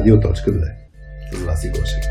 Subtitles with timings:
[0.00, 0.34] Радио.2
[1.32, 2.04] с Васи Гошев.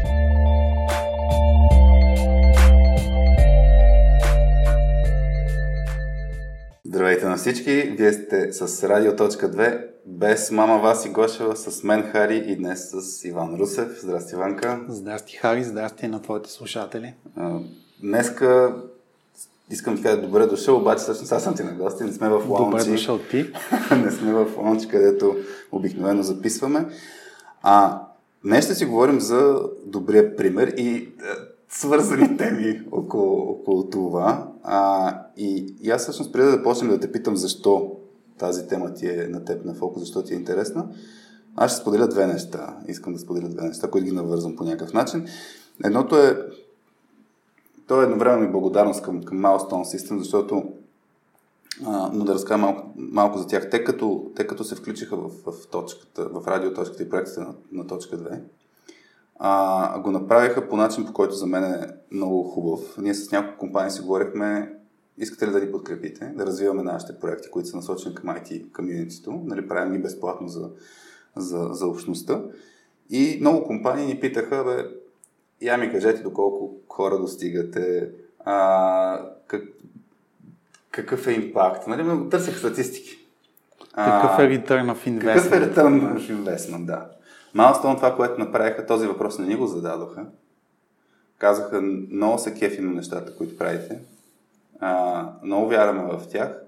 [6.86, 7.72] Здравейте на всички!
[7.72, 13.56] Вие сте с Радио.2 без мама Васи Гошева, с мен Хари и днес с Иван
[13.60, 14.00] Русев.
[14.02, 14.80] Здрасти, Иванка!
[14.88, 15.64] Здрасти, Хари!
[15.64, 17.14] Здрасти на твоите слушатели!
[18.02, 18.76] Днеска
[19.72, 22.44] искам да кажа добре дошъл, обаче всъщност аз съм ти на гости, не сме в
[22.50, 22.78] лаунчи.
[22.78, 23.46] Добре дошъл ти.
[24.04, 25.36] не сме в лаунчи, където
[25.72, 26.86] обикновено записваме.
[27.62, 28.02] А
[28.46, 31.10] днес ще си говорим за добрия пример и е,
[31.70, 34.48] свързани теми около, около това.
[34.64, 37.92] А, и, и аз всъщност преди да почнем да те питам защо
[38.38, 40.88] тази тема ти е на теб на фокус, защо ти е интересна,
[41.56, 42.78] аз ще споделя две неща.
[42.88, 45.28] Искам да споделя две неща, които ги навързвам по някакъв начин.
[45.84, 46.38] Едното е
[47.88, 50.64] то е едновременно и благодарност към, към Milestone System, защото
[52.14, 53.70] но да разкажа малко, малко за тях.
[53.70, 57.88] Те като, те като се включиха в, в, точката, в радиоточката и проектите на, на
[57.88, 58.40] точка 2,
[59.40, 62.98] а, го направиха по начин, по който за мен е много хубав.
[62.98, 64.76] Ние с няколко компании си говорихме,
[65.18, 69.32] искате ли да ни подкрепите, да развиваме нашите проекти, които са насочени към IT комьюнитито,
[69.32, 70.70] нали, правим ги безплатно за,
[71.36, 72.44] за, за общността.
[73.10, 74.86] И много компании ни питаха, бе,
[75.62, 79.64] я ми кажете доколко хора достигате, а, как,
[81.00, 81.88] какъв е импакт.
[81.88, 82.04] Нали?
[82.04, 83.18] Много търсих статистики.
[83.96, 85.22] Какъв е return of investment?
[85.22, 87.06] Какъв е return of investment, да.
[87.54, 90.26] Малостон това, което направиха, този въпрос не ни го зададоха.
[91.38, 94.00] Казаха, много се кефи на нещата, които правите.
[94.80, 96.62] А, много вярваме в тях.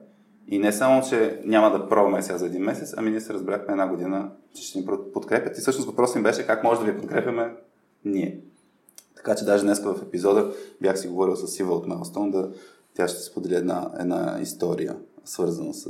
[0.48, 3.72] И не само, че няма да пробваме сега за един месец, ами ние се разбрахме
[3.72, 5.58] една година, че ще ни подкрепят.
[5.58, 7.54] И всъщност въпросът им беше как може да ви подкрепяме
[8.06, 8.40] ние.
[9.16, 12.50] Така че даже днес в епизода бях си говорил с Сива от Мелстон да
[13.02, 15.90] тя ще сподели една, една история, свързана с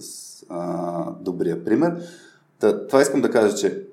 [0.49, 2.01] а, добрия пример.
[2.59, 3.87] Та, това искам да кажа, че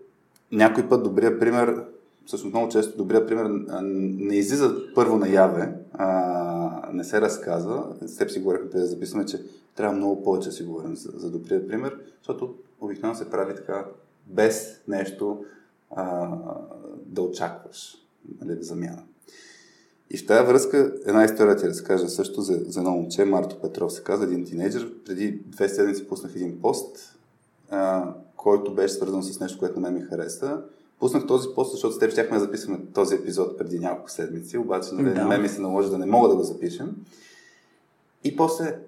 [0.53, 1.85] някой път добрия пример,
[2.27, 3.51] всъщност много често добрия пример
[3.83, 7.87] не излиза първо наяве, а, не се разказва.
[8.07, 9.45] С теб си говорихме преди да записваме, че
[9.77, 13.87] трябва много повече да си говорим за, за добрия пример, защото обикновено се прави така
[14.27, 15.45] без нещо
[15.91, 16.29] а,
[17.07, 17.97] да очакваш
[18.41, 19.03] нали, замяна.
[20.11, 23.93] И в тази връзка една история ти разкажа също за, за едно момче, Марто Петров
[23.93, 24.93] се казва, един тинейджър.
[25.07, 27.19] Преди две седмици пуснах един пост,
[27.71, 30.63] а, който беше свързан с нещо, което на мен ми хареса.
[31.01, 34.95] Пуснах този пост, защото с теб щяхме да записваме този епизод преди няколко седмици, обаче
[34.95, 35.15] нали, да.
[35.15, 36.97] на мен ми се наложи да не мога да го запишем.
[38.25, 38.79] И после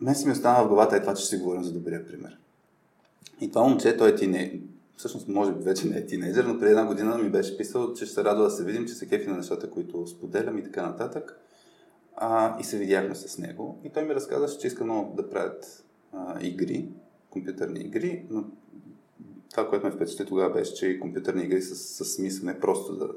[0.00, 2.38] мен си ми остана в главата е това, че си говорим за добрия пример.
[3.40, 4.60] И това момче, той е тинейджър
[4.96, 8.04] всъщност може би вече не е тинейджър, но преди една година ми беше писал, че
[8.04, 10.86] ще се радва да се видим, че се кефи на нещата, които споделям и така
[10.86, 11.40] нататък.
[12.16, 13.80] А, и се видяхме с него.
[13.84, 16.88] И той ми разказа, че иска много да правят а, игри,
[17.30, 18.44] компютърни игри, но
[19.50, 22.96] това, което ме впечатли тогава беше, че и компютърни игри с, с смисъл, не просто
[22.96, 23.08] да...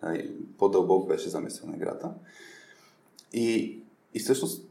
[0.00, 0.18] А,
[0.58, 2.10] по-дълбок беше замисъл на играта.
[3.32, 3.78] И,
[4.14, 4.68] и всъщност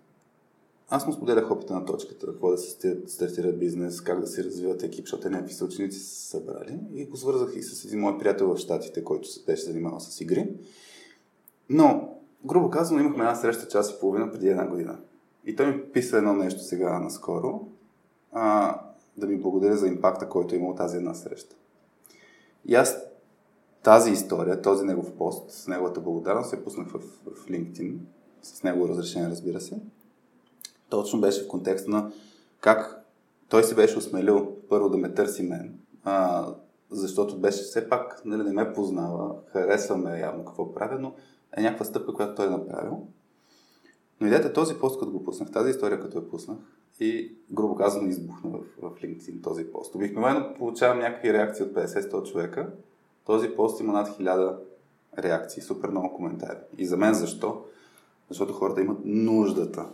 [0.95, 4.83] аз му споделях опита на точката, какво да се стартира бизнес, как да се развиват
[4.83, 6.79] екип, защото някакви съученици са събрали.
[6.93, 10.21] И го свързах и с един мой приятел в Штатите, който се беше занимавал с
[10.21, 10.49] игри.
[11.69, 14.97] Но, грубо казано, имахме една среща час и половина преди една година.
[15.45, 17.67] И той ми писа едно нещо сега наскоро,
[18.31, 18.79] а,
[19.17, 21.55] да ми благодаря за импакта, който е имал тази една среща.
[22.65, 22.97] И аз
[23.83, 27.95] тази история, този негов пост с неговата благодарност се пуснах в, в LinkedIn,
[28.41, 29.79] с негово разрешение, разбира се
[30.95, 32.11] точно беше в контекста на
[32.59, 33.05] как
[33.49, 36.47] той се беше осмелил първо да ме търси мен, а,
[36.91, 41.13] защото беше все пак, нали, не ме познава, харесва ме явно какво правя, но
[41.57, 43.07] е някаква стъпка, която той е направил.
[44.21, 46.57] Но идеята този пост, като го пуснах, тази история, като я пуснах,
[46.99, 49.95] и грубо казано избухна в, в LinkedIn този пост.
[49.95, 52.69] Обикновено получавам някакви реакции от 50-100 човека.
[53.25, 54.55] Този пост има над 1000
[55.17, 56.57] реакции, супер много коментари.
[56.77, 57.65] И за мен защо?
[58.29, 59.85] Защото хората имат нуждата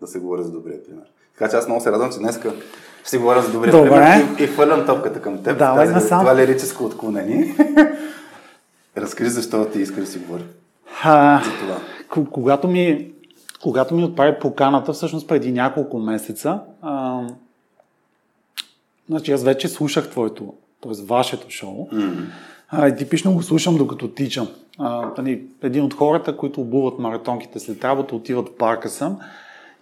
[0.00, 1.04] да се говори за добрия пример.
[1.38, 2.38] Така че аз много се радвам, че днес
[3.00, 3.88] ще си говоря за добрия Добре.
[3.88, 5.58] пример и, и хвърлям топката към теб.
[5.58, 6.20] Да, тази, сам.
[6.20, 7.56] Това лирическо отклонение.
[8.96, 10.44] Разкажи защо ти искаш да си говори
[11.02, 11.80] а, за това.
[12.30, 13.12] Когато ми,
[13.62, 17.22] когато ми отправи поканата, всъщност преди няколко месеца, а,
[19.08, 21.04] значи аз вече слушах твоето, т.е.
[21.04, 21.88] вашето шоу.
[21.92, 22.24] Mm-hmm.
[22.68, 24.48] А, и типично го слушам докато тичам.
[24.78, 29.18] А, тани, един от хората, които обуват маратонките след работа, отиват в парка съм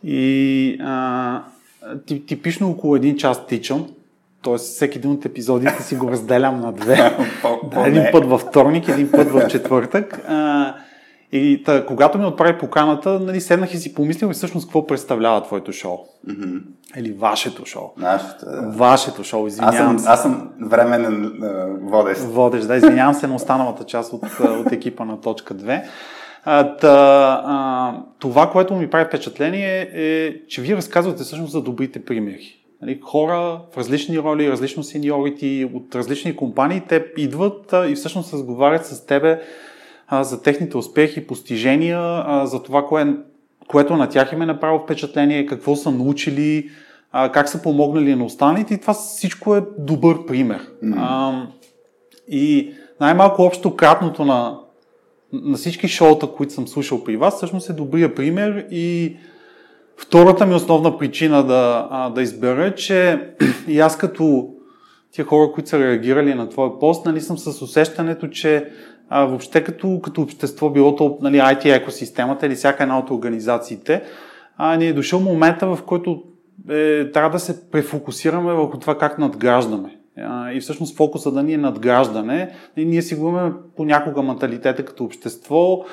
[0.05, 1.43] и а,
[2.27, 3.87] типично около един час тичам,
[4.45, 4.57] т.е.
[4.57, 7.17] всеки един от епизодите си го разделям на две.
[7.87, 10.21] един път във вторник, един път в четвъртък.
[10.29, 10.75] А,
[11.33, 15.43] И та, когато ми отправи поканата, нали, седнах и си помислил и всъщност какво представлява
[15.43, 15.99] твоето шоу.
[16.29, 16.63] Mm-hmm.
[16.97, 17.91] Или вашето шоу.
[17.97, 18.71] Нашето, да.
[18.71, 21.33] Вашето шоу, извинявам аз съм, Аз съм временен
[21.83, 22.21] водещ.
[22.21, 25.83] Водещ, да, извинявам се на останалата част от, от екипа на точка 2.
[26.45, 32.05] А, та, а, това, което ми прави впечатление е, че вие разказвате всъщност за добрите
[32.05, 32.59] примери.
[32.83, 38.33] Нали, хора в различни роли, различно сеньорити, от различни компании, те идват а, и всъщност
[38.33, 39.41] разговарят с тебе
[40.09, 43.17] а, за техните успехи, постижения, а, за това, кое,
[43.69, 46.71] което на тях им е направило впечатление, какво са научили,
[47.13, 50.61] а, как са помогнали на останалите и това всичко е добър пример.
[50.85, 50.95] Mm.
[50.99, 51.47] А,
[52.29, 54.59] и най-малко общо кратното на,
[55.33, 59.17] на всички шоута, които съм слушал при вас, всъщност е добрия пример и
[59.97, 63.29] втората ми основна причина да, а, да избера е, че
[63.69, 64.49] и аз като
[65.13, 68.71] тия хора, които са реагирали на твоя пост, нали, съм с усещането, че
[69.09, 74.03] а, въобще като, като общество, било то нали, IT екосистемата или всяка една от организациите,
[74.57, 76.23] а, ни е дошъл момента, в който
[76.71, 79.98] е, трябва да се префокусираме върху това как надграждаме.
[80.55, 82.51] И всъщност фокуса да ни е надграждане.
[82.77, 85.85] И ние си губим понякога менталитета като общество.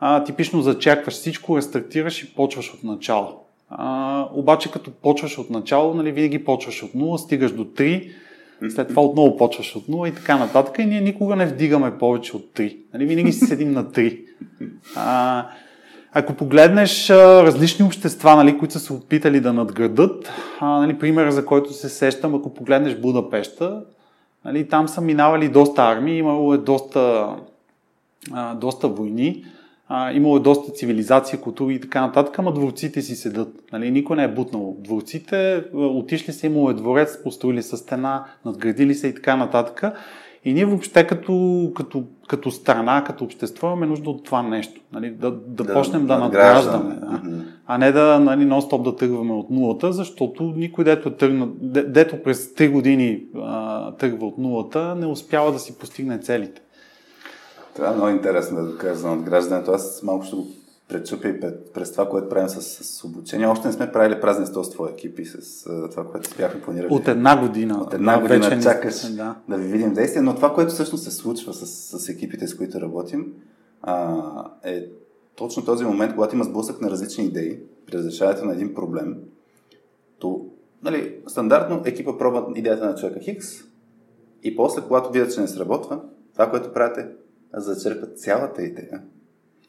[0.00, 3.40] А, типично зачекваш всичко, рестартираш и почваш от начало.
[3.70, 8.10] А, обаче като почваш от начало, нали, винаги почваш от 0, стигаш до 3,
[8.68, 10.78] след това отново почваш от 0 и така нататък.
[10.78, 12.76] И ние никога не вдигаме повече от 3.
[12.94, 14.20] Нали, винаги си седим на 3.
[14.96, 15.46] А,
[16.14, 21.46] ако погледнеш различни общества, нали, които са се опитали да надградат, а, нали, примера за
[21.46, 23.82] който се сещам, ако погледнеш Будапешта,
[24.44, 27.28] нали, там са минавали доста армии, имало е доста,
[28.32, 29.44] а, доста войни,
[29.88, 33.48] а, имало е доста цивилизация, култури и така нататък, ама дворците си седат.
[33.72, 34.76] Нали, никой не е бутнал.
[34.78, 39.94] Дворците, отишли са, имало е дворец, построили са стена, надградили се и така нататък.
[40.44, 44.80] И ние въобще като, като, като страна, като общество имаме нужда от това нещо.
[44.92, 45.10] Нали?
[45.10, 46.94] Да, да, да почнем да надграждаме.
[46.94, 47.06] Да?
[47.06, 47.42] Mm-hmm.
[47.66, 51.48] А не да нали, нон-стоп да тръгваме от нулата, защото никой, дето, е тръгна,
[51.86, 56.60] дето през 3 години а, тръгва от нулата, не успява да си постигне целите.
[57.76, 59.70] Това е много интересно да за надграждането.
[59.70, 60.46] Аз малко ще го
[60.88, 61.40] пречупя и
[61.74, 63.46] през това, което правим с, с обучение.
[63.46, 66.94] Още не сме правили празни с твоя екип и с това, което бяхме планирали.
[66.94, 67.78] От една година.
[67.82, 69.36] От една година вече чакаш да.
[69.48, 71.66] да ви видим действие, но това, което всъщност се случва с,
[71.98, 73.32] с екипите, с които работим,
[73.82, 74.86] а, е
[75.36, 79.16] точно този момент, когато има сблъсък на различни идеи при разрешаването на един проблем,
[80.18, 80.46] то,
[80.82, 83.48] нали, стандартно екипа пробва идеята на човека Хикс
[84.42, 86.00] и после, когато видят, че не сработва,
[86.32, 87.08] това, което правите,
[87.54, 89.02] зачерпят цялата идея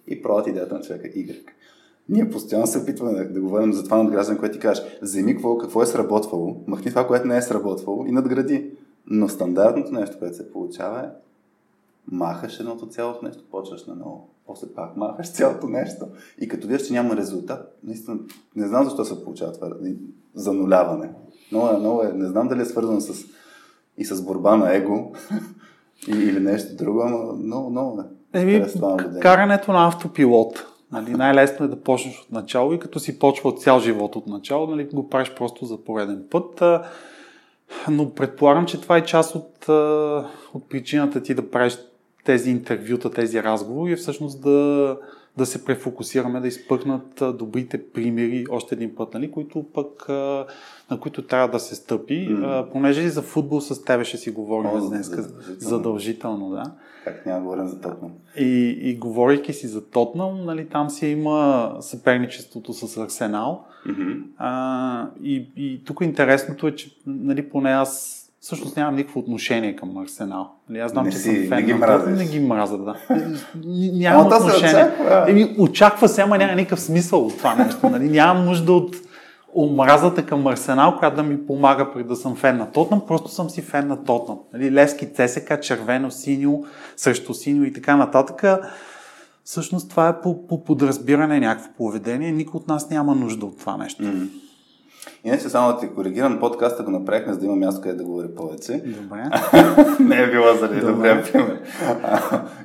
[0.08, 1.40] и пробват идеята на човека Y.
[2.10, 4.84] Ние постоянно се опитваме да, да говорим за това надграждане, което ти кажеш.
[5.02, 8.72] Вземи какво, какво е сработвало, махни това, което не е сработвало и надгради.
[9.08, 11.10] Но стандартното нещо, което се получава е
[12.12, 14.30] махаш едното цялото нещо, почваш на ново.
[14.48, 16.06] После пак махаш цялото нещо.
[16.40, 18.18] И като видиш, че няма резултат, наистина
[18.56, 19.70] не знам защо се получава това
[20.34, 21.12] зануляване.
[21.52, 23.26] Много е, много е, не знам дали е свързано с,
[23.98, 25.12] и с борба на его
[26.08, 28.04] или нещо друго, но много, много е.
[28.36, 28.66] Еми,
[29.22, 30.66] карането на автопилот.
[30.92, 34.28] Нали, най-лесно е да почнеш от начало и като си почва от цял живот от
[34.28, 36.64] начало, нали, го правиш просто за пореден път.
[37.90, 39.70] Но предполагам, че това е част от,
[40.54, 41.78] от причината ти да правиш
[42.26, 44.98] тези интервюта, тези разговори, е всъщност да,
[45.38, 50.10] да се префокусираме, да изпъкнат добрите примери още един път, нали, които пък,
[50.92, 52.72] на които трябва да се стъпи, mm.
[52.72, 55.60] понеже и за футбол с тебе ще си говорим О, днес задължително.
[55.60, 56.64] задължително, да.
[57.06, 58.12] Как няма да говорим за Тотнам?
[58.38, 63.66] И, и говорейки си за Тотнам, нали, там си има съперничеството с Арсенал.
[63.88, 64.22] Mm-hmm.
[64.38, 69.98] А, и, и тук интересното е, че нали, поне аз всъщност нямам никакво отношение към
[69.98, 70.52] Арсенал.
[70.70, 71.50] Нали, аз знам, не че си, съм фен.
[71.50, 72.10] Не ги мразя.
[72.10, 72.96] Не ги мразя, да.
[73.94, 74.84] Нямам отношение.
[74.84, 77.90] Очаква, Еми, очаква се, ама няма никакъв смисъл от това нещо.
[77.90, 78.10] Нали?
[78.10, 78.96] Нямам нужда от
[79.56, 83.50] омразата към Арсенал, която да ми помага при да съм фен на Тотнам, просто съм
[83.50, 84.40] си фен на Тотнам.
[84.54, 86.64] Нали, Лески, ЦСК, червено, синьо,
[86.98, 88.44] срещу синьо и така нататък.
[89.44, 92.32] Всъщност това е по, по подразбиране някакво поведение.
[92.32, 94.04] Никой от нас няма нужда от това нещо.
[94.04, 94.45] Mm-hmm.
[95.24, 98.36] Иначе само да ти коригирам, подкаста го направихме, за да има място, къде да говори
[98.36, 98.84] повече.
[99.02, 99.30] Добре.
[100.00, 101.62] Не е било заради добрия пример.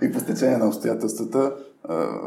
[0.03, 1.53] и по стечение на обстоятелствата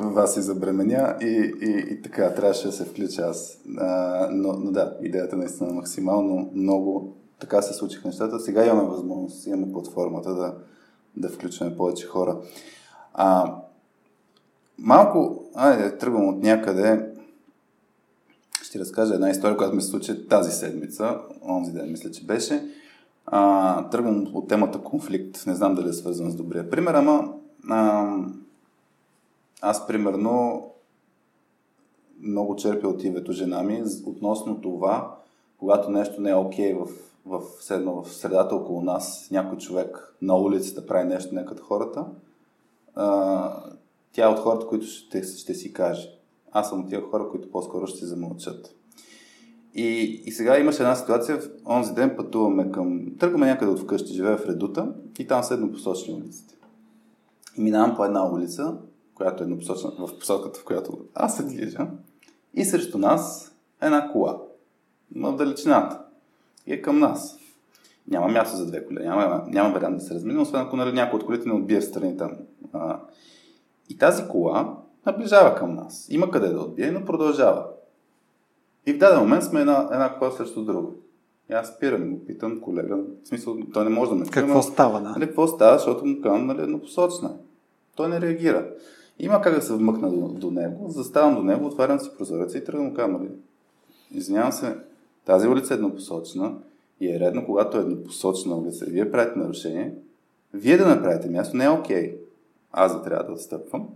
[0.01, 3.57] вас и забременя и, и, и така, трябваше да се включа аз.
[3.77, 8.39] А, но, но да, идеята наистина е максимално много така се случиха нещата.
[8.39, 10.53] Сега имаме възможност, имаме платформата да,
[11.17, 12.37] да включваме повече хора.
[13.13, 13.55] А,
[14.77, 17.12] малко, айде, тръгвам от някъде.
[18.73, 21.19] Ще разкажа една история, която ми се случи тази седмица.
[21.49, 22.67] Онзи ден, мисля, че беше.
[23.25, 25.43] А, тръгвам от темата конфликт.
[25.47, 27.33] Не знам дали е свързан с добрия пример, ама
[27.69, 28.15] а,
[29.61, 30.63] аз примерно
[32.21, 35.15] много черпя от името жена ми относно това,
[35.57, 36.89] когато нещо не е окей okay в,
[37.25, 42.05] в, в, в средата около нас, някой човек на улицата прави нещо не като хората,
[42.95, 43.63] а,
[44.13, 46.22] тя е от хората, които ще, ще си каже.
[46.53, 48.75] Аз съм от тия хора, които по-скоро ще замълчат.
[49.75, 53.05] И, и сега имаше една ситуация, в онзи ден пътуваме към...
[53.19, 56.55] Тръгваме някъде от вкъщи, живея в Редута и там са еднопосочни улиците.
[57.57, 58.77] И минавам по една улица,
[59.15, 61.87] която е еднопосочна, в посоката, в която аз се движа.
[62.53, 64.41] И срещу нас е една кола.
[65.15, 65.99] В далечината.
[66.67, 67.39] И е към нас.
[68.07, 69.03] Няма място за две коли.
[69.03, 71.85] Няма, няма вариант да се размине, освен ако нали, някой от колите не отбие в
[71.85, 72.31] страни там.
[72.73, 72.99] А,
[73.89, 76.07] и тази кола наближава към нас.
[76.09, 77.65] Има къде да отбие, но продължава.
[78.85, 80.87] И в даден момент сме една, една кола срещу друга.
[81.49, 85.01] И аз спирам, го питам колега, в смисъл, той не може да ме Какво става,
[85.01, 85.09] да?
[85.09, 87.37] Нали, какво става, защото му казвам, нали, еднопосочна.
[87.95, 88.69] Той не реагира.
[89.19, 92.63] Има как да се вмъкна до, до него, заставам до него, отварям си прозореца и
[92.63, 93.31] тръгвам казвам, нали,
[94.11, 94.77] извинявам се,
[95.25, 96.53] тази улица е еднопосочна
[96.99, 99.93] и е редно, когато е еднопосочна улица и вие правите нарушение,
[100.53, 102.11] вие да направите място, не е окей.
[102.11, 102.17] Okay.
[102.71, 103.87] Аз да трябва да отстъпвам.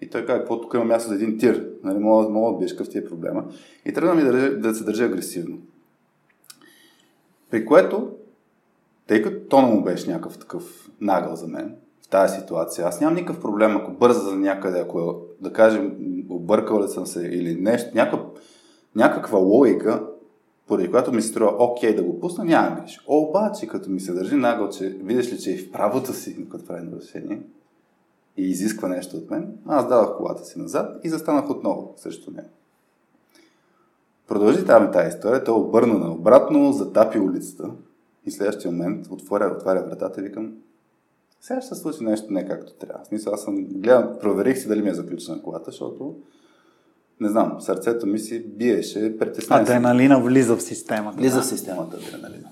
[0.00, 2.72] И той каза, какво тук има място за един тир, нали, мога, мога да биеш
[2.72, 3.44] какъв ти е проблема.
[3.84, 5.58] И тръгна ми да, да се държа агресивно.
[7.50, 8.10] При което,
[9.06, 13.14] тъй като тона му беше някакъв такъв нагъл за мен, в тази ситуация, аз нямам
[13.14, 15.96] никакъв проблем, ако бърза за някъде, ако да кажем,
[16.28, 18.26] объркал ли съм се или нещо, някаква,
[18.96, 20.06] някаква логика,
[20.66, 23.00] поради която ми се струва окей да го пусна, няма греш.
[23.06, 26.66] Обаче, като ми се държи нагъл, че видиш ли, че е в правото си, като
[26.66, 27.42] прави нарушение,
[28.40, 32.48] и изисква нещо от мен, аз дадах колата си назад и застанах отново срещу него.
[34.28, 37.70] Продължи там тази история, той обърна на обратно, затапи улицата
[38.26, 40.52] и следващия момент отворя, отваря вратата и викам,
[41.40, 43.04] сега ще се случи нещо не както трябва.
[43.04, 46.16] Смисъл, аз съм гледам, проверих си дали ми е заключена колата, защото
[47.20, 51.18] не знам, сърцето ми си биеше, притеснен Адреналина влиза в системата.
[51.18, 51.42] Влиза да?
[51.42, 52.48] в системата адреналина.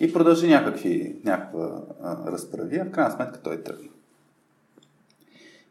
[0.00, 3.88] И продължи някакви, някаква а, разправия, в крайна сметка той тръгна.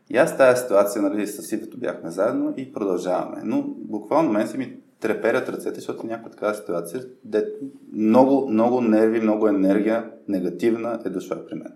[0.09, 3.41] И аз тази ситуация, нали, с Сивето бяхме заедно и продължаваме.
[3.43, 7.45] Но буквално мен си ми треперят ръцете, защото някаква такава ситуация, де
[7.93, 11.73] много, много нерви, много енергия негативна е дошла при мен.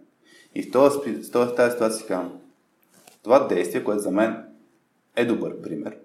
[0.55, 1.00] И в този,
[1.34, 2.31] в тази ситуация си казвам,
[3.24, 4.43] това действие, което за мен
[5.15, 5.98] е добър пример,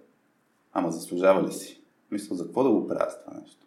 [0.73, 1.83] ама заслужава ли си?
[2.11, 3.67] Мисля, за какво да го правя с това нещо?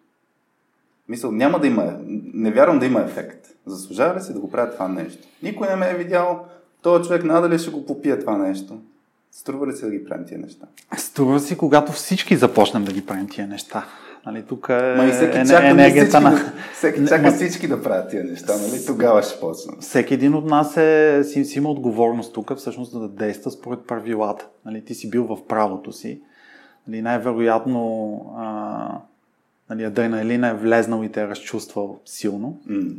[1.10, 2.00] Мисля, няма да има,
[2.34, 3.48] не вярвам да има ефект.
[3.66, 5.28] Заслужава ли си да го правя това нещо?
[5.44, 6.46] Никой не ме е видял,
[6.86, 8.80] този човек надали ще го попие това нещо.
[9.32, 10.66] Струва ли се да ги правим тия неща?
[10.98, 13.86] Струва си, когато всички започнем да ги правим тия неща.
[14.26, 16.32] Нали, тук е Ма и всеки е, чака, енергията на...
[16.32, 18.86] Да, всеки чака всички да правят тия неща, нали?
[18.86, 19.74] Тогава ще почна.
[19.80, 24.48] Всеки един от нас е, си, си има отговорност тук, всъщност да действа според правилата.
[24.66, 26.22] Нали, ти си бил в правото си.
[26.88, 29.00] Нали, най-вероятно а,
[29.70, 32.60] нали, адреналина е влезнал и те е разчувствал силно.
[32.70, 32.96] Mm.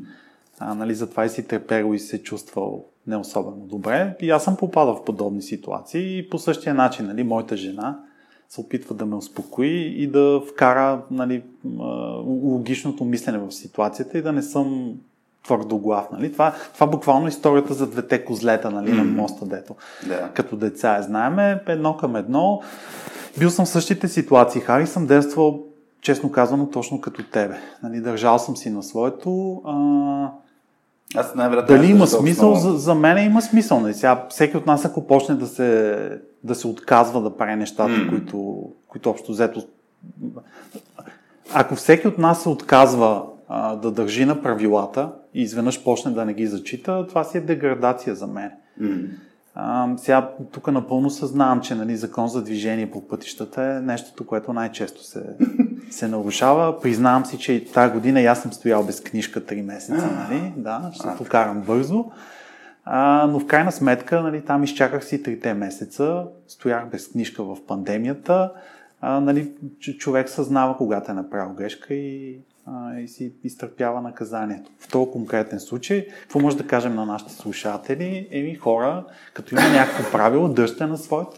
[0.59, 4.17] А, нали, затова и си треперил и се чувствал не особено добре.
[4.21, 7.99] И аз съм попадал в подобни ситуации и по същия начин, нали, моята жена
[8.49, 11.43] се опитва да ме успокои и да вкара нали,
[12.25, 14.95] логичното мислене в ситуацията и да не съм
[15.45, 16.07] твърдоглав.
[16.13, 16.33] Нали?
[16.33, 18.97] Това, това буквално историята за двете козлета нали, mm-hmm.
[18.97, 19.75] на моста, дето.
[20.07, 20.31] Да.
[20.35, 21.03] Като деца е.
[21.03, 22.63] Знаеме едно към едно.
[23.39, 24.61] Бил съм в същите ситуации.
[24.61, 25.65] Хари съм действал,
[26.01, 27.57] честно казано, точно като тебе.
[27.83, 29.63] Нали, държал съм си на своето.
[29.65, 30.31] А
[31.15, 31.77] аз най-вероятно.
[31.77, 32.55] Дали има смисъл?
[32.55, 33.77] За, за мен има смисъл.
[33.77, 33.83] Не?
[33.83, 33.95] Нали?
[33.95, 38.09] Сега, всеки от нас, ако почне да се, да се отказва да прави нещата, mm.
[38.09, 39.63] които, които общо взето.
[41.55, 46.25] Ако всеки от нас се отказва а, да държи на правилата и изведнъж почне да
[46.25, 48.51] не ги зачита, това си е деградация за мен.
[48.83, 49.09] Mm.
[49.55, 54.53] А, сега тук напълно съзнавам, че нали, закон за движение по пътищата е нещото, което
[54.53, 55.23] най-често се,
[55.91, 56.81] се нарушава.
[56.81, 60.53] Признавам си, че тази година аз съм стоял без книжка 3 месеца, нали?
[60.57, 62.05] да, ще покарам бързо.
[62.85, 67.57] А, но в крайна сметка, нали, там изчаках си трите месеца, стоях без книжка в
[67.67, 68.53] пандемията.
[69.01, 69.51] А, нали,
[69.99, 74.71] човек съзнава, когато е направил грешка и а, и си изтърпява наказанието.
[74.79, 78.29] В този конкретен случай, какво може да кажем на нашите слушатели?
[78.31, 81.37] Еми хора, като има някакво правило, държте на своето.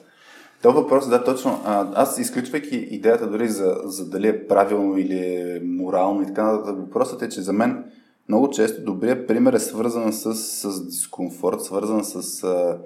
[0.63, 1.61] Това въпрос, да, точно.
[1.65, 6.43] А, аз изключвайки идеята дори за, за дали е правилно или е морално и така
[6.43, 7.85] нататък, въпросът е, че за мен
[8.29, 12.79] много често добрият пример е свързан с, с дискомфорт, свързан с а,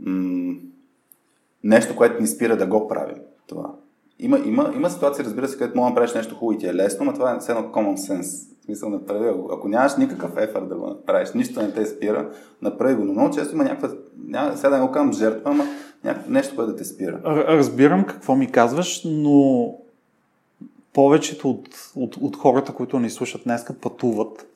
[0.00, 0.54] м-
[1.64, 3.16] нещо, което ни спира да го правим.
[3.46, 3.70] Това.
[4.18, 6.74] Има, има, има ситуации, разбира се, където мога да правиш нещо хубаво и ти е
[6.74, 8.54] лесно, но това е все едно common sense.
[8.64, 12.30] смисъл направи, ако нямаш никакъв ефор да го направиш, нищо не те спира,
[12.62, 13.04] направи го.
[13.04, 13.88] Но много често има някаква,
[14.56, 15.64] сега да не го казвам жертва, ама
[16.04, 17.20] някакво нещо, което да те спира.
[17.24, 19.74] Разбирам какво ми казваш, но
[20.92, 24.46] повечето от, от, от хората, които ни слушат днес, пътуват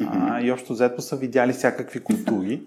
[0.00, 2.62] а, и общо взето са видяли всякакви култури.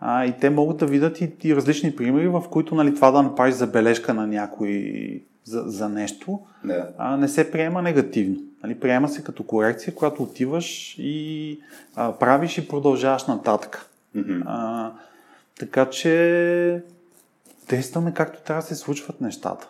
[0.00, 3.22] А, и те могат да видят и, и различни примери, в които нали, това да
[3.22, 6.86] направиш забележка на някой за, за нещо, yeah.
[6.98, 8.36] а, не се приема негативно.
[8.62, 11.60] Нали, приема се като корекция, която отиваш и
[11.96, 13.90] а, правиш и продължаваш нататък.
[14.16, 14.42] Mm-hmm.
[14.46, 14.90] А,
[15.58, 16.82] така че
[17.68, 19.68] действаме както трябва да се случват нещата.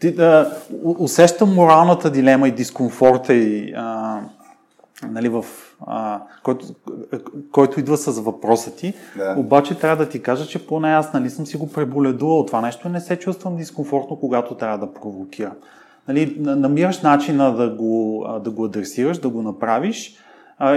[0.00, 4.20] Ти, да, усещам моралната дилема и дискомфорта и а,
[5.02, 5.44] нали, в,
[5.86, 6.66] а, който,
[7.52, 9.34] който идва с въпроса ти, да.
[9.38, 12.88] обаче трябва да ти кажа, че поне аз нали, съм си го преболедувал това нещо
[12.88, 15.54] и не се чувствам дискомфортно, когато трябва да провокирам.
[16.08, 20.16] Нали, намираш начина да го, да го адресираш, да го направиш.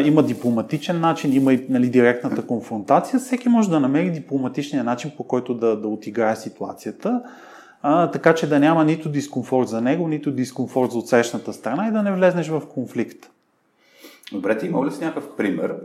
[0.05, 3.19] Има дипломатичен начин, има и нали, директната конфронтация.
[3.19, 7.22] Всеки може да намери дипломатичния начин, по който да, да отиграе ситуацията
[7.81, 11.91] а, така че да няма нито дискомфорт за него, нито дискомфорт за отсрещната страна и
[11.91, 13.29] да не влезнеш в конфликт.
[14.31, 15.75] Добре, ти има ли си някакъв пример,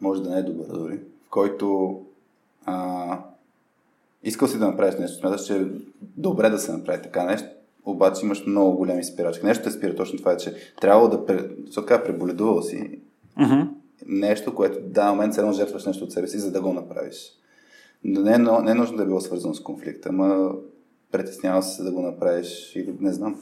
[0.00, 0.96] може да не е добър дори,
[1.26, 2.00] в който
[2.66, 3.18] а,
[4.24, 5.66] искал си да направиш нещо, смяташ, че е
[6.00, 7.48] добре да се направи така нещо,
[7.90, 9.46] обаче имаш много големи спирачки.
[9.46, 11.20] Нещо те спира точно това, е, че трябва да,
[11.66, 13.00] защото така преболедувал си
[13.40, 13.68] uh-huh.
[14.06, 17.32] нещо, което да, момент се едно жертваш нещо от себе си, за да го направиш.
[18.04, 20.50] Не е, не е нужно да е било свързано с конфликта, ама
[21.12, 23.36] притеснява се да го направиш или не знам.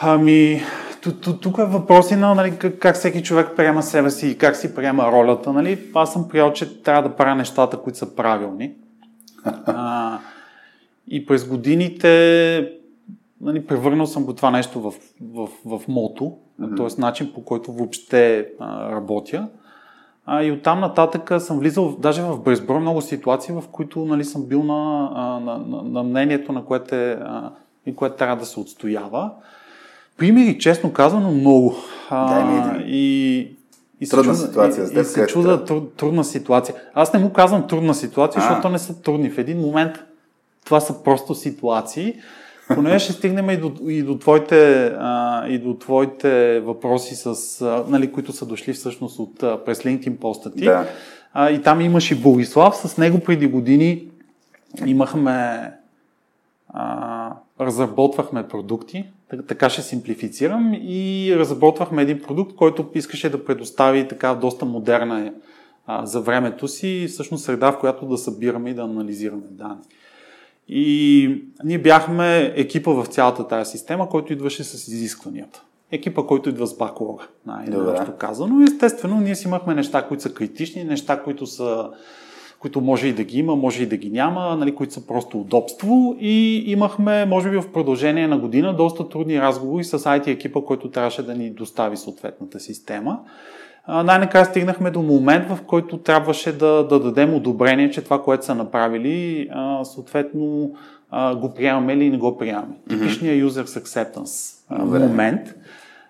[0.00, 0.62] Ами,
[1.40, 5.12] тук е въпроси на нали, как всеки човек приема себе си и как си приема
[5.12, 5.52] ролята.
[5.52, 5.90] Нали?
[5.94, 8.74] Аз съм приял, че трябва да правя нещата, които са правилни.
[9.66, 10.18] а,
[11.08, 12.72] и през годините
[13.44, 14.94] нали, превърнал съм го това нещо в,
[15.34, 16.76] в, в мото, mm-hmm.
[16.76, 17.00] т.е.
[17.00, 19.48] начин по който въобще а, работя.
[20.26, 24.44] А, и оттам нататък съм влизал даже в безброй много ситуации, в които нали, съм
[24.44, 25.10] бил на,
[25.44, 27.18] на, на, на мнението, на което, е,
[27.86, 29.30] и което трябва да се отстоява.
[30.16, 31.74] Примери, честно казано, много.
[32.10, 33.38] А, и,
[34.00, 34.84] и трудна чуда, ситуация.
[34.96, 36.74] И, и се чуда труд, трудна ситуация.
[36.94, 38.48] Аз не му казвам трудна ситуация, а.
[38.48, 39.30] защото не са трудни.
[39.30, 39.96] В един момент
[40.64, 42.14] това са просто ситуации,
[42.68, 47.84] Понеже ще стигнем и до, и до, твоите, а, и до твоите въпроси, с, а,
[47.88, 50.64] нали, които са дошли всъщност от, а, през LinkedIn поста ти.
[50.64, 50.86] Да.
[51.32, 52.76] А, и там имаш и Борислав.
[52.76, 54.08] С него преди години
[54.86, 55.70] имахме
[56.68, 59.04] а, разработвахме продукти,
[59.48, 65.32] така ще симплифицирам, и разработвахме един продукт, който искаше да предостави така доста модерна
[65.86, 69.82] а, за времето си, всъщност среда, в която да събираме и да анализираме данни.
[70.68, 75.62] И ние бяхме екипа в цялата тази система, който идваше с изискванията.
[75.92, 78.62] Екипа, който идва с баклога, най-общо казано.
[78.62, 81.90] Естествено, ние си имахме неща, които са критични, неща, които са
[82.64, 85.40] които може и да ги има, може и да ги няма, нали, които са просто
[85.40, 90.60] удобство и имахме, може би в продължение на година, доста трудни разговори с IT екипа,
[90.60, 93.20] който трябваше да ни достави съответната система
[93.88, 98.54] най-накрая стигнахме до момент, в който трябваше да, да дадем одобрение, че това, което са
[98.54, 100.70] направили, а, съответно
[101.10, 102.74] а, го приемаме или не го приемаме.
[102.88, 105.54] Типичният user acceptance а, момент.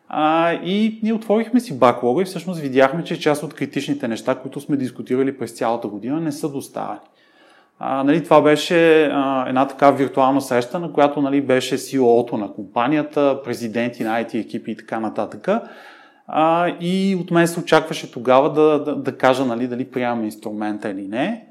[0.08, 4.60] А, и ние отворихме си баклога и всъщност видяхме, че част от критичните неща, които
[4.60, 7.00] сме дискутирали през цялата година, не са доставени.
[7.78, 12.52] А, нали, това беше а, една така виртуална среща, на която нали, беше CEO-то на
[12.52, 15.48] компанията, президенти на IT екипи и така нататък.
[16.26, 20.90] А, и от мен се очакваше тогава да, да, да кажа нали, дали приемаме инструмента
[20.90, 21.46] или не.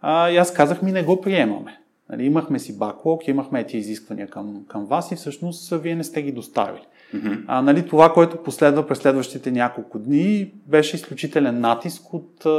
[0.00, 1.80] А, и аз казах ми не го приемаме.
[2.10, 6.22] Нали, имахме си баклог, имахме тези изисквания към, към вас и всъщност вие не сте
[6.22, 6.82] ги доставили.
[7.14, 7.44] Mm-hmm.
[7.46, 12.50] А, нали, това, което последва през следващите няколко дни, беше изключителен натиск от, а,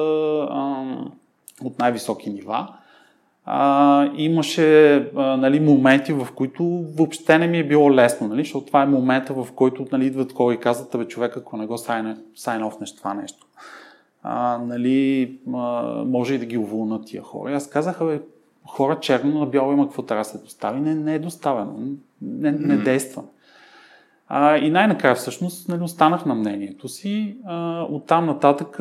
[1.64, 2.68] от най-високи нива
[3.54, 6.64] а, имаше а, нали, моменти, в които
[6.98, 10.34] въобще не ми е било лесно, нали, защото това е момента, в който нали, идват
[10.34, 13.48] хора и казват, бе, човек, ако не го сайн, сайн офнеш това нещо,
[14.24, 17.52] а, нали, а, може и да ги уволнат тия хора.
[17.52, 18.22] И аз казах, бе,
[18.68, 20.80] хора черно на бяло има какво трябва да се достави.
[20.80, 21.74] Не, не е доставено.
[22.22, 23.24] Не, не действа.
[24.28, 27.38] А, и най-накрая всъщност нали, останах на мнението си.
[27.46, 28.80] А, оттам нататък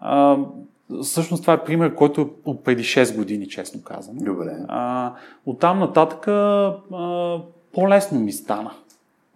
[0.00, 0.36] а,
[1.02, 4.16] Всъщност това е пример, който е от преди 6 години, честно казвам.
[4.18, 4.56] Добре.
[4.68, 5.12] А,
[5.46, 7.40] оттам нататък а,
[7.74, 8.70] по-лесно ми стана.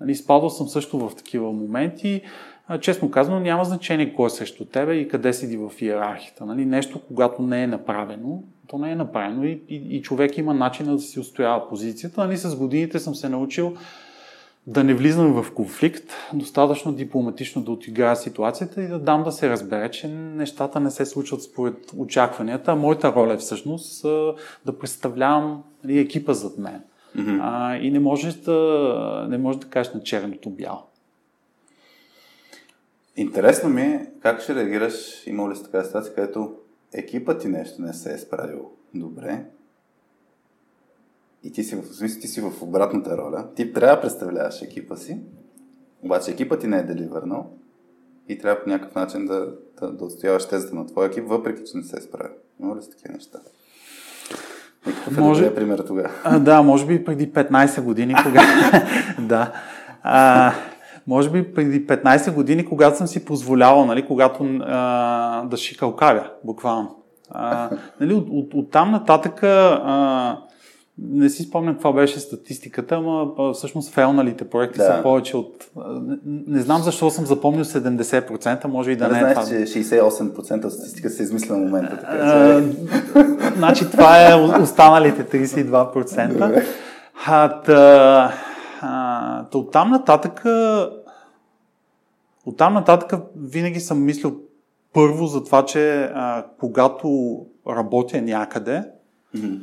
[0.01, 2.23] Нали, спадал съм също в такива моменти.
[2.69, 6.47] А, честно казано, няма значение кой е срещу тебе и къде седи в иерархията.
[6.47, 10.55] Нали, нещо, когато не е направено, то не е направено и, и, и човек има
[10.55, 12.21] начин да си устоява позицията.
[12.21, 13.75] Нали, с годините съм се научил
[14.67, 19.51] да не влизам в конфликт, достатъчно дипломатично да отиграя ситуацията и да дам да се
[19.51, 22.77] разбере, че нещата не се случват според очакванията.
[22.77, 24.03] Моята роля е всъщност
[24.65, 26.83] да представлявам нали, екипа зад мен.
[27.17, 27.39] Mm-hmm.
[27.43, 30.83] А, и не можеш да, не можеш да кажеш на черното бяло.
[33.17, 36.55] Интересно ми е как ще реагираш, има ли си така ситуация, където
[36.95, 39.45] екипът ти нещо не се е справил добре
[41.47, 43.45] и ти си, в смисъл, ти си в обратната роля.
[43.55, 45.19] Ти трябва да представляваш екипа си,
[46.03, 47.51] обаче екипът ти не е деливърнал
[48.29, 49.49] и трябва по някакъв начин да,
[49.81, 52.33] да, да отстояваш тезата на твоя екип, въпреки че не се е справил.
[52.61, 53.39] Има ли си такива неща?
[54.89, 55.55] И какъв е може...
[55.55, 56.11] пример тогава?
[56.25, 58.43] А, да, може би преди 15 години, кога...
[59.21, 59.53] да.
[60.03, 60.53] А,
[61.07, 66.97] може би преди 15 години, когато съм си позволявал, нали, когато а, да шикалкавя, буквално.
[67.31, 70.39] А, нали, от, от, от там нататък а,
[70.99, 74.85] не си спомням каква беше статистиката, ама всъщност фейлналите проекти да.
[74.85, 75.71] са повече от...
[75.77, 79.49] Не, не знам защо съм запомнил 70%, може и да, да не е знаеш, това.
[79.49, 82.01] че 68% от статистиката се измисля в момента.
[82.01, 83.57] Така, че...
[83.57, 86.65] значи това е останалите 32%.
[87.27, 88.33] А, та,
[88.81, 90.45] а, та оттам нататък
[92.47, 94.37] оттам нататък винаги съм мислил
[94.93, 98.83] първо за това, че а, когато работя някъде,
[99.37, 99.59] mm-hmm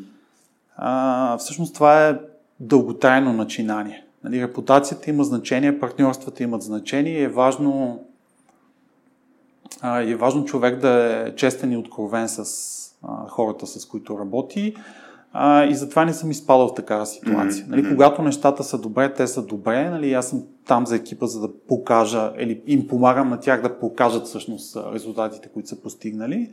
[0.77, 2.19] а, всъщност това е
[2.59, 4.05] дълготрайно начинание.
[4.23, 8.03] Нали, репутацията има значение, партньорствата имат значение и е важно,
[9.81, 12.43] а, е важно човек да е честен и откровен с
[13.03, 14.75] а, хората, с които работи.
[15.33, 17.65] А, и затова не съм изпадал в такава ситуация.
[17.65, 17.69] Mm-hmm.
[17.69, 19.89] Нали, когато нещата са добре, те са добре.
[19.89, 23.79] Нали, аз съм там за екипа, за да покажа или им помагам на тях да
[23.79, 26.49] покажат всъщност резултатите, които са постигнали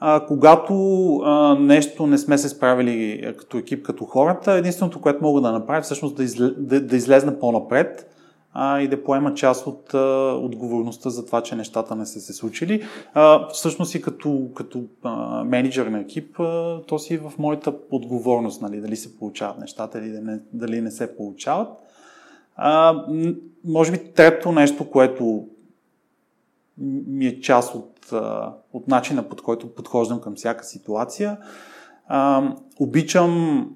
[0.00, 5.40] а, когато а, нещо не сме се справили като екип, като хората, единственото, което мога
[5.40, 8.16] да направя, всъщност да, изле, да, да излезна по-напред
[8.52, 12.32] а, и да поема част от а, отговорността за това, че нещата не са се
[12.32, 12.82] случили.
[13.14, 17.72] А, всъщност и като, като а, менеджер на екип, а, то си е в моята
[17.90, 21.68] отговорност, нали, дали се получават нещата или дали не, дали не се получават.
[22.56, 23.04] А,
[23.64, 25.46] може би трето нещо, което
[27.06, 27.89] ми е част от
[28.72, 31.38] от начина под който подхождам към всяка ситуация.
[32.08, 32.42] А,
[32.80, 33.66] обичам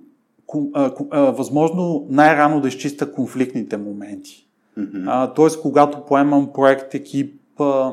[1.12, 4.48] възможно най-рано да изчиста конфликтните моменти.
[4.78, 5.34] Mm-hmm.
[5.34, 7.92] Тоест, когато поемам проект, екип, а,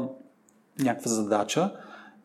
[0.80, 1.72] някаква задача,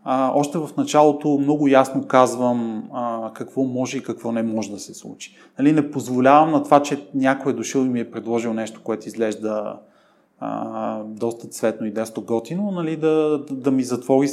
[0.04, 4.78] а, още в началото много ясно казвам а, какво може и какво не може да
[4.78, 5.36] се случи.
[5.58, 9.08] Нали, не позволявам на това, че някой е дошъл и ми е предложил нещо, което
[9.08, 9.78] изглежда
[10.40, 14.28] а, доста цветно и доста готино, нали, да, да ми затвори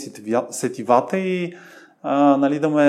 [0.49, 1.53] сетивата и
[2.03, 2.85] а, нали, да, ме,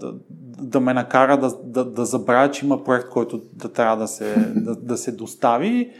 [0.00, 0.14] да,
[0.62, 4.52] да ме накара да, да, да забравя, че има проект, който да трябва да се,
[4.56, 5.90] да, да се достави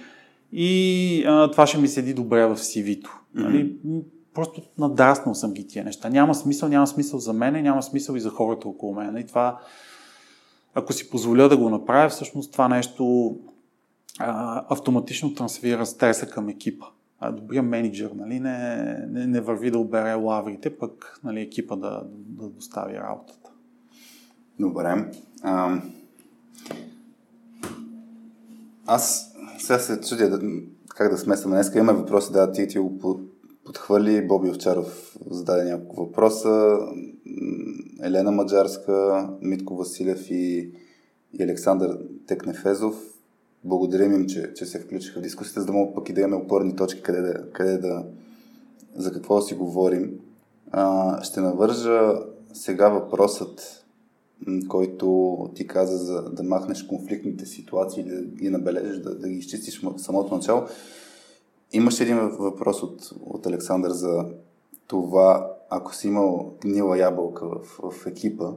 [0.52, 3.10] и а, това ще ми седи добре в CV-то.
[3.34, 3.76] Нали?
[4.34, 6.08] Просто надраснал съм ги тия неща.
[6.08, 9.16] Няма смисъл, няма смисъл за мен, няма смисъл и за хората около мен.
[9.16, 9.58] И това,
[10.74, 13.36] ако си позволя да го направя, всъщност това нещо
[14.68, 16.86] автоматично трансфера стреса към екипа.
[17.20, 22.02] А добрият менеджер нали, не, не, не върви да обере лаврите, пък нали, екипа да,
[22.14, 23.50] да достави работата.
[24.60, 25.10] Добре.
[25.42, 25.80] А,
[28.86, 30.40] аз сега се чудя
[30.88, 31.52] как да смесвам.
[31.52, 32.98] Днес имаме въпроси, да, ти, ти го
[33.64, 36.78] подхвърли, Боби Овчаров зададе няколко въпроса,
[38.02, 40.72] Елена Маджарска, Митко Василев и,
[41.32, 43.09] и Александър Текнефезов
[43.64, 46.36] благодарим им, че, че се включиха в дискусията, за да мога пък и да имаме
[46.36, 48.04] опорни точки, къде да, къде да
[48.96, 50.18] за какво да си говорим.
[50.70, 52.12] А, ще навържа
[52.52, 53.84] сега въпросът,
[54.68, 59.82] който ти каза за да махнеш конфликтните ситуации да ги набележиш, да, да ги изчистиш
[59.82, 60.62] в самото начало.
[61.72, 64.24] Имаше един въпрос от, от Александър за
[64.86, 68.52] това, ако си имал гнила ябълка в, в екипа,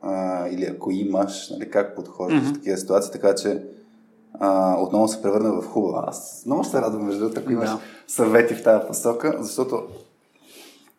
[0.00, 2.50] а, или ако имаш, нали, как подхождаш mm-hmm.
[2.50, 3.66] в такива ситуации, така че
[4.40, 6.04] а, отново се превърна в хубава.
[6.06, 7.80] Аз много се радвам, между другото, ако имаш да.
[8.06, 9.82] съвети в тази посока, защото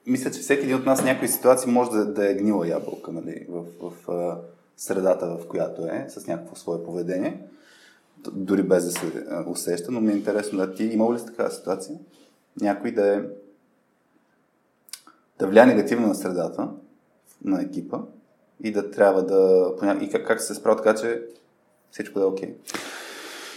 [0.07, 3.11] мисля, че всеки един от нас в някои ситуации може да, да е гнила ябълка
[3.11, 4.37] нали, в, в, в
[4.77, 7.41] средата, в която е, с някакво свое поведение,
[8.31, 11.51] дори без да се усеща, но ми е интересно да ти има ли си такава
[11.51, 11.95] ситуация?
[12.61, 13.21] Някой да е
[15.39, 16.69] да влияе негативно на средата,
[17.45, 17.97] на екипа
[18.63, 19.71] и да трябва да...
[20.01, 21.23] И как, как се справя така, че
[21.91, 22.49] всичко да е окей.
[22.49, 22.90] Okay.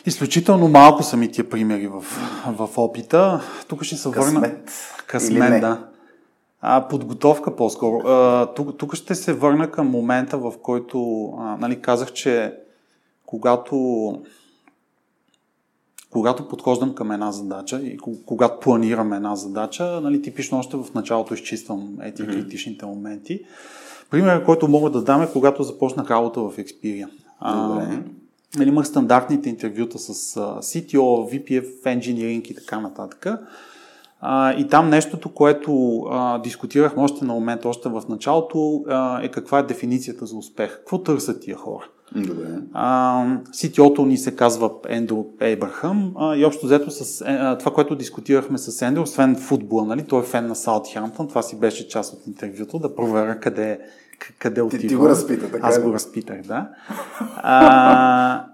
[0.07, 2.01] Изключително малко са ми тия примери в,
[2.47, 3.43] в опита.
[3.69, 4.41] Тук ще се върна...
[4.41, 4.71] Късмет.
[5.07, 5.87] Късмет, да.
[6.61, 8.09] А, подготовка по-скоро.
[8.09, 12.55] А, тук, тук ще се върна към момента, в който а, нали, казах, че
[13.27, 13.77] когато
[16.11, 21.35] когато подхождам към една задача и когато планирам една задача, нали, типично още в началото
[21.35, 22.33] изчиствам ети mm-hmm.
[22.33, 23.41] критичните моменти.
[24.11, 27.09] Пример, който мога да дам е когато започнах работа в Xperia.
[27.43, 28.03] Добре.
[28.59, 33.27] Нали, имах стандартните интервюта с CTO, VPF, Engineering и така нататък.
[34.21, 39.31] А, и там нещото, което а, дискутирахме още на момент, още в началото, а, е
[39.31, 40.77] каква е дефиницията за успех.
[40.77, 41.85] Какво търсят тия хора?
[42.17, 42.47] Добре.
[43.53, 48.59] CTO-то ни се казва Ендро Ейбрахъм а, и общо взето с а, това, което дискутирахме
[48.59, 52.27] с Ендро, освен футбола, нали, той е фен на Саутхемптън, това си беше част от
[52.27, 53.81] интервюто, да проверя къде,
[54.39, 54.81] къде отива.
[54.81, 56.69] Ти, ти го разпита, така Аз го разпитах, да.
[57.37, 58.45] А,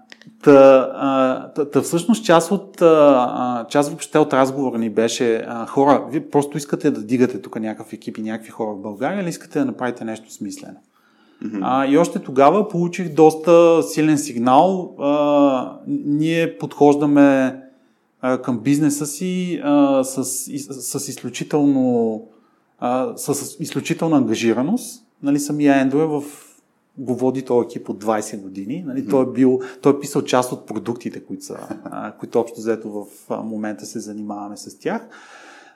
[0.43, 5.65] Та, а, та, та всъщност част от, а, част въобще от разговора ни беше а,
[5.65, 9.29] хора, вие просто искате да дигате тук някакъв екип и някакви хора в България или
[9.29, 10.77] искате да направите нещо смислено?
[11.43, 11.59] Mm-hmm.
[11.61, 14.95] А, и още тогава получих доста силен сигнал.
[14.99, 17.59] А, ние подхождаме
[18.21, 22.21] а, към бизнеса си а, с, с, с, изключително,
[22.79, 25.05] а, с изключителна ангажираност.
[25.23, 26.23] Нали, самия Ендо е в
[26.97, 28.83] го води този екип от 20 години.
[28.87, 29.07] Нали?
[29.07, 32.89] Той, е бил, той е писал част от продуктите, които, са, а, които общо взето
[32.89, 33.05] в
[33.43, 35.07] момента се занимаваме с тях.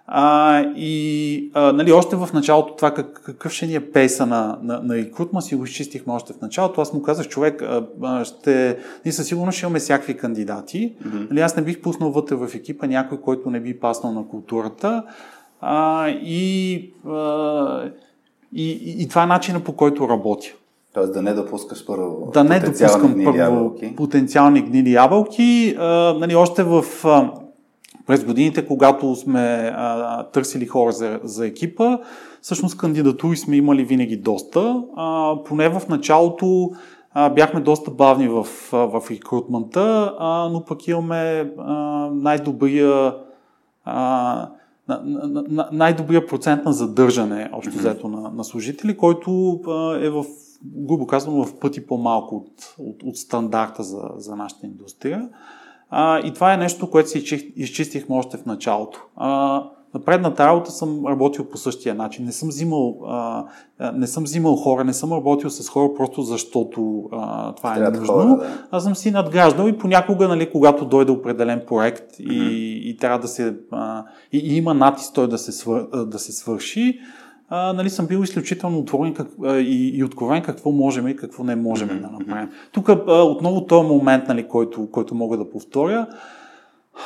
[0.08, 4.60] А, и а, нали, още в началото това как, какъв ще ни е пейса на,
[4.62, 6.82] на, на рекрутма си го изчистихме още в началото.
[6.82, 10.96] Аз му казах, човек, а, а, ще, ние със сигурност ще имаме всякакви кандидати.
[11.04, 11.30] Mm-hmm.
[11.30, 15.04] Нали, аз не бих пуснал вътре в екипа някой, който не би паснал на културата.
[15.62, 17.92] А, и, а,
[18.54, 20.48] и, и, и това е начинът по който работя.
[20.94, 23.96] Тоест да не допускаш първо да не допускам гнили първо ябълки.
[23.96, 25.76] потенциални гнили ябълки.
[25.80, 27.32] А, нали, още в, а,
[28.08, 31.98] през годините, когато сме а, търсили хора за, за екипа,
[32.42, 34.84] всъщност кандидатури сме имали винаги доста.
[34.96, 36.72] А, поне в началото
[37.14, 41.74] а, бяхме доста бавни в, в рекрутмента, а, но пък имаме а,
[42.14, 43.16] най-добрия
[43.86, 44.50] а,
[45.72, 50.26] най-добрия процент на задържане, общо взето, на, на служители, който а, е в
[50.66, 55.30] грубо казано, в пъти по-малко от, от, от стандарта за, за нашата индустрия.
[55.90, 59.06] А, и това е нещо, което си изчистихме още в началото.
[59.16, 59.64] А,
[59.96, 62.26] на предната работа съм работил по същия начин.
[62.26, 63.46] Не съм взимал, а,
[63.94, 68.00] не съм взимал хора, не съм работил с хора просто защото а, това е Трябва
[68.00, 68.14] нужно.
[68.14, 68.68] Хора, да.
[68.72, 72.90] Аз съм си надграждал и понякога, нали, когато дойде определен проект и, mm-hmm.
[72.90, 73.56] и трябва да се.
[73.72, 77.00] А, и, и има натиск той да се, свър, да се свърши,
[77.50, 81.44] а, нали, съм бил изключително отворен как, а, и, и откровен какво можем и какво
[81.44, 82.02] не можем mm-hmm.
[82.02, 82.50] да направим.
[82.72, 86.08] Тук отново този момент, нали, който, който мога да повторя,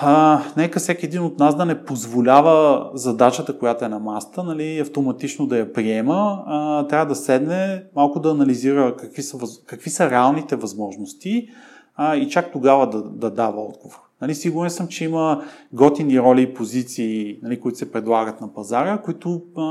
[0.02, 4.80] а, нека всеки един от нас да не позволява задачата, която е на маста, нали,
[4.80, 6.43] автоматично да я приема.
[6.45, 11.49] А, трябва да седне, малко да анализира какви са, какви са реалните възможности
[11.95, 13.99] а, и чак тогава да, да дава отговор.
[14.21, 19.02] Нали, сигурен съм, че има готини роли и позиции, нали, които се предлагат на пазара,
[19.02, 19.63] които а,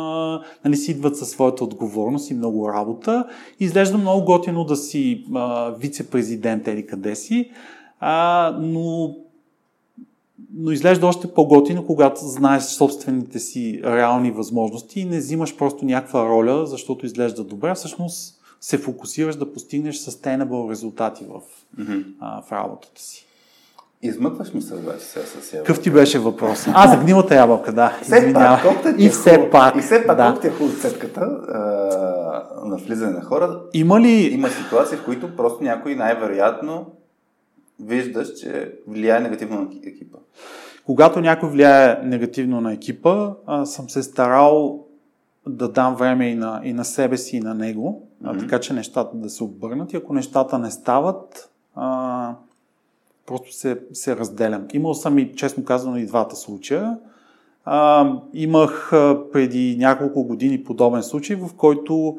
[0.65, 3.27] нали, си идват със своята отговорност и много работа.
[3.61, 7.51] Изглежда много готино да си а, вице-президент или къде си,
[8.01, 9.15] а, но,
[10.55, 16.25] но изглежда още по-готино, когато знаеш собствените си реални възможности и не взимаш просто някаква
[16.29, 21.41] роля, защото изглежда добре, всъщност се фокусираш да постигнеш sustainable резултати в,
[21.81, 22.05] mm-hmm.
[22.21, 23.25] а, в работата си.
[24.03, 25.67] Измъкваш ми се обаче сега с ябълка.
[25.67, 26.67] Какъв ти беше въпрос?
[26.73, 27.99] А, за гнилата ябълка, да.
[28.03, 29.77] Все пак, колкото и все пак.
[29.77, 30.27] И все пак, да.
[30.27, 31.21] колкото е хубаво цетката
[32.65, 34.29] на влизане на хора, има, ли...
[34.33, 36.87] има ситуации, в които просто някой най-вероятно
[37.81, 40.19] виждаш, че влияе негативно на екипа.
[40.87, 43.31] Когато някой влияе негативно на екипа,
[43.65, 44.85] съм се старал
[45.47, 48.39] да дам време и на, и на себе си, и на него, mm-hmm.
[48.39, 49.93] така че нещата да се обърнат.
[49.93, 52.35] И ако нещата не стават, а,
[53.27, 54.67] просто се, се разделям.
[54.73, 56.99] Имал съм и, честно казано, и двата случая.
[57.65, 62.19] А, имах а, преди няколко години подобен случай, в който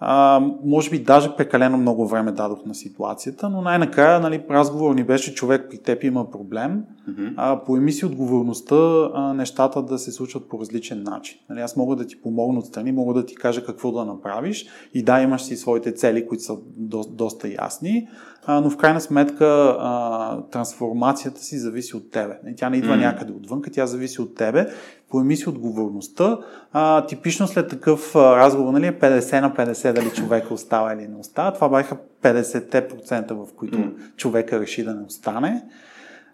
[0.00, 5.04] а, може би даже прекалено много време дадох на ситуацията, но най-накрая нали, разговор ни
[5.04, 7.34] беше човек при теб има проблем, mm-hmm.
[7.36, 11.38] а, поеми си отговорността а, нещата да се случват по различен начин.
[11.50, 15.02] Нали, аз мога да ти помогна отстрани, мога да ти кажа какво да направиш и
[15.02, 18.08] да, имаш си своите цели, които са до, доста ясни,
[18.50, 22.38] а, но в крайна сметка а, трансформацията си зависи от тебе.
[22.56, 23.00] Тя не идва mm-hmm.
[23.00, 24.66] някъде отвън, тя зависи от тебе
[25.10, 26.38] поеми си отговорността.
[26.72, 31.16] А, типично след такъв разговор, нали, 50 е на 50 дали човека остава или не
[31.16, 31.52] остава.
[31.52, 34.16] Това бяха 50% в които mm.
[34.16, 35.62] човека реши да не остане.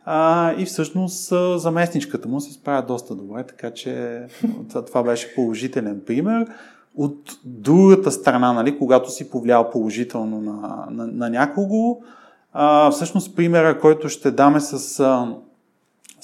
[0.05, 4.22] А, и всъщност заместничката му се справя доста добре, така че
[4.87, 6.46] това беше положителен пример.
[6.97, 12.03] От другата страна, нали, когато си повлиял положително на, на, на някого,
[12.53, 15.35] а, всъщност примера, който ще даме с а,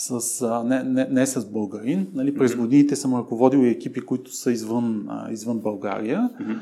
[0.01, 2.07] с, а, не, не, не с българин.
[2.15, 6.31] Нали, през годините съм ръководил и екипи, които са извън, а, извън България.
[6.41, 6.59] Mm-hmm.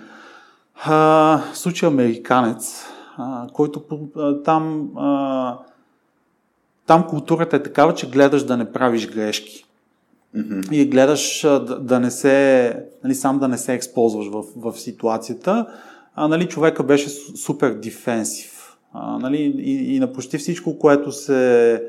[0.85, 2.85] А, случай американец,
[3.17, 5.59] а, който а, там, а,
[6.87, 9.65] там културата е такава, че гледаш да не правиш грешки.
[10.39, 10.73] Mm-hmm.
[10.73, 12.75] И гледаш да, да не се,
[13.05, 15.67] нали, сам да не се използваш в, в ситуацията.
[16.15, 18.77] А, нали, човека беше супер дефенсив.
[18.93, 21.83] А, нали, и, и на почти всичко, което се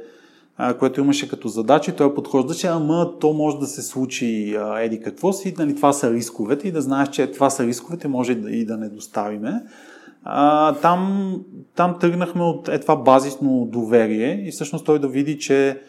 [0.79, 5.33] което имаше като задача, той подхождаше, ама то може да се случи а, еди какво
[5.33, 8.51] си, нали, това са рисковете и да знаеш, че това са рисковете, може и да,
[8.51, 9.63] и да не доставиме.
[10.23, 11.35] А, там,
[11.75, 15.81] там тръгнахме от е, това базисно доверие и всъщност той да види, че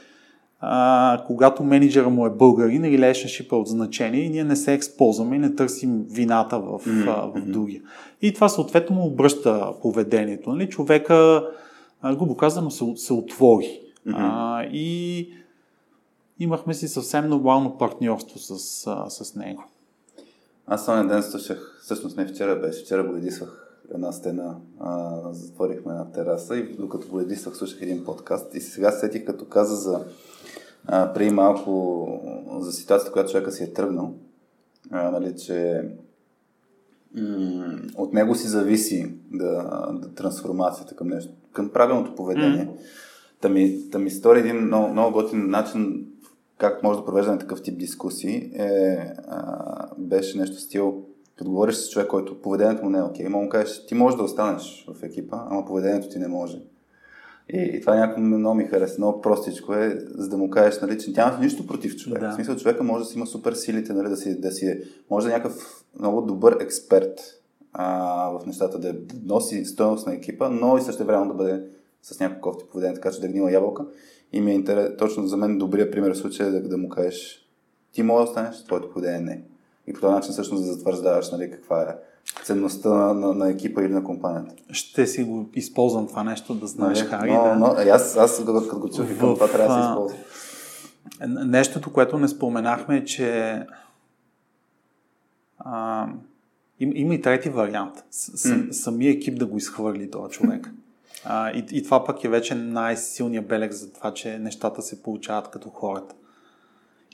[0.61, 5.37] а, когато менеджера му е българин, relationship е от значение и ние не се използваме
[5.37, 7.41] и не търсим вината в, mm-hmm.
[7.41, 7.83] в другия.
[8.23, 10.51] И това съответно му обръща поведението.
[10.51, 10.69] Нали?
[10.69, 11.49] Човека,
[12.05, 13.81] грубо казано, се, се отвори.
[14.07, 14.15] Mm-hmm.
[14.17, 15.29] А, и
[16.39, 19.65] имахме си съвсем нормално партньорство с, а, с него.
[20.67, 26.11] Аз само ден слушах, всъщност не вчера беше, вчера боядисвах една стена, а, затворихме една
[26.11, 30.05] тераса и докато боядисвах слушах един подкаст и сега сетих като каза за
[30.87, 32.07] а, преди малко
[32.61, 34.15] за ситуацията, която човека си е тръгнал,
[34.91, 35.83] а, нали, че
[37.15, 39.63] м- от него си зависи да,
[39.93, 42.69] да трансформацията към нещо, към правилното поведение.
[42.69, 42.81] Mm.
[43.41, 46.07] Та ми, та ми стори един много, много готин начин
[46.59, 48.51] как може да провеждаме такъв тип дискусии.
[48.55, 48.97] Е,
[49.29, 51.05] а, беше нещо стил,
[51.37, 54.17] като говориш с човек, който поведението му не е окей, okay, му кажеш, ти можеш
[54.17, 56.63] да останеш в екипа, ама поведението ти не може.
[57.53, 61.11] И, това някакво много ми хареса, много простичко е, за да му кажеш, нали, че
[61.11, 62.27] нямаш нищо против човека.
[62.27, 62.33] Да.
[62.33, 64.81] В смисъл, човека може да си има супер силите, нали, да си, да си е,
[65.11, 67.21] може да е някакъв много добър експерт
[67.73, 71.63] а, в нещата, да носи стоеност на екипа, но и също време да бъде
[72.03, 73.87] с някакво кофти поведение, така че да гнила ябълка.
[74.33, 76.89] И ми е интерес, точно за мен добрият пример в случая е да, да му
[76.89, 77.47] кажеш
[77.93, 79.43] ти може да останеш, твоето поведение не.
[79.87, 81.87] И по този начин всъщност да затвърждаваш нали, каква е
[82.45, 84.55] ценността на, на, екипа или на компанията.
[84.73, 87.09] Ще си го използвам това нещо, да знаеш, нали?
[87.09, 87.33] Хари.
[87.33, 87.55] Но, да...
[87.57, 90.19] но, аз, аз като го чух, в, това трябва да се използва.
[91.47, 93.61] Нещото, което не споменахме е, че
[95.59, 96.07] а,
[96.81, 98.05] има, има и трети вариант.
[98.11, 98.71] С, mm.
[98.71, 100.71] Самия екип да го изхвърли този човек.
[101.25, 105.51] А, и, и това пък е вече най-силният белег за това, че нещата се получават
[105.51, 106.15] като хората.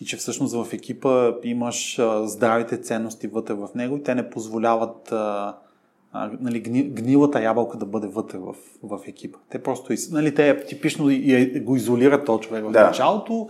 [0.00, 5.12] И че всъщност в екипа имаш здравите ценности вътре в него и те не позволяват
[5.12, 5.56] а,
[6.12, 9.38] а, нали, гни, гнилата ябълка да бъде вътре в, в екипа.
[9.50, 12.86] Те просто, нали, те типично и, и, го изолират този човек в да.
[12.86, 13.48] началото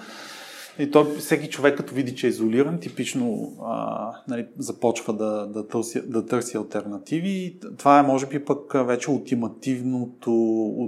[0.79, 5.69] и то, всеки човек, като види, че е изолиран, типично а, нали, започва да, да,
[5.69, 7.59] търси, да търси альтернативи.
[7.79, 10.33] Това е, може би, пък вече ултимативното,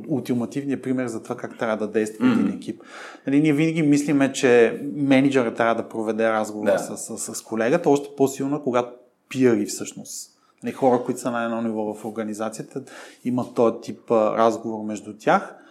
[0.09, 2.41] ултимативният пример за това как трябва да действа mm-hmm.
[2.41, 2.83] един екип.
[3.27, 6.79] Нали, ние винаги мислиме, че менеджерът трябва да проведе разговор да.
[6.79, 8.93] с, с, с колегата, още по-силно, когато
[9.29, 10.31] пиари всъщност.
[10.63, 12.83] Нали, хора, които са на едно ниво в организацията,
[13.25, 15.55] имат този тип разговор между тях–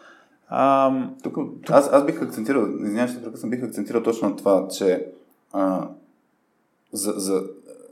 [0.49, 0.91] а,
[1.23, 1.69] тук, тук...
[1.69, 5.07] Аз, аз бих акцентирал, извинявай, че прекъсвам, бих акцентирал точно на това, че
[5.53, 5.87] а,
[6.93, 7.43] за, за,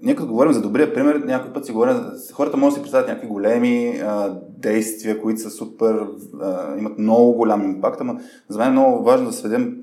[0.01, 1.95] ние като говорим за добрия пример, някой път си говорим,
[2.33, 6.07] хората могат да си представят някакви големи а, действия, които са супер,
[6.41, 9.77] а, имат много голям импакт, ама за мен е много важно да сведем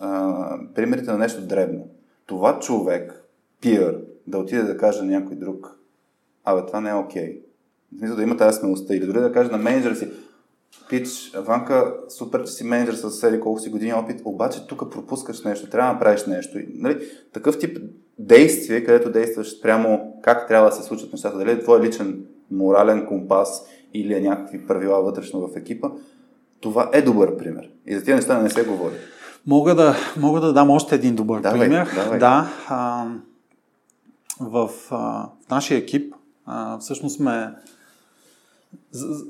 [0.00, 1.86] а, примерите на нещо дребно.
[2.26, 3.24] Това човек,
[3.60, 5.78] пиър, да отиде да каже на някой друг,
[6.44, 7.28] абе, това не е окей.
[7.28, 7.40] Okay.
[7.94, 8.94] В смисъл да има тази смелостта.
[8.94, 10.08] Или дори да каже на менеджера си,
[10.88, 15.42] Пич, Ванка, супер, че си менеджер с седи колко си години опит, обаче тук пропускаш
[15.44, 16.58] нещо, трябва да направиш нещо.
[16.74, 17.78] Нали, такъв тип
[18.18, 23.06] действие, където действаш прямо как трябва да се случат нещата, дали е твой личен морален
[23.06, 25.88] компас или е някакви правила вътрешно в екипа,
[26.60, 27.70] това е добър пример.
[27.86, 28.94] И за тези неща не се говори.
[29.46, 31.88] Мога да, мога да дам още един добър давай, пример.
[31.94, 32.18] Давай.
[32.18, 33.06] Да, а,
[34.40, 36.14] в, а, в нашия екип
[36.46, 37.54] а, всъщност сме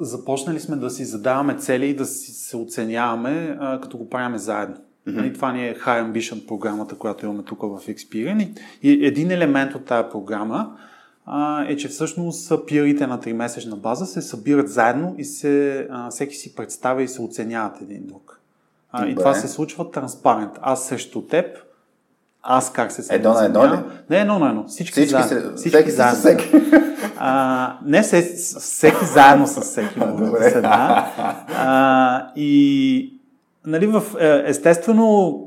[0.01, 4.39] започнали сме да си задаваме цели и да си се оценяваме, а, като го правиме
[4.39, 4.77] заедно.
[5.09, 5.31] Mm-hmm.
[5.31, 8.61] И това ни е High Ambition програмата, която имаме тук в Experian.
[8.83, 10.77] И един елемент от тази програма
[11.27, 16.35] а, е, че всъщност пиарите на 3-месечна база се събират заедно и се, а, всеки
[16.35, 18.41] си представя и се оценяват един друг.
[18.93, 20.53] А, и това се случва транспарент.
[20.63, 21.47] Аз срещу теб,
[22.43, 23.79] аз как се Едно на едно ли?
[24.11, 24.65] Не, едно на едно.
[24.69, 25.51] Всички, всички заедно.
[25.51, 26.19] Се, всички всеки заедно.
[26.19, 26.51] Всеки.
[27.25, 28.23] А, не се,
[28.61, 30.01] всеки заедно с всеки.
[30.41, 31.13] Се, да.
[31.57, 33.15] а, и
[33.67, 35.39] нали, в, е, естествено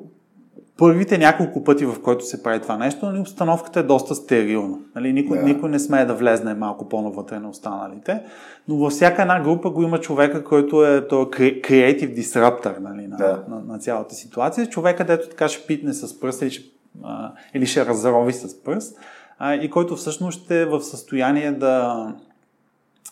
[0.78, 4.78] първите няколко пъти, в който се прави това нещо, нали, обстановката е доста стерилна.
[4.96, 5.44] Нали, никой, yeah.
[5.44, 8.22] никой не смее да влезне малко по-навътре на останалите.
[8.68, 13.18] Но във всяка една група го има човека, който е той creative disruptor нали, на,
[13.18, 13.48] yeah.
[13.48, 14.68] на, на, цялата ситуация.
[14.68, 16.64] Човека, дето така ще питне с пръст или ще,
[17.04, 18.98] а, или ще разрови с пръст
[19.40, 22.08] а, и който всъщност ще е в състояние да,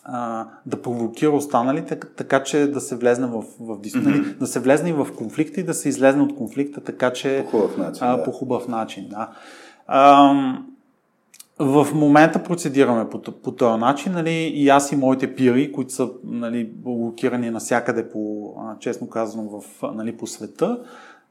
[0.04, 4.38] а, да провокира останалите, така че да се влезне в, в дискусия, mm-hmm.
[4.38, 7.46] да се влезне в конфликта и да се излезне от конфликта, така че...
[7.50, 8.06] По хубав начин.
[8.06, 8.24] А, да.
[8.24, 9.30] По хубав начин, да.
[9.86, 10.32] А,
[11.58, 16.10] в момента процедираме по, по този начин, нали, и аз и моите пири, които са
[16.24, 20.78] нали, блокирани навсякъде, по, честно казано, в, нали, по света,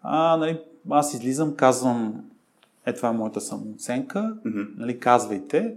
[0.03, 2.13] а, нали, аз излизам, казвам,
[2.85, 4.67] е това е моята самооценка, mm-hmm.
[4.77, 5.75] нали, казвайте,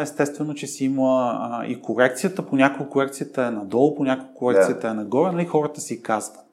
[0.00, 2.46] естествено, че си има а, и корекцията.
[2.46, 4.90] Понякога корекцията е надолу, понякога корекцията yeah.
[4.90, 5.32] е нагоре.
[5.32, 6.46] Нали, хората си казват.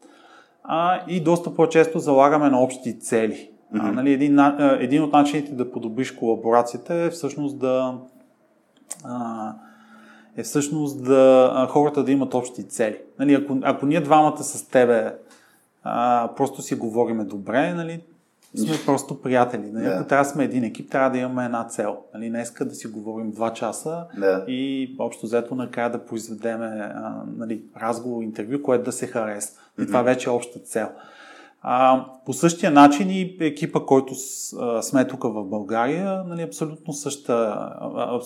[0.64, 3.34] А, и доста по-често залагаме на общи цели.
[3.74, 3.90] Mm-hmm.
[3.90, 4.40] А, нали, един,
[4.80, 7.98] един от начините да подобриш колаборацията е всъщност да
[9.04, 9.54] а,
[10.38, 12.98] е всъщност да а, хората да имат общи цели.
[13.20, 15.16] Нали, ако, ако ние двамата с тебе
[15.84, 18.02] а, просто си говориме добре, нали,
[18.56, 19.72] сме просто приятели.
[19.72, 19.86] Нали?
[19.86, 19.92] Да.
[19.92, 21.98] Ако трябва да сме един екип, трябва да имаме една цел.
[22.14, 22.30] Нали?
[22.30, 24.46] Днеска да си говорим два часа да.
[24.48, 26.60] и общо взето накрая да произведем
[27.38, 29.52] нали, разговор, интервю, което да се хареса.
[29.78, 29.88] И mm-hmm.
[29.88, 30.90] това вече е обща цел.
[31.62, 36.94] А, по същия начин и екипа, който с, а, сме тук в България, нали, абсолютно,
[36.94, 37.70] съща,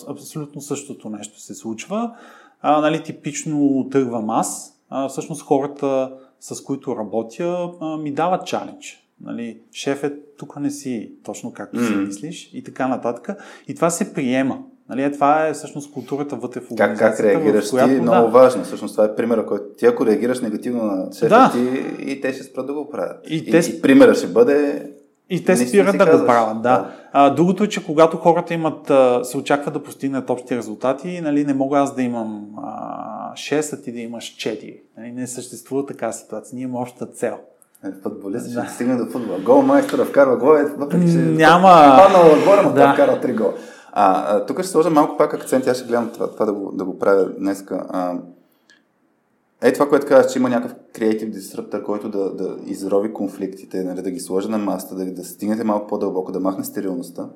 [0.09, 2.15] абсолютно същото нещо се случва.
[2.61, 4.80] А, нали, типично тръгвам аз.
[4.89, 9.03] А, всъщност хората, с които работя, а, ми дават чалендж.
[9.22, 11.88] Нали, шеф е тук не си точно както mm.
[11.88, 13.38] си мислиш и така нататък.
[13.68, 14.59] И това се приема.
[14.89, 17.24] Нали, това е всъщност културата вътре в организацията.
[17.24, 18.01] Как, как реагираш която, ти?
[18.01, 18.32] Много да.
[18.32, 18.64] важно.
[18.64, 21.51] Всъщност това е примера, който ти ако реагираш негативно на шефа да.
[21.51, 23.30] ти и те ще спрат да го правят.
[23.30, 23.57] И, и, те...
[23.57, 24.89] и примера ще бъде
[25.30, 26.70] и те спират да го правят, да.
[26.70, 26.95] да.
[27.11, 28.91] А, другото е, че когато хората имат,
[29.24, 33.82] се очаква да постигнат общи резултати, нали, не мога аз да имам а, 6, а
[33.82, 34.80] ти да имаш 4.
[34.97, 36.55] Нали, не съществува така ситуация.
[36.55, 37.38] Ние имаме обща цел.
[38.03, 38.67] Футболист ще да.
[38.67, 39.39] стигне до футбола.
[39.39, 41.97] Гол майстора вкарва гол, въпреки че Няма...
[41.97, 42.93] паднал отбора, но да.
[42.93, 43.53] вкара три гола.
[43.91, 46.71] А, а, тук ще сложа малко пак акцент, аз ще гледам това, това да, го,
[46.71, 47.86] да го правя днеска.
[47.89, 48.13] А,
[49.61, 54.01] е това, което казваш, че има някакъв креатив диструптор, който да, да изрови конфликтите, нали,
[54.01, 57.29] да ги сложи на маста, да, да стигнете малко по-дълбоко, да махне стерилността.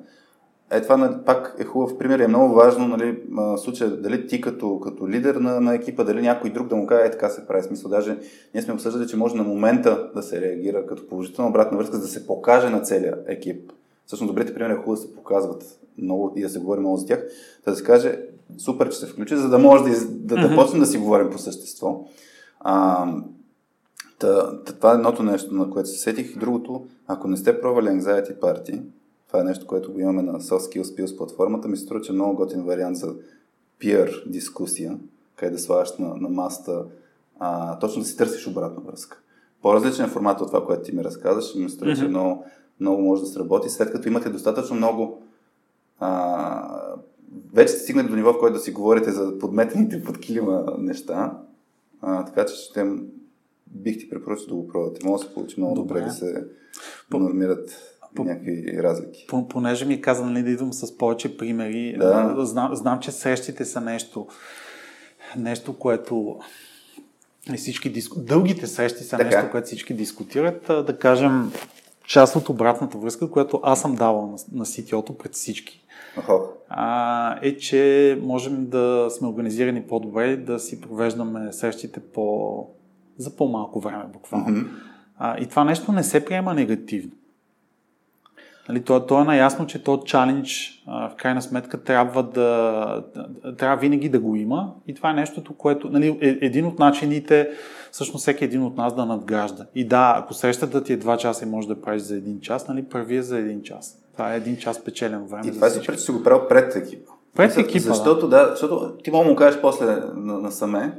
[0.70, 3.22] Е, това нали, пак е хубав пример е много важно, нали,
[3.56, 7.06] случая, дали ти като, като лидер на, на екипа, дали някой друг да му каже,
[7.06, 7.62] е така се прави.
[7.62, 8.18] Смисъл, даже
[8.54, 12.02] ние сме обсъждали, че може на момента да се реагира като положителна обратна връзка, за
[12.02, 13.72] да се покаже на целия екип.
[14.06, 17.06] Всъщност, добрите примери е хубаво да се показват много и да се говори много за
[17.06, 17.24] тях.
[17.64, 18.20] Да се каже,
[18.58, 20.48] супер, че се включи, за да може да, да, mm-hmm.
[20.48, 22.04] да почнем да си говорим по същество.
[22.60, 23.06] А,
[24.18, 26.38] та, това е едното нещо, на което се сетих.
[26.38, 28.80] Другото, ако не сте пробвали Anxiety Party,
[29.28, 31.68] това е нещо, което го имаме на Soft Skills Pills платформата.
[31.68, 33.14] Ми се струва, че е много готин вариант за
[33.80, 34.98] peer дискусия,
[35.36, 36.84] къде да слагаш на, на маста,
[37.38, 39.20] а, точно да си търсиш обратна връзка.
[39.62, 42.00] По-различен е формат от това, което ти ми разказваш, ми се струва, mm-hmm.
[42.00, 42.44] че много,
[42.80, 45.22] много може да сработи, след като имате достатъчно много
[45.98, 46.80] а,
[47.54, 51.38] вече сте стигнали до ниво, в който да си говорите за подметените под килима неща,
[52.00, 52.92] а, така че ще
[53.66, 55.06] бих ти препоръчал да го пробвате.
[55.06, 56.48] Може да се получи много добре, добре да се
[57.12, 59.26] нормират по, някакви разлики.
[59.48, 62.34] Понеже ми каза нали, да идвам с повече примери, да.
[62.38, 64.26] знам, знам, че срещите са нещо,
[65.36, 66.38] нещо, което
[67.56, 68.20] всички диску...
[68.20, 69.24] дългите срещи са така.
[69.24, 70.64] нещо, което всички дискутират.
[70.86, 71.52] Да кажем,
[72.06, 75.84] част от обратната връзка, която аз съм давал на, на CTO-то пред всички,
[76.68, 82.66] а, е, че можем да сме организирани по-добре, да си провеждаме срещите по...
[83.18, 84.56] за по-малко време, буквално.
[84.56, 84.68] Mm-hmm.
[85.18, 87.12] А, и това нещо не се приема негативно.
[88.68, 93.04] Нали, то, то е наясно, че то чалендж в крайна сметка трябва да,
[93.58, 97.50] трябва винаги да го има и това е нещото, което нали, е един от начините
[97.92, 99.66] всъщност всеки един от нас да надгражда.
[99.74, 102.68] И да, ако срещата ти е 2 часа и може да правиш за един час,
[102.68, 103.98] нали, прави я за един час.
[104.12, 105.48] Това е един час печелен време.
[105.48, 107.12] И това е супер, че си го правил пред екипа.
[107.36, 108.48] Пред екипа, Защото, да.
[108.50, 110.92] защото ти мога му кажеш после на, на саме,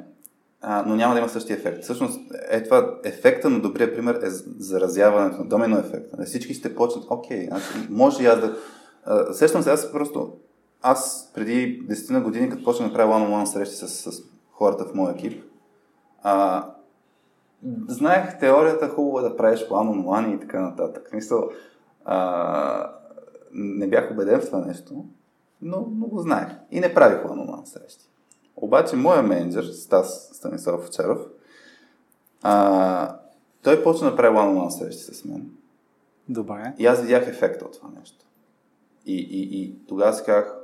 [0.61, 1.83] а, но няма да има същия ефект.
[1.83, 4.29] Всъщност, е това, ефекта на добрия пример е
[4.59, 6.17] заразяването на домено ефекта.
[6.17, 8.55] Нали, всички ще почнат, окей, значи, може и аз да...
[9.05, 10.33] А, сещам се, аз просто...
[10.81, 14.93] Аз преди 10 на години, като почнах да правя one-on-one срещи с, с хората в
[14.93, 15.43] моя екип,
[16.23, 16.65] а,
[17.87, 21.09] знаех теорията хубаво е да правиш one-on-one и така нататък.
[21.13, 21.49] Мисъл,
[22.05, 22.91] а,
[23.53, 25.05] не бях убеден в това нещо,
[25.61, 26.47] но, но го знаех.
[26.71, 28.08] И не правих one-on-one срещи.
[28.61, 31.19] Обаче моя менеджер, Стас Станислав Овчаров,
[32.41, 33.19] а,
[33.63, 35.51] той почна да прави one-on-one срещи с мен.
[36.29, 36.73] Добре.
[36.77, 38.25] И аз видях ефекта от това нещо.
[39.05, 40.55] И, и, и тогава си казах,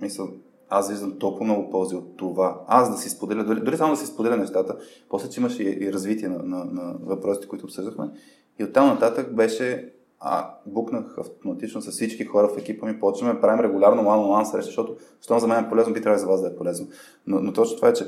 [0.00, 0.28] мисля,
[0.68, 2.60] аз виждам толкова много ползи от това.
[2.66, 4.76] Аз да си споделя, дори, дори само да си споделя нещата,
[5.08, 8.10] после, че имаше и, и развитие на, на, на въпросите, които обсъждахме.
[8.58, 13.40] И оттам нататък беше, а, букнах автоматично с всички хора в екипа ми, почваме да
[13.40, 16.48] правим регулярно one-on-one среща, защото, щом за мен е полезно, би трябвало за вас да
[16.48, 16.88] е полезно.
[17.26, 18.06] Но, но точно това е, че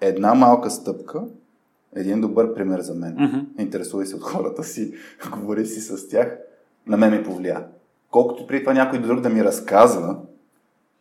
[0.00, 1.24] една малка стъпка,
[1.94, 3.16] един добър пример за мен.
[3.16, 3.60] Mm-hmm.
[3.60, 4.94] Интересувай се от хората си,
[5.32, 6.38] говори си с тях,
[6.86, 7.66] на мен ми повлия.
[8.10, 10.16] Колкото при това някой друг да ми разказва,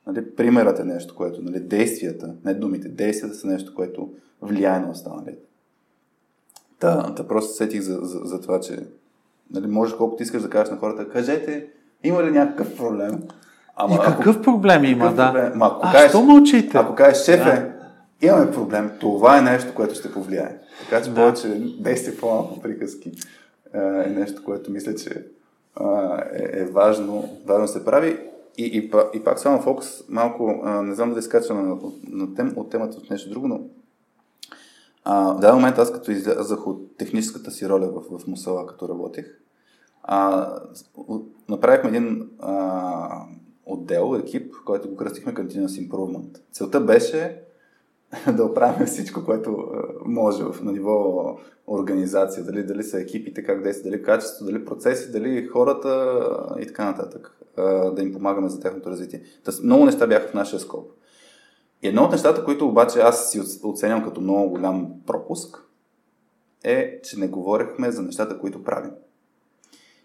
[0.07, 4.09] нали, примерът е нещо, което, нали, действията, не думите, действията са нещо, което
[4.41, 5.39] влияе на останалите.
[6.79, 8.87] Та, та просто сетих за, за, за това, че
[9.51, 11.67] нали, можеш колкото искаш да кажеш на хората, кажете,
[12.03, 13.23] има ли някакъв проблем?
[13.75, 15.31] Ама, и какъв ако, проблем има, да.
[15.33, 15.51] Проблем?
[15.55, 16.77] Ма, ако а, кажеш, що мълчите?
[16.77, 17.73] Ако кажеш, шефе,
[18.21, 18.27] да.
[18.27, 20.57] имаме проблем, това е нещо, което ще повлияе.
[20.83, 21.15] Така че да.
[21.15, 21.47] повече
[21.79, 23.11] действие по-малко приказки
[23.73, 25.09] е нещо, което мисля, че
[26.33, 28.17] е, е важно, важно да се прави.
[28.57, 31.75] И, и, и пак само фокус, малко, а, не знам дали скачаме на,
[32.07, 33.59] на тем, от темата от нещо друго, но
[35.05, 38.89] а, в даден момент аз като излязах от техническата си роля в, в Мусала, като
[38.89, 39.25] работех,
[40.03, 40.49] а,
[41.49, 43.25] направихме един а,
[43.65, 46.37] отдел, екип, който го кръстихме Continuous Improvement.
[46.51, 47.41] Целта беше
[48.33, 49.67] да оправим всичко, което
[50.05, 51.37] може в, на ниво
[51.67, 56.21] организация, дали, дали са екипите, как действат, дали качество, дали процеси, дали хората
[56.59, 57.37] и така нататък,
[57.95, 59.21] да им помагаме за тяхното развитие.
[59.43, 60.91] Тъс, много неща бяха в нашия скоп.
[61.87, 65.57] Едно от нещата, които обаче аз си оценям като много голям пропуск,
[66.63, 68.91] е, че не говорихме за нещата, които правим.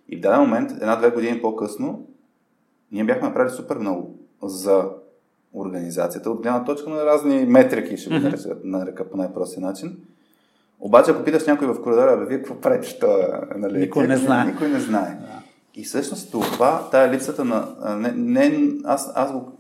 [0.09, 2.07] И в даден момент, една-две години по-късно,
[2.93, 4.85] ние бяхме направили супер много за
[5.55, 8.65] организацията от гледна точка на разни метрики, ще го mm-hmm.
[8.65, 9.97] нарека по най-простия начин.
[10.81, 12.99] Обаче, ако питаш някой в коридора, бе, вие какво правите?
[12.99, 13.19] То,
[13.57, 14.47] нали, никой не знае.
[14.47, 15.19] Никой не знае.
[15.21, 15.43] Да.
[15.75, 17.69] И всъщност това, тая липсата на...
[17.97, 19.53] Не, не, аз, аз го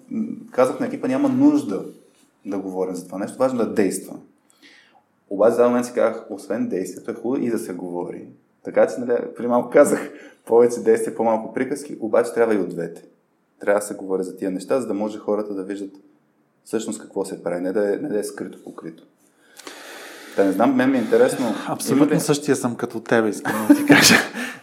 [0.50, 1.84] казах на екипа, няма нужда
[2.44, 4.16] да говорим за това нещо, важно да действа.
[5.30, 8.28] Обаче за момент си казах, освен действието е хубаво и да се говори.
[8.62, 10.10] Така че, нали, при малко казах,
[10.46, 13.02] повече действия, по-малко приказки, обаче трябва и от двете.
[13.60, 15.92] Трябва да се говори за тия неща, за да може хората да виждат
[16.64, 19.02] всъщност какво се прави, не да е, не да е скрито покрито.
[20.36, 21.46] Да не знам, мен ми е интересно.
[21.68, 22.20] Абсолютно ли...
[22.20, 24.14] същия съм като тебе, искам да ти кажа.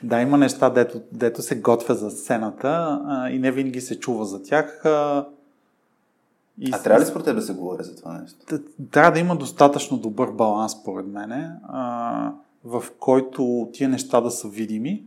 [0.03, 4.25] да, има неща, дето, дето се готвя за сцената а, и не винаги се чува
[4.25, 4.86] за тях.
[4.86, 5.28] А,
[6.60, 8.60] и а трябва ли според теб да се говори за това нещо?
[8.91, 12.32] Трябва да има достатъчно добър баланс, според мене, а,
[12.64, 15.03] в който тия неща да са видими.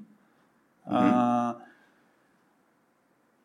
[0.91, 1.11] Mm-hmm.
[1.13, 1.57] А,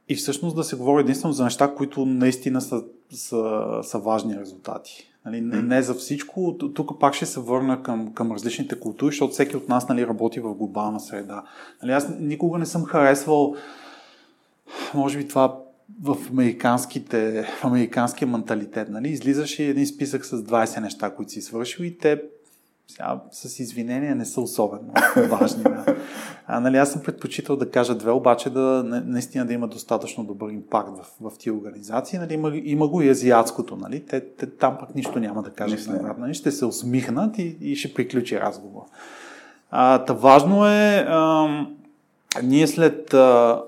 [0.09, 5.11] и всъщност да се говори единствено за неща, които наистина са, са, са важни резултати.
[5.25, 6.57] Нали, не, не за всичко.
[6.75, 10.39] Тук пак ще се върна към, към различните култури, защото всеки от нас нали, работи
[10.39, 11.43] в глобална среда.
[11.81, 13.55] Нали, аз никога не съм харесвал,
[14.93, 15.64] може би това
[16.01, 18.89] в, американските, американския менталитет.
[18.89, 22.21] Нали, излизаш и един списък с 20 неща, които си свършил и те
[22.87, 24.93] сега, с извинения не са особено
[25.29, 25.63] важни.
[25.63, 25.85] Да.
[26.47, 30.49] А, нали, аз съм предпочитал да кажа две, обаче да наистина да има достатъчно добър
[30.49, 32.19] импакт в, в тия организации.
[32.19, 33.75] Нали, има, има го и азиатското.
[33.75, 34.05] Нали?
[34.05, 35.87] Те, те, там пък нищо няма да кажат.
[36.17, 36.33] Нали?
[36.33, 38.81] Ще се усмихнат и, и ще приключи разговор.
[39.71, 41.47] А, та важно е а,
[42.43, 43.61] ние след, а,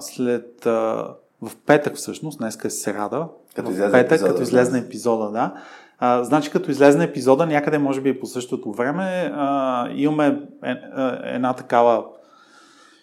[0.00, 1.08] след а,
[1.42, 5.54] в петък всъщност, днес е сряда, като в петък, епизода, като излезне епизода, да,
[5.98, 10.76] а, значи, като излезне епизода, някъде може би по същото време, а, имаме е, е,
[11.22, 12.04] една такава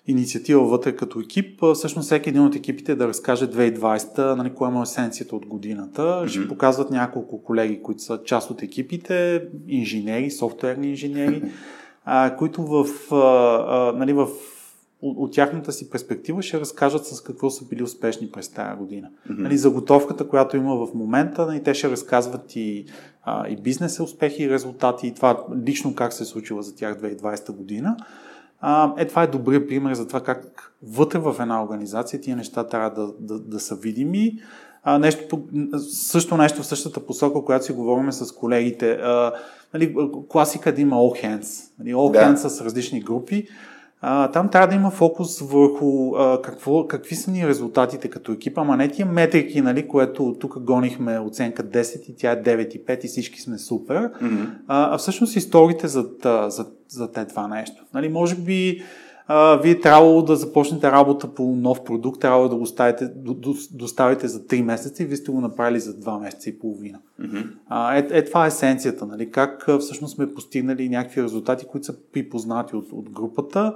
[0.07, 1.61] инициатива вътре като екип.
[1.73, 6.01] Всъщност всеки един от екипите да разкаже 2020, нали, кое е есенцията от годината.
[6.01, 6.27] Mm-hmm.
[6.27, 11.43] Ще показват няколко колеги, които са част от екипите, инженери, софтуерни инженери,
[12.05, 13.15] а, които в, а,
[13.67, 14.27] а, нали, в
[15.01, 19.07] от, от тяхната си перспектива ще разкажат с какво са били успешни през тази година.
[19.09, 19.37] Mm-hmm.
[19.37, 22.85] Нали, заготовката, която има в момента, нали, те ще разказват и,
[23.23, 27.01] а, и бизнес успехи и резултати и това лично как се е случило за тях
[27.01, 27.97] 2020 година.
[28.61, 32.67] А, е, това е добрия пример за това как вътре в една организация тия неща
[32.67, 34.39] трябва да, да, да са видими.
[34.83, 35.43] А, нещо,
[35.89, 38.91] също нещо в същата посока, която си говорим с колегите.
[38.91, 39.33] А,
[39.73, 39.95] нали,
[40.29, 41.71] класика да има all hands.
[41.79, 42.19] Нали, all да.
[42.19, 43.47] hands с различни групи
[44.01, 48.61] а, там трябва да има фокус върху а, какво, какви са ни резултатите като екипа,
[48.61, 53.07] ама не тия метрики, нали, което тук гонихме оценка 10 и тя е 9,5 и
[53.07, 54.49] всички сме супер, mm-hmm.
[54.67, 56.05] а, а всъщност историите за,
[56.47, 57.85] за, за те това нещо.
[57.93, 58.83] Нали, може би
[59.27, 63.09] а, вие трябвало да започнете работа по нов продукт, трябва да го ставите,
[63.71, 66.99] доставите за 3 месеца и вие сте го направили за 2 месеца и половина.
[67.21, 67.45] Mm-hmm.
[67.69, 69.31] А, е, е, това е есенцията, нали?
[69.31, 73.73] как всъщност сме постигнали някакви резултати, които са припознати от, от групата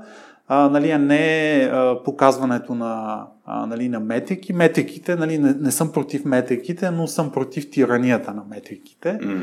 [0.54, 4.54] а, нали, а не а, показването на, а, нали, на метрики.
[4.54, 9.20] Метриките, нали, не, не съм против метриките, но съм против тиранията на метриките.
[9.22, 9.42] Mm.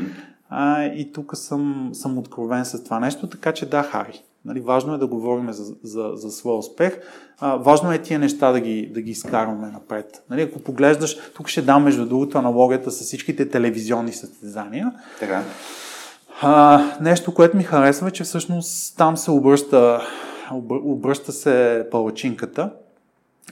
[0.49, 4.23] А, и тук съм, съм откровен с това нещо, така че да, Хари.
[4.49, 6.99] Нали, важно е да говорим за, за, за своя успех.
[7.39, 10.23] А, важно е тия неща да ги, да ги изкарваме напред.
[10.29, 14.91] Нали, ако поглеждаш, тук ще дам между другото аналогията с всичките телевизионни състезания.
[15.19, 15.43] Така.
[16.41, 20.01] А, нещо, което ми харесва е, че всъщност там се обръща,
[20.69, 22.71] обръща се палачинката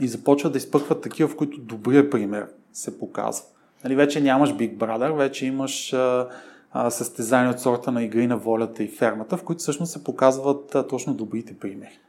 [0.01, 3.45] и започва да изпъкват такива, в които добрия пример се показва.
[3.83, 6.27] Нали, вече нямаш Big Brother, вече имаш а,
[6.71, 10.75] а, състезания от сорта на игри на волята и фермата, в които всъщност се показват
[10.75, 11.99] а, точно добрите примери.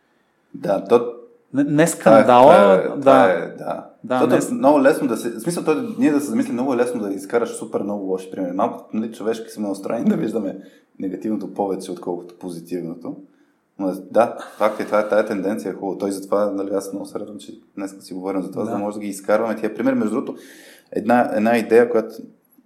[0.55, 1.13] Да, то...
[1.55, 3.45] Не, не скандала, това е, това е, да.
[3.45, 4.27] е, да.
[4.27, 4.37] да не...
[4.37, 5.31] е много лесно да се...
[5.31, 8.31] В смисъл, той, ние да се замислим, много е лесно да изкараш супер много лоши
[8.31, 8.53] примери.
[8.53, 10.59] Малко нали, човешки сме настроени да виждаме
[10.99, 13.17] негативното повече, отколкото позитивното.
[13.79, 15.99] Но да, факт е, това е тая тенденция е хубаво.
[15.99, 18.67] Той затова, нали, аз много се радвам, че днес си говорим за това, да.
[18.67, 19.95] за да може да ги изкарваме тия примери.
[19.95, 20.37] Между другото,
[20.93, 22.15] една, една идея, която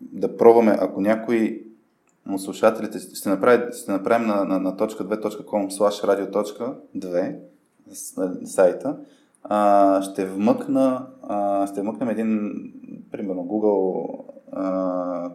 [0.01, 1.63] да пробваме, ако някой
[2.27, 7.37] му слушателите ще, направи, ще направим на, на, на .2.com slash radio.2
[8.45, 8.97] сайта.
[9.45, 12.53] А, ще вмъкна а, ще вмъкнем един
[13.13, 15.31] примерно Google а,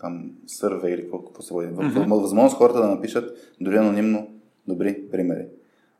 [0.00, 1.68] там сървей или какво се води.
[1.68, 2.20] Mm-hmm.
[2.20, 4.28] Възможност хората да напишат дори анонимно
[4.68, 5.46] добри примери.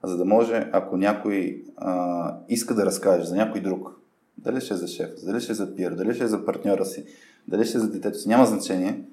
[0.04, 3.90] За да може, ако някой а, иска да разкаже за някой друг,
[4.38, 6.84] дали ще е за шеф, дали ще е за пир, дали ще е за партньора
[6.84, 7.04] си,
[7.48, 9.04] дали ще е за детето си, няма значение,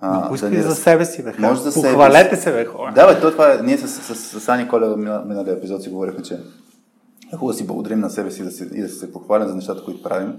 [0.00, 1.32] а, Ако искаш да за себе си, бе.
[1.38, 2.92] Може за Похвалете се, бе, хора.
[2.94, 3.58] Да, бе, то това е.
[3.62, 7.54] Ние с, с, с, с Ани Колева миналия епизод си говорихме, че е хубаво да
[7.54, 10.34] си благодарим на себе си да си, и да се похвалим за нещата, които правим.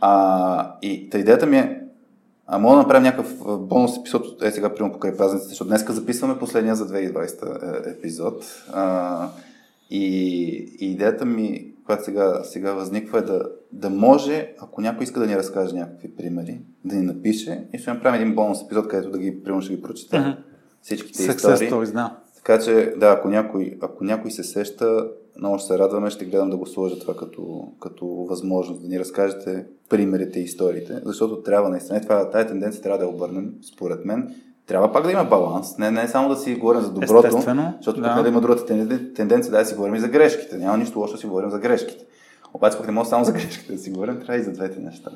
[0.00, 1.80] А, и та идеята ми е,
[2.46, 6.38] а мога да направим някакъв бонус епизод, е сега, примерно покрай празниците, защото днес записваме
[6.38, 8.44] последния за 2020 е, епизод.
[8.72, 9.28] А,
[9.90, 10.06] и,
[10.80, 15.26] и идеята ми, която сега, сега възниква е да, да може, ако някой иска да
[15.26, 19.18] ни разкаже някакви примери, да ни напише и ще направим един бонус епизод, където да
[19.18, 20.22] ги, примерно ще ги прочетем.
[20.22, 20.36] Mm-hmm.
[20.82, 21.70] Всичките Success истории.
[21.70, 22.16] Stories, да.
[22.36, 25.08] Така че, да, ако някой, ако някой се сеща,
[25.38, 28.98] много ще се радваме, ще гледам да го сложа това като, като възможност, да ни
[28.98, 34.04] разкажете примерите и историите, защото трябва наистина, това, тази тенденция трябва да я обърнем, според
[34.04, 34.34] мен,
[34.68, 35.78] трябва пак да има баланс.
[35.78, 38.22] Не, не само да си говорим за доброто, Естествено, защото да.
[38.22, 38.66] да има другата
[39.14, 40.56] тенденция да си говорим и за грешките.
[40.56, 42.04] Няма нищо лошо да си говорим за грешките.
[42.54, 45.10] Обаче пък не може само за грешките да си говорим, трябва и за двете неща.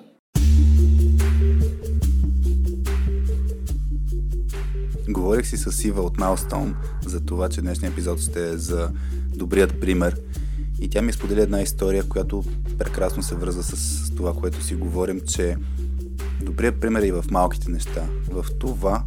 [5.08, 6.74] Говорих си с Ива от Milestone
[7.06, 8.90] за това, че днешния епизод ще е за
[9.36, 10.16] добрият пример.
[10.80, 12.44] И тя ми сподели една история, която
[12.78, 15.56] прекрасно се връзва с това, което си говорим, че
[16.42, 18.02] добрият пример е и в малките неща.
[18.30, 19.02] В това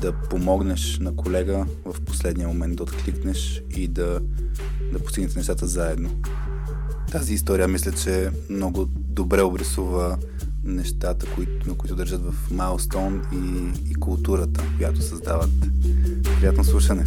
[0.00, 4.20] да помогнеш на колега в последния момент да откликнеш и да,
[4.92, 6.10] да постигнете нещата заедно.
[7.12, 10.18] Тази история мисля, че много добре обрисува
[10.64, 15.50] нещата, които, на които държат в Майлстоун и, и културата, която създават.
[16.40, 17.04] Приятно слушане!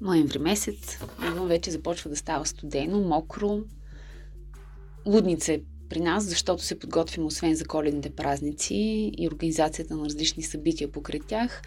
[0.00, 0.98] Ноември месец,
[1.48, 3.60] вече започва да става студено, мокро.
[5.06, 10.42] Лудница е при нас, защото се подготвим освен за коледните празници и организацията на различни
[10.42, 11.62] събития покрай тях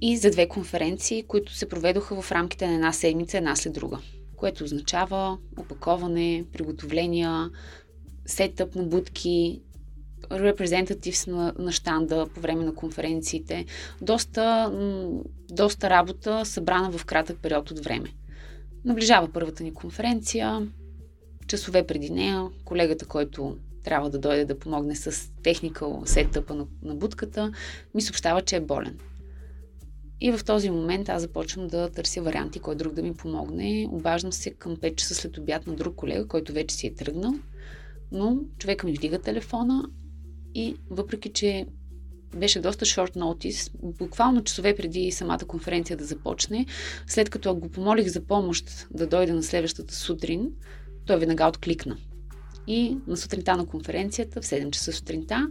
[0.00, 3.98] и за две конференции, които се проведоха в рамките на една седмица, една след друга,
[4.36, 7.50] което означава опаковане, приготовления,
[8.26, 9.62] сетъп на будки,
[10.32, 13.64] репрезентативс на, на щанда по време на конференциите.
[14.00, 14.72] Доста,
[15.50, 18.08] доста работа събрана в кратък период от време.
[18.84, 20.68] Наближава първата ни конференция,
[21.48, 26.94] часове преди нея, колегата, който трябва да дойде да помогне с техникал сетъпа на, на
[26.94, 27.52] будката,
[27.94, 28.98] ми съобщава, че е болен.
[30.20, 33.88] И в този момент аз започвам да търся варианти, кой друг да ми помогне.
[33.90, 37.34] Обаждам се към 5 часа след обяд на друг колега, който вече си е тръгнал.
[38.12, 39.84] Но човека ми вдига телефона
[40.54, 41.66] и въпреки, че
[42.36, 46.66] беше доста short notice, буквално часове преди самата конференция да започне,
[47.06, 50.50] след като го помолих за помощ да дойде на следващата сутрин,
[51.08, 51.96] той веднага откликна.
[52.66, 55.50] И на сутринта на конференцията, в 7 часа сутринта,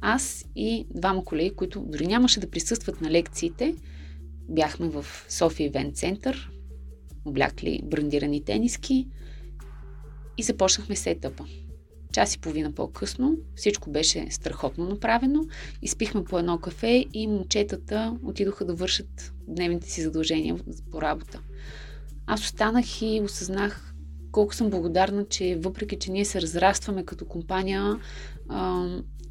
[0.00, 3.74] аз и двама колеги, които дори нямаше да присъстват на лекциите,
[4.48, 6.50] бяхме в София Ивент Център,
[7.24, 9.08] облякли брандирани тениски
[10.38, 11.44] и започнахме сетъпа.
[12.12, 15.44] Час и половина по-късно всичко беше страхотно направено.
[15.82, 20.56] Изпихме по едно кафе и момчетата отидоха да вършат дневните си задължения
[20.90, 21.40] по работа.
[22.26, 23.93] Аз останах и осъзнах
[24.34, 28.00] колко съм благодарна, че въпреки, че ние се разрастваме като компания,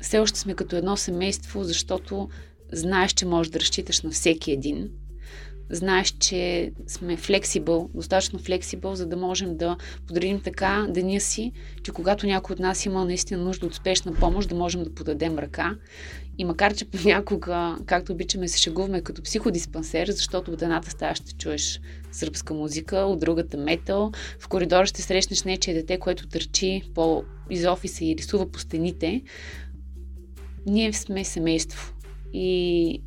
[0.01, 2.29] все още сме като едно семейство, защото
[2.71, 4.89] знаеш, че можеш да разчиташ на всеки един.
[5.69, 9.77] знаеш, че сме флексибъл, достатъчно флексибъл, за да можем да
[10.07, 11.51] подредим така деня си,
[11.83, 15.39] че когато някой от нас има наистина нужда от спешна помощ, да можем да подадем
[15.39, 15.75] ръка.
[16.37, 21.33] И макар, че понякога, както обичаме, се шегуваме като психодиспансер, защото от едната стая ще
[21.33, 21.81] чуеш
[22.11, 27.65] сръбска музика, от другата метал, в коридора ще срещнеш нечие дете, което търчи по из
[27.65, 29.21] офиса и рисува по стените.
[30.65, 31.93] Ние сме семейство.
[32.33, 33.01] И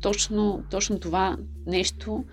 [0.00, 2.24] точно, точно това нещо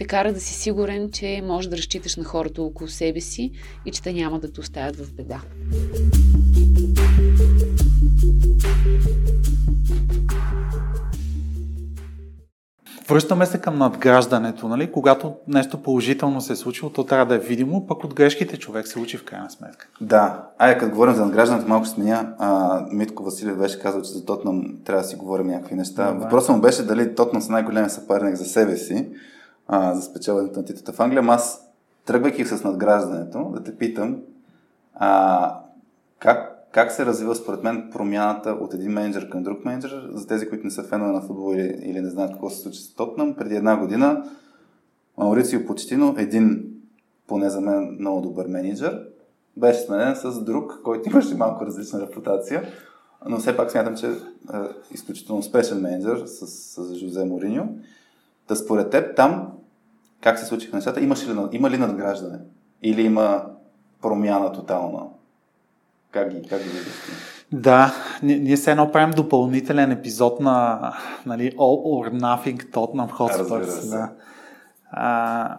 [0.00, 3.52] те кара да си сигурен, че можеш да разчиташ на хората около себе си
[3.86, 5.40] и че те няма да те оставят в беда.
[13.08, 14.92] Връщаме се към надграждането, нали?
[14.92, 18.88] Когато нещо положително се е случило, то трябва да е видимо, пък от грешките човек
[18.88, 19.88] се учи в крайна сметка.
[20.00, 20.44] Да.
[20.58, 22.34] Ай, като говорим за надграждането, малко ще сменя.
[22.38, 26.12] А, Митко Василев беше казал, че за Тотнам трябва да си говорим някакви неща.
[26.12, 29.08] Да, Въпросът му беше дали Тотнам са най-големия съперник за себе си,
[29.72, 31.24] а, за спечелването на титлата в Англия.
[31.28, 31.70] Аз,
[32.04, 34.16] тръгвайки с надграждането, да те питам,
[34.94, 35.60] а,
[36.18, 40.08] как как се развива според мен промяната от един менеджер към друг менеджер?
[40.10, 42.80] За тези, които не са фенове на футбол или, или не знаят какво се случи
[42.80, 44.24] с Тотнам, преди една година
[45.18, 46.64] Маурицио Почтино, един
[47.26, 49.06] поне за мен много добър менеджер,
[49.56, 52.62] беше сменен с друг, който имаше малко различна репутация,
[53.26, 54.10] но все пак смятам, че е
[54.94, 57.68] изключително успешен менеджер с, с Жозе Мориньо.
[58.46, 59.52] Та според теб там
[60.20, 61.00] как се случиха нещата?
[61.00, 62.38] Имаш ли, има ли надграждане?
[62.82, 63.44] Или има
[64.02, 65.00] промяна тотална?
[66.10, 66.94] Как ги, как ги виждаш
[67.52, 70.80] Да, ние, ние се едно правим допълнителен епизод на
[71.26, 73.90] нали, All or Nothing Tottenham Hotspurs.
[73.90, 74.12] Да.
[74.90, 75.58] А,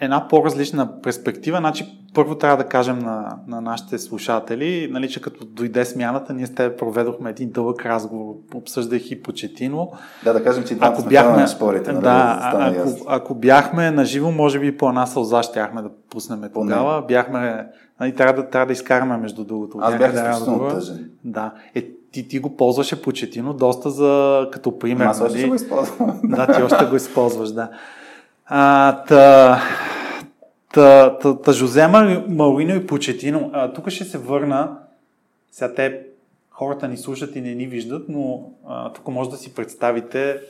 [0.00, 1.58] една по-различна перспектива.
[1.58, 6.46] Значи, първо трябва да кажем на, на нашите слушатели, нали, че като дойде смяната, ние
[6.46, 9.92] с теб проведохме един дълъг разговор, обсъждах и Почетино.
[10.24, 11.92] Да, да кажем, че ако бяхме, на спорите.
[11.92, 15.90] Нали, да, да ако, ако бяхме на живо, може би по една сълза щяхме да
[16.10, 17.02] пуснем тогава.
[17.02, 17.66] Бяхме
[18.00, 19.78] Нали, трябва, да, трябва да изкараме между другото.
[19.80, 21.10] Аз бях изключително да тъжен.
[21.24, 21.52] Да.
[21.74, 25.04] Е, ти, ти го ползваше почетино доста за, като пример.
[25.04, 25.48] Аз още нали?
[25.48, 26.20] го използвам.
[26.24, 27.70] Да, ти още го използваш, да.
[28.52, 29.62] А, та,
[30.72, 31.88] та, та, та Жозе
[32.28, 33.50] Малино и Почетино.
[33.52, 34.78] А, тук ще се върна.
[35.52, 36.00] Сега те
[36.50, 40.40] хората ни слушат и не ни виждат, но а, тук може да си представите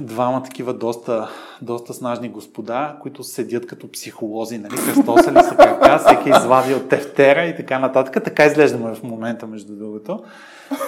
[0.00, 1.28] двама такива доста,
[1.62, 6.88] доста снажни господа, които седят като психолози, нали, кръстосали се крака, всеки е извади от
[6.88, 8.24] тефтера и така нататък.
[8.24, 10.24] Така изглеждаме в момента, между другото.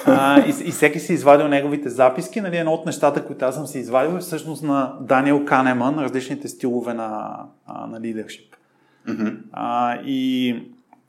[0.05, 2.41] А, и, и всеки си извадил неговите записки.
[2.41, 6.47] Нали, едно от нещата, които аз съм си извадил е всъщност на Даниел Канеман, различните
[6.47, 7.39] стилове на,
[7.87, 8.55] на лидершип.
[9.09, 9.37] Mm-hmm.
[9.51, 10.63] А, и...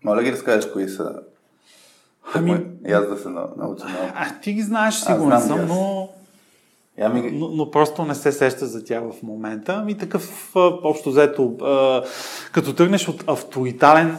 [0.05, 1.12] Моля ги разкажеш кои са.
[2.35, 2.61] Ами...
[2.89, 4.12] И аз да се науча малко.
[4.14, 6.09] А, ти ги знаеш, сигурно съм, но
[7.14, 7.31] ми...
[7.33, 9.74] Но, но просто не се сеща за тях в момента.
[9.83, 10.53] Ами такъв,
[10.83, 11.57] общо взето,
[12.53, 14.18] като тръгнеш от авторитарен,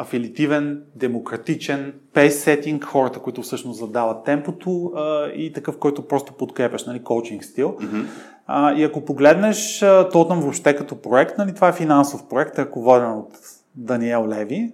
[0.00, 4.92] афилитивен, демократичен, пейс сетинг, хората, които всъщност задават темпото
[5.36, 7.76] и такъв, който просто подкрепяш, нали, коучинг стил.
[7.80, 8.76] Mm-hmm.
[8.76, 13.38] и ако погледнеш Тотъм въобще като проект, нали, това е финансов проект, ръководен от
[13.74, 14.72] Даниел Леви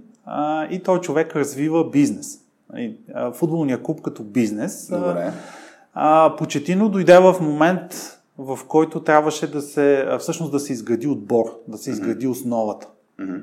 [0.71, 2.41] и той човек развива бизнес.
[2.73, 2.97] Нали,
[3.35, 4.89] футболния клуб като бизнес.
[4.89, 5.33] Добре
[5.95, 11.45] а, Почетино дойде в момент, в който трябваше да се, всъщност да се изгради отбор,
[11.69, 12.89] да се изгради основата.
[13.21, 13.43] Mm-hmm.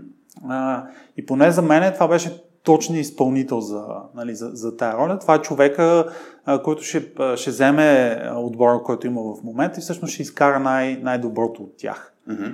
[0.50, 0.84] А,
[1.18, 5.20] и поне за мен това беше точният изпълнител за, нали, за, за тая роля.
[5.20, 6.06] Това е човека,
[6.46, 11.00] а, който ще, ще вземе отбора, който има в момента и всъщност ще изкара най-
[11.02, 12.14] най-доброто от тях.
[12.30, 12.54] Mm-hmm.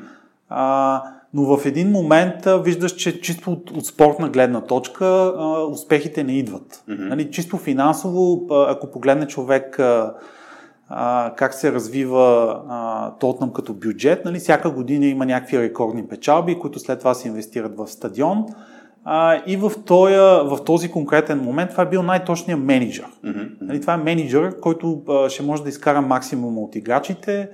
[0.49, 1.03] А,
[1.33, 6.23] но в един момент а, виждаш, че чисто от, от спортна гледна точка а, успехите
[6.23, 6.83] не идват.
[6.89, 7.07] Mm-hmm.
[7.09, 10.13] Нали, чисто финансово, а, ако погледне човек а,
[10.89, 16.59] а, как се развива а, Тотнам като бюджет, нали, всяка година има някакви рекордни печалби,
[16.59, 18.45] които след това се инвестират в стадион.
[19.05, 23.05] А, и в, тоя, в този конкретен момент това е бил най-точният менеджер.
[23.25, 23.49] Mm-hmm.
[23.61, 27.49] Нали, това е менеджер, който а, ще може да изкара максимум от играчите,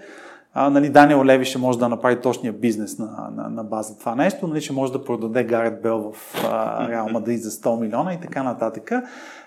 [0.55, 4.15] а, нали, Даниел Леви ще може да направи точния бизнес на, на, на база това
[4.15, 8.13] нещо, нали, ще може да продаде Гарет Бел в а, Реал Мадрид за 100 милиона
[8.13, 8.91] и така нататък.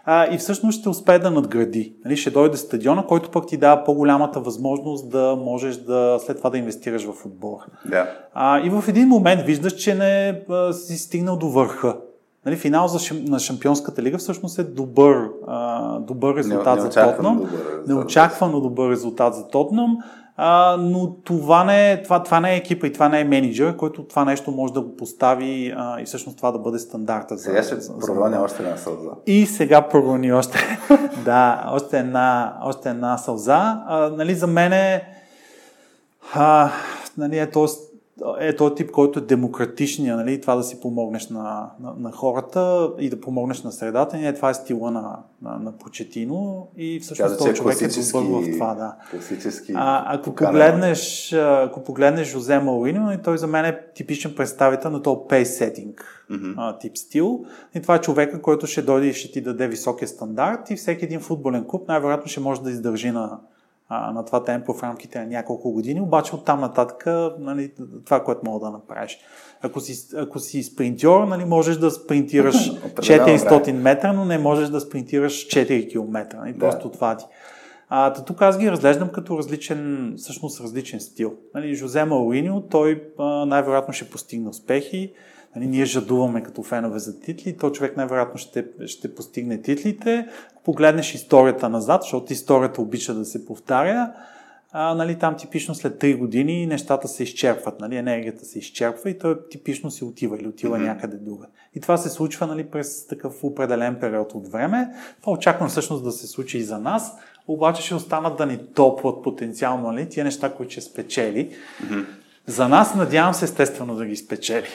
[0.05, 1.95] А, и всъщност ще успее да надгради.
[2.05, 6.51] Нали, ще дойде стадиона, който пък ти дава по-голямата възможност да можеш да след това
[6.51, 7.65] да инвестираш в отбора.
[7.91, 8.11] Да.
[8.35, 11.97] А, и в един момент виждаш, че не а, си стигнал до върха.
[12.47, 17.51] Нали, финал за, на Шампионската лига всъщност е добър, а, добър резултат не, за Тотнам.
[17.87, 19.99] Неочаквано добър резултат за Тотнам.
[20.39, 23.77] А, но това не, е, това, това не е екипа и това не е менеджер,
[23.77, 27.39] който това нещо може да го постави а, и всъщност това да бъде стандарта.
[27.39, 27.77] Сега ще
[28.07, 29.11] прогоня още една сълза.
[29.27, 30.59] И сега прогони още,
[31.25, 33.83] да, още една, още една сълза.
[33.87, 35.09] А, нали, за мен е,
[36.35, 36.71] а,
[37.19, 37.93] нали, е, тоест,
[38.41, 42.91] е този тип, който е демократичния, нали, това да си помогнеш на, на, на хората
[42.99, 44.17] и да помогнеш на средата.
[44.17, 48.53] Не, това е стила на, на, на Почетино и всъщност този човек е добър в
[48.53, 48.75] това.
[48.75, 48.97] Да.
[49.11, 55.03] Класически а, ако, погледнеш, ако погледнеш Жозе Маорино, той за мен е типичен представител на
[55.03, 55.95] този pace setting
[56.31, 56.81] mm-hmm.
[56.81, 57.45] тип стил.
[57.75, 61.05] И това е човека, който ще дойде и ще ти даде високия стандарт и всеки
[61.05, 63.39] един футболен клуб най-вероятно ще може да издържи на,
[63.89, 67.05] а, на това темпо в рамките на няколко години, обаче оттам нататък
[67.39, 67.73] нали,
[68.05, 69.19] това, което мога да направиш.
[69.63, 74.81] Ако си, ако си спринтьор, нали, можеш да спринтираш 400 метра, но не можеш да
[74.81, 76.37] спринтираш 4 км.
[76.37, 76.59] Нали, да.
[76.59, 77.25] Просто това ти.
[77.89, 81.35] А, тук аз ги разглеждам като различен, всъщност различен стил.
[81.55, 83.03] Нали, Жозе Мауриньо, той
[83.47, 85.13] най-вероятно ще постигне успехи.
[85.57, 90.29] Нали, ние жадуваме като фенове за титли, то човек най-вероятно ще, ще постигне титлите.
[90.65, 94.13] Погледнеш историята назад, защото историята обича да се повтаря,
[94.73, 99.19] а, нали, там типично след 3 години нещата се изчерпват, нали, енергията се изчерпва и
[99.19, 100.87] той типично си отива или отива mm-hmm.
[100.87, 101.47] някъде друга.
[101.75, 104.89] И това се случва нали, през такъв определен период от време.
[105.21, 107.13] Това очаквам всъщност да се случи и за нас,
[107.49, 111.51] обаче ще останат да ни топлят потенциално нали, тия неща, които ще спечели.
[111.83, 112.05] Mm-hmm.
[112.47, 114.69] За нас надявам се естествено да ги спечели.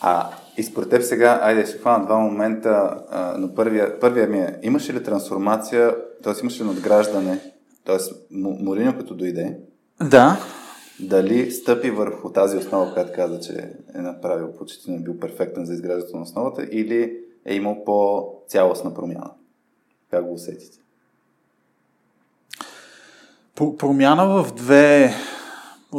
[0.00, 4.38] А и според теб сега, айде ще хвана два момента, а, но първия, първия ми
[4.38, 6.32] е, имаше ли трансформация, т.е.
[6.42, 7.40] имаше ли надграждане,
[7.84, 7.96] т.е.
[8.30, 9.58] Морино като дойде,
[10.10, 10.36] да.
[11.00, 15.72] дали стъпи върху тази основа, която каза, че е направил почти не бил перфектен за
[15.72, 19.30] изграждането на основата, или е имал по-цялостна промяна?
[20.10, 20.78] Как го усетите?
[23.78, 25.14] Промяна в две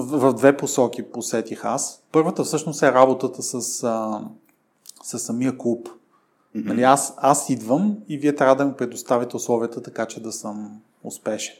[0.03, 2.03] в, в две посоки посетих аз.
[2.11, 4.21] Първата всъщност е работата с, а,
[5.03, 5.87] с самия клуб.
[5.87, 6.65] Mm-hmm.
[6.65, 10.81] Нали, аз, аз идвам и вие трябва да ми предоставите условията така, че да съм
[11.03, 11.55] успешен.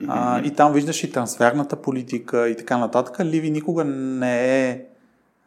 [0.00, 0.06] Mm-hmm.
[0.08, 3.20] А, и там виждаш и трансферната политика и така нататък.
[3.20, 4.84] Ливи никога не е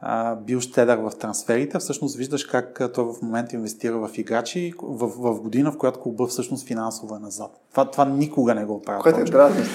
[0.08, 5.08] а, бил щедър в трансферите, всъщност виждаш как той в момента инвестира в играчи в,
[5.08, 7.51] в година, в която клуба всъщност финансово е назад.
[7.72, 9.01] Това, това никога не го прави.
[9.01, 9.24] Което е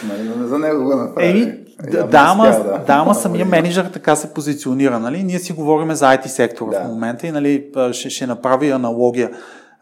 [0.08, 0.48] нали?
[0.48, 1.28] За него го направи.
[1.28, 5.00] Еми, да, да, ама, да, да, ама самия менеджер така се позиционира.
[5.00, 5.22] Нали?
[5.22, 6.84] Ние си говорим за IT сектора да.
[6.84, 9.30] в момента и нали, ще, ще направи аналогия.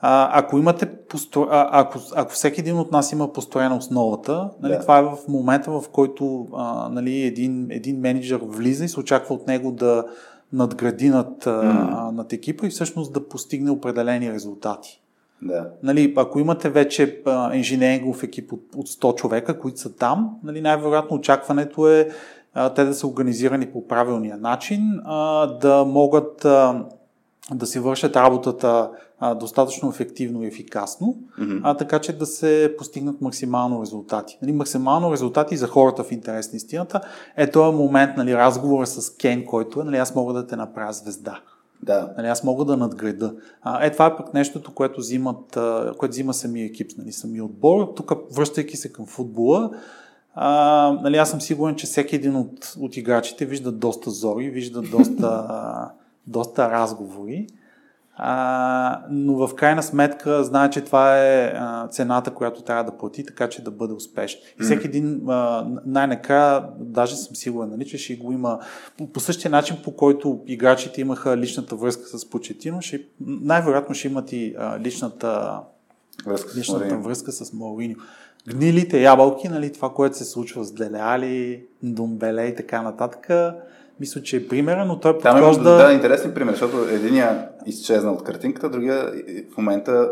[0.01, 1.47] А, ако имате постро...
[1.51, 4.81] а, ако, ако всеки един от нас има построена основата, нали, да.
[4.81, 9.35] това е в момента, в който а, нали, един, един менеджер влиза и се очаква
[9.35, 10.05] от него да
[10.53, 12.11] надгради над, mm.
[12.11, 15.01] над екипа и всъщност да постигне определени резултати.
[15.43, 15.71] Да.
[15.83, 17.23] Нали, ако имате вече
[17.53, 22.09] инженерингов екип от, от 100 човека, които са там, нали, най-вероятно очакването е
[22.55, 26.85] а, те да са организирани по правилния начин, а, да могат а,
[27.55, 28.91] да си вършат работата
[29.21, 31.61] а, достатъчно ефективно и ефикасно, mm-hmm.
[31.65, 34.39] а, така че да се постигнат максимално резултати.
[34.43, 37.01] Нали, максимално резултати за хората в интерес на истината
[37.37, 40.93] е този момент, нали, разговора с Кен, който е, нали, аз мога да те направя
[40.93, 41.41] звезда.
[41.83, 42.13] Да.
[42.17, 43.35] Нали, аз мога да надграда.
[43.63, 47.45] А, е, това е пък нещото, което, взимат, а, което взима самия екип, нали, самия
[47.45, 47.93] отбор.
[47.97, 49.71] Тук, връщайки се към футбола,
[50.35, 54.83] а, нали, аз съм сигурен, че всеки един от, от играчите вижда доста зори, вижда
[54.83, 55.91] доста,
[56.27, 57.47] доста разговори.
[58.21, 63.25] А, но в крайна сметка знае, че това е а, цената, която трябва да плати,
[63.27, 64.41] така че да бъде успешен.
[64.61, 68.59] И всеки един а, най-накрая, даже съм сигурен, нали, че ще го има
[68.97, 74.09] по, по същия начин, по който играчите имаха личната връзка с Почетино, ще, най-вероятно ще
[74.09, 75.61] имат и а, личната,
[76.27, 77.97] връзка, личната с връзка с Мауриньо.
[78.49, 83.31] Гнилите ябълки, нали, това, което се случва с Делеали, Думбеле и така нататък,
[84.01, 85.79] мисля, че е примера, но той подхожда...
[85.79, 89.13] Там да, интересен пример, защото единия изчезна от картинката, другия
[89.55, 90.11] в момента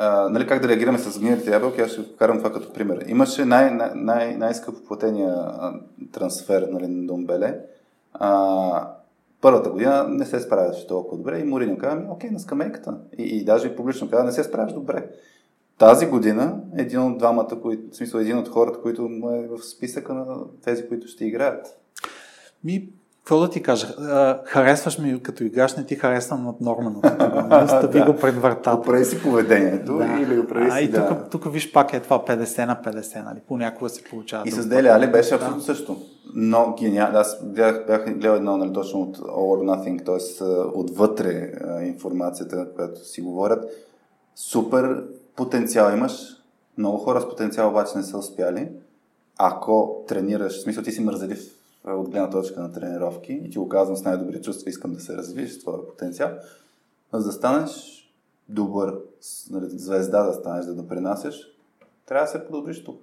[0.00, 3.04] а, нали, как да реагираме с гнилите ябълки, аз ще вкарам това като пример.
[3.06, 5.34] Имаше най, най, най, най-скъпо платения
[6.12, 7.60] трансфер нали, на Домбеле.
[8.12, 8.90] А,
[9.40, 12.96] първата година не се справяше толкова добре и Мориньо каза, ами, окей, на скамейката.
[13.18, 15.06] И, и даже и публично каза, не се справяш добре.
[15.78, 20.14] Тази година един от двамата, които, в смисъл един от хората, които е в списъка
[20.14, 21.78] на тези, които ще играят.
[22.64, 22.88] Ми,
[23.28, 23.86] какво да ти кажа?
[24.44, 27.66] Харесваш ми като играч, не ти харесвам над норманата.
[27.78, 28.76] Стъпи го пред вратата.
[28.76, 30.04] Оправи си поведението да.
[30.04, 31.28] или оправи си, а, и тук, да.
[31.30, 33.38] тук виж пак е това 50 на 50, нали?
[33.48, 34.42] Понякога се получава.
[34.46, 35.64] И с Дели Али беше абсолютно да.
[35.64, 35.96] също.
[36.34, 37.18] Но гениално.
[37.18, 40.44] Аз бях, бях гледал едно, нали, точно от All or Nothing, т.е.
[40.74, 41.52] отвътре
[41.82, 43.64] информацията, която си говорят.
[44.34, 45.04] Супер
[45.36, 46.12] потенциал имаш.
[46.78, 48.68] Много хора с потенциал обаче не са успяли.
[49.38, 51.57] ако тренираш, в смисъл ти си мързелив
[51.94, 55.16] от гледна точка на тренировки и ти го казвам с най-добри чувства, искам да се
[55.16, 56.30] развиеш с твоя потенциал,
[57.12, 57.70] за да станеш
[58.48, 58.94] добър,
[59.50, 61.40] нали, звезда да станеш, да допринасяш,
[62.06, 63.00] трябва да се подобриш тук.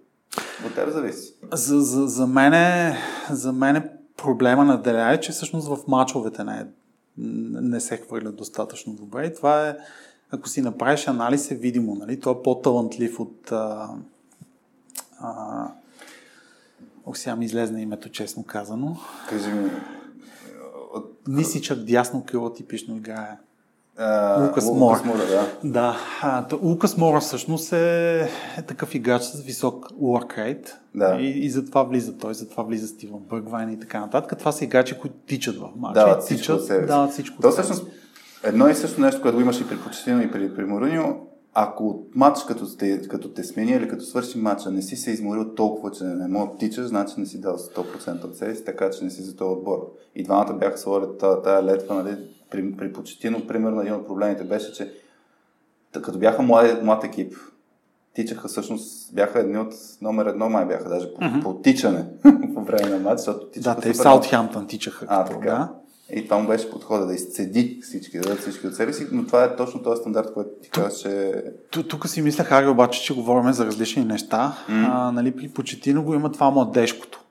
[0.68, 1.34] От теб зависи.
[1.54, 2.98] За, за, за, мене,
[3.32, 6.68] за мене проблема на Деля е, че всъщност в мачовете не,
[7.62, 9.26] не се хвърля достатъчно добре.
[9.26, 9.78] И това е,
[10.32, 11.96] ако си направиш анализ, е видимо.
[11.96, 12.20] Нали?
[12.20, 13.52] Той е по-талантлив от...
[13.52, 13.90] А,
[15.20, 15.68] а,
[17.06, 18.98] Ох, сега ми излезне името, честно казано.
[19.30, 19.70] Кажи ми...
[20.94, 21.14] От...
[21.28, 23.38] Нисичък дясно крило типично играе.
[24.00, 24.80] Uh, Лукас Мора.
[24.80, 25.48] Лукас Мора, да.
[25.64, 25.98] Да.
[26.22, 28.20] А, Лукас Мора всъщност е,
[28.58, 31.18] е такъв играч с висок work да.
[31.20, 34.40] и, и затова влиза той, затова влиза Стивън Бъргвайн и така нататък.
[34.40, 36.20] Това са играчи, които тичат в матча.
[36.20, 37.88] Всичко тичат, Дават всичко То всъщност
[38.44, 41.04] едно и също нещо, което го имаш и при Почетино и при, при Моринио,
[41.58, 45.12] ако от матч, като те, като те смени или като свърши матча, не си се
[45.12, 48.66] изморил толкова, че не мога да тичаш, значи не си дал 100% от себе си,
[48.66, 49.92] така че не си за този отбор.
[50.16, 51.10] И двамата бяха сложили
[51.44, 52.18] тая летва, нали,
[52.50, 54.94] при, при Почетино, примерно, един от проблемите беше, че
[56.02, 57.34] като бяха млад, млад екип,
[58.14, 61.44] тичаха всъщност, бяха едни от номер едно, май бяха даже по, mm-hmm.
[61.44, 62.06] по тичане
[62.54, 63.76] по време на матч, защото тичаха.
[63.76, 65.06] Да, те в Саутхемптън тичаха.
[65.10, 65.50] А, така.
[65.50, 65.74] Да.
[66.14, 69.26] И това му беше подхода да изцеди всички, да дадат всички от себе си, но
[69.26, 71.44] това е точно този стандарт, който ти казваш, че...
[71.70, 74.58] Тук си мисля, Хари, обаче, че говорим за различни неща.
[74.70, 74.88] Mm.
[74.92, 77.24] А, нали, при Почетино го има това младежкото.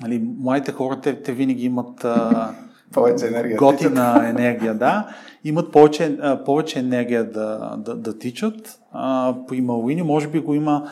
[0.00, 2.54] Нали, младите хора, те, те винаги имат а,
[2.92, 3.56] повече енергия.
[3.56, 5.08] Готина енергия, да.
[5.44, 8.78] Имат повече, повече енергия да, да, да тичат.
[8.92, 10.90] А, при Малуини може би го има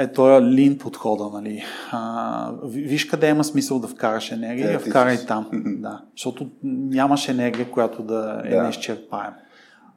[0.00, 1.64] е този лин подхода, нали.
[1.90, 5.48] А, виж къде има смисъл да вкараш енергия, yeah, я вкарай там.
[5.52, 6.02] да.
[6.16, 8.62] Защото нямаш енергия, която да е да.
[8.62, 9.32] неизчерпаем.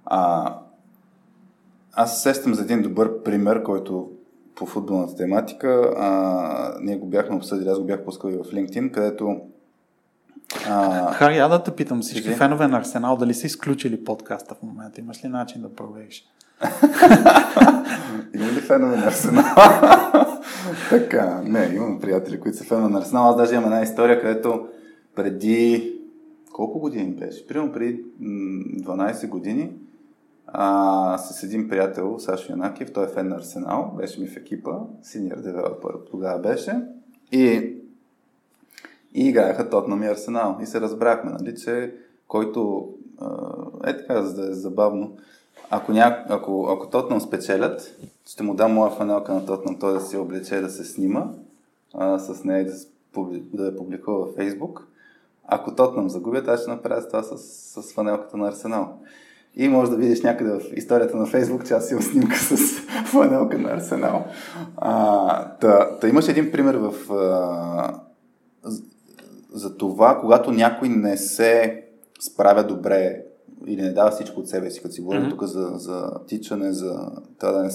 [0.06, 0.54] А,
[1.94, 4.10] аз сещам за един добър пример, който
[4.56, 8.92] по футболната тематика, а, ние го бяхме обсъдили, аз го бях пускал и в LinkedIn,
[8.92, 9.42] където
[10.70, 11.12] а...
[11.14, 15.02] Хари, я да те питам всички фенове на Арсенал, дали са изключили подкаста в момента?
[15.02, 16.24] Имаш ли начин да провериш?
[18.36, 19.44] Има ли фенове на Арсенал?
[20.90, 23.30] така, не, имам приятели, които са фенове на Арсенал.
[23.30, 24.68] Аз даже имам една история, където
[25.16, 25.94] преди
[26.54, 27.48] колко години беше?
[27.48, 29.72] Примерно преди 12 години
[30.48, 34.72] а, с един приятел, Сашо Янакив, той е фен на Арсенал, беше ми в екипа,
[35.02, 36.82] синьор девелопър тогава беше.
[37.32, 37.74] И
[39.16, 40.58] и играеха Тотнам и Арсенал.
[40.62, 41.96] И се разбрахме, нали, че
[42.28, 42.90] който
[43.86, 45.18] е така, за да е забавно,
[45.70, 46.26] ако, ня...
[46.30, 47.96] ако, ако Тотнам спечелят,
[48.26, 51.28] ще му дам моя фанелка на Тотнам, той да си облече да се снима
[51.94, 52.74] а, с нея и да,
[53.54, 54.88] да я публикува в Фейсбук.
[55.48, 57.38] Ако Тотнам загубят, аз ще направя това с,
[57.82, 58.98] с фанелката на Арсенал.
[59.56, 62.58] И може да видиш някъде в историята на Фейсбук, че аз имам снимка с
[63.06, 64.26] фанелка на Арсенал.
[64.78, 68.00] А, та, та имаш един пример в а,
[69.54, 71.84] за това, когато някой не се
[72.20, 73.22] справя добре
[73.68, 75.30] или не дава всичко от себе си, като си говорим mm-hmm.
[75.30, 77.72] тук за, за тичане, за това да не,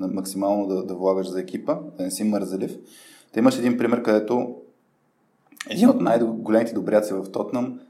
[0.00, 2.76] максимално да, да влагаш за екипа, да не си мързелив.
[3.32, 4.56] Та имаш един пример, където
[5.70, 7.80] един от най-големите добряци в Тотнам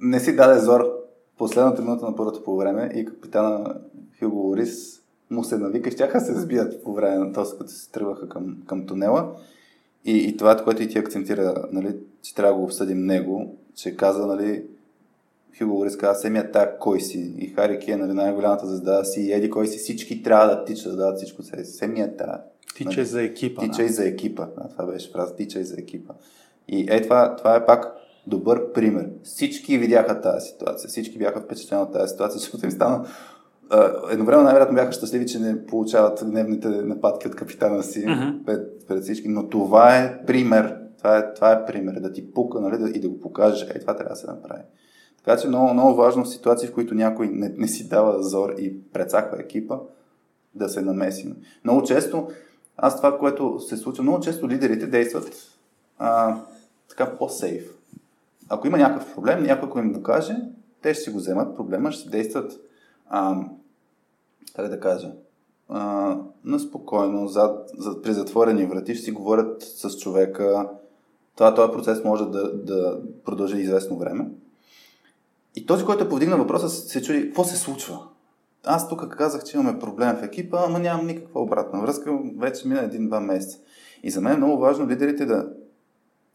[0.00, 1.04] не си даде зор
[1.38, 3.74] последната минута на първото по време и капитана
[4.20, 8.28] Хюго Лорис му се навика, щяха се сбият по време на този, като се тръгваха
[8.28, 9.32] към, към тунела.
[10.04, 13.96] И, и това, което и ти акцентира, нали, че трябва да го обсъдим него, че
[13.96, 14.64] каза, нали,
[15.58, 17.34] Хюго Лорис каза, семия тая кой си.
[17.38, 19.20] И Хари е нали, най-голямата звезда си.
[19.20, 19.78] И еди кой си.
[19.78, 21.72] Всички трябва да тичат, да дадат всичко себе си.
[21.72, 22.40] Семия тая.
[22.76, 23.62] Тичай нали, за екипа.
[23.62, 23.92] Тичай да.
[23.92, 24.46] за екипа.
[24.46, 25.36] Да, това беше фраза.
[25.36, 26.14] Тичай за екипа.
[26.68, 27.94] И е това, това е пак
[28.26, 29.08] добър пример.
[29.22, 30.88] Всички видяха тази ситуация.
[30.88, 33.06] Всички бяха впечатлени от тази ситуация, защото им стана
[34.10, 38.44] едновременно най-вероятно бяха щастливи, че не получават гневните нападки от капитана си mm-hmm.
[38.44, 40.76] пред, пред всички, но това е пример.
[40.98, 43.68] Това е, това е пример, да ти пука нали, да, и да го покажеш.
[43.74, 44.62] Ей, това трябва да се направи.
[45.24, 48.54] Така че много, много важно в ситуации, в които някой не, не си дава зор
[48.58, 49.78] и прецаква екипа,
[50.54, 51.36] да се намесим.
[51.64, 52.28] Много често,
[52.76, 55.32] аз това, което се случва, много често лидерите действат
[55.98, 56.40] а,
[56.88, 57.70] така по-сейф.
[58.48, 60.36] Ако има някакъв проблем, някой, ако им го каже,
[60.82, 62.60] те ще си го вземат проблема, ще действат
[63.08, 63.44] а,
[64.56, 65.12] как да кажа,
[65.68, 70.68] а, на спокойно, зад, зад, при затворени врати ще си говорят с човека.
[71.36, 74.26] Това, този процес може да, да продължи известно време.
[75.54, 77.98] И този, който е повдигна въпроса, се чуди, какво се случва?
[78.64, 82.80] Аз тук казах, че имаме проблем в екипа, ама нямам никаква обратна връзка, вече мина
[82.80, 83.58] един-два месеца.
[84.02, 85.48] И за мен е много важно лидерите да,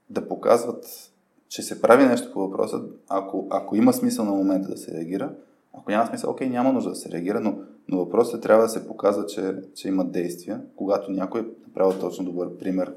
[0.09, 1.11] да показват,
[1.49, 5.31] че се прави нещо по въпроса, ако, ако има смисъл на момента да се реагира,
[5.73, 7.57] ако няма смисъл, окей, няма нужда да се реагира, но,
[7.87, 11.99] Но въпросът е, трябва да се показва, че, че има действия, когато някой е направил
[11.99, 12.93] точно добър пример,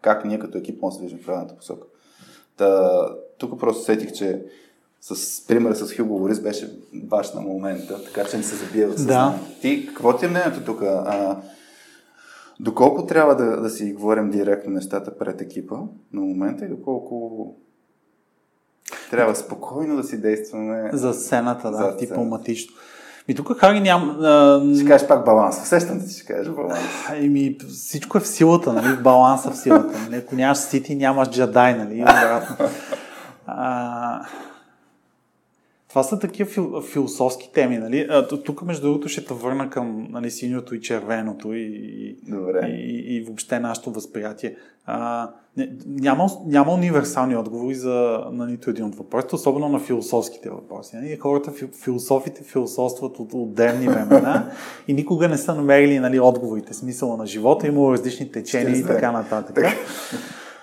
[0.00, 1.86] как ние като екип може да се движим в правилната посока.
[2.56, 2.90] Та,
[3.38, 4.44] тук просто сетих, че
[5.02, 9.06] с примера с Хюго Борис беше баш на момента, така че не се забие от
[9.06, 9.34] Да.
[9.60, 10.82] Ти, какво ти е мнението тук?
[10.82, 11.36] А,
[12.60, 15.76] доколко трябва да, да си говорим директно нещата пред екипа
[16.12, 17.54] на момента и доколко
[19.10, 20.90] трябва спокойно да си действаме.
[20.92, 22.76] За сцената, да, За дипломатично.
[23.28, 24.12] И тук Хари няма...
[24.12, 25.62] А, Ще кажеш пак баланс.
[25.62, 26.80] Усещам че ще кажеш баланс.
[27.08, 29.02] Ами, всичко е в силата, нали?
[29.02, 29.98] Баланса в силата.
[29.98, 30.16] Нали?
[30.16, 32.04] Ако нямаш сити, нямаш джадай, нали?
[33.46, 34.26] А,
[35.92, 38.06] това са такива фил, философски теми, нали?
[38.10, 42.66] А, тук, между другото, ще те върна към нали, синьото и червеното и, Добре.
[42.66, 44.56] и, и въобще нашето възприятие.
[44.86, 45.28] А,
[45.86, 50.96] няма, няма универсални отговори за, на нито един от въпросите, особено на философските въпроси.
[50.96, 51.16] Нали?
[51.16, 54.50] Хората, фи- философите философстват от, от древни времена
[54.88, 58.86] и никога не са намерили нали, отговорите, смисъла на живота, имало различни течения и 42.
[58.86, 59.64] така нататък.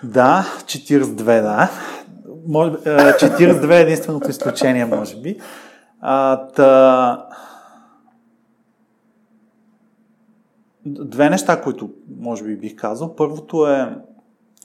[0.03, 1.69] Да, 42, да.
[2.47, 5.39] Може, е, 42 е единственото изключение, може би.
[6.01, 7.27] А, та...
[10.85, 13.15] Две неща, които може би бих казал.
[13.15, 13.97] Първото е,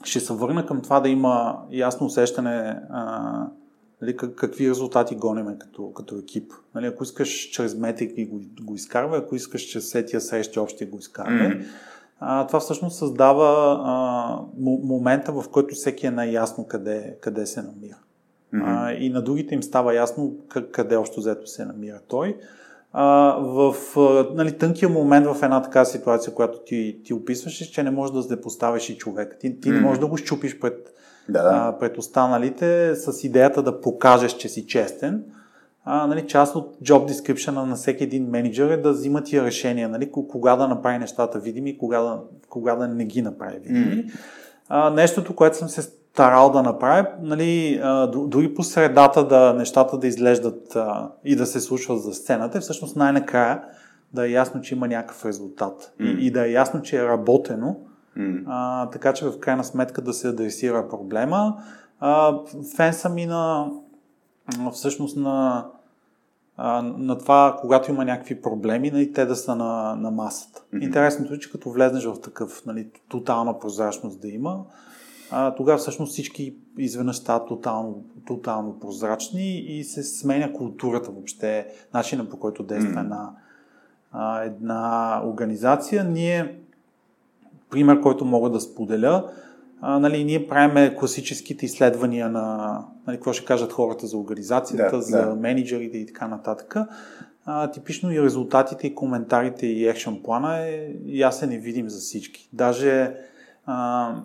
[0.03, 3.47] ще се върна към това да има ясно усещане а,
[4.01, 6.51] нали, как, какви резултати гониме като, като екип.
[6.75, 10.97] Нали, ако искаш чрез метрики го, го изкарвай, ако искаш чрез сетия срещи общия го
[10.97, 11.47] изкарвай.
[11.47, 11.63] Мгм.
[12.19, 13.91] А, това всъщност създава а,
[14.61, 17.97] мо- момента, в който всеки е най-ясно къде, къде се намира.
[18.63, 22.37] А, и на другите им става ясно къ- къде общо взето се намира той.
[22.93, 23.05] А,
[23.39, 27.83] в а, нали, тънкия момент в една така ситуация, която ти, ти описваш, е, че
[27.83, 29.37] не можеш да се поставиш и човек.
[29.39, 29.85] Ти, ти не Мгм.
[29.85, 30.93] можеш да го щупиш пред,
[31.29, 31.49] Да, да.
[31.53, 35.23] а, пред останалите с идеята да покажеш, че си честен.
[35.87, 39.89] А, нали, част от job description на всеки един менеджер е да взима тия решения,
[39.89, 42.19] нали, ко- кога да направи нещата видими и кога да,
[42.49, 44.11] кога да не ги направи видими.
[44.69, 49.97] А, нещото, което съм се старал да направя, нали, а, дори по средата да нещата
[49.97, 53.61] да изглеждат а, и да се случват за сцената, е всъщност най-накрая
[54.13, 56.09] да е ясно, че има някакъв резултат Мгм.
[56.09, 57.75] и, и да е ясно, че е работено,
[58.15, 58.37] М.
[58.47, 61.57] а, така че в крайна сметка да се адресира проблема.
[61.99, 62.39] А,
[62.75, 63.67] фен съм и на
[64.73, 65.65] всъщност на,
[66.57, 70.63] а, на това, когато има някакви проблеми, нали, те да са на, на масата.
[70.73, 70.83] Мгм.
[70.83, 74.63] Интересното е, че като влезнеш в такъв нали, тотална прозрачност да има,
[75.31, 82.29] а, тогава всъщност всички изведнъж стават тотално, тотално прозрачни и се сменя културата въобще, начина
[82.29, 82.99] по който действа Мгм.
[82.99, 83.29] една,
[84.11, 86.03] а, една организация.
[86.03, 86.59] Ние
[87.69, 89.31] пример, който мога да споделя.
[89.87, 95.01] А, нали, ние правиме класическите изследвания на нали, какво ще кажат хората за организацията, Да,
[95.01, 95.35] за да.
[95.35, 96.75] менеджерите и така нататък.
[97.45, 102.49] А, типично и резултатите, и коментарите, и екшен плана е ясен и видим за всички.
[102.53, 103.15] Даже,
[103.65, 104.15] а,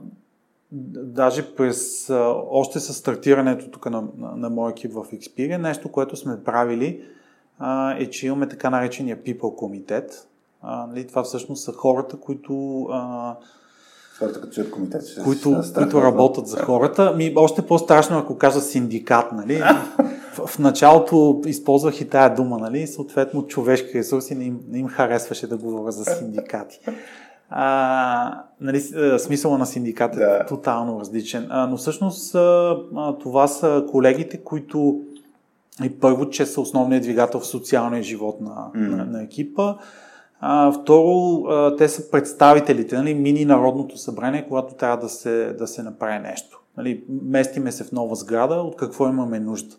[1.03, 5.93] даже през, а, още с стартирането тук на, на, на моя екип в Xperia, нещо,
[5.93, 7.03] което сме правили
[7.59, 10.29] а, е, че имаме така наречения People комитет.
[10.63, 13.37] А, нали, това всъщност са хората, които а,
[14.21, 17.15] Хората като чуят комитет, ще които, ще които работят за хората.
[17.17, 19.63] Ми, още по-страшно, ако кажа синдикат, нали?
[20.35, 22.87] В, в началото използвах и тая дума, нали?
[22.87, 26.81] Съответно, човешки ресурси не им, не им харесваше да говоря за синдикати.
[27.51, 28.81] А, нали,
[29.19, 30.47] смисъла на синдикат е Да.
[30.47, 31.47] тотално различен.
[31.51, 32.77] А, но всъщност а,
[33.21, 35.01] това са колегите, които
[35.85, 38.97] и първо, че са основният двигател в социалния живот на, Мгм.
[38.97, 39.75] на, на екипа.
[40.41, 45.67] А, второ, а, те са представителите, нали, мини Народното събрание, когато трябва да се, да
[45.67, 46.61] се направи нещо.
[46.77, 49.77] Нали, местиме се в нова сграда, от какво имаме нужда.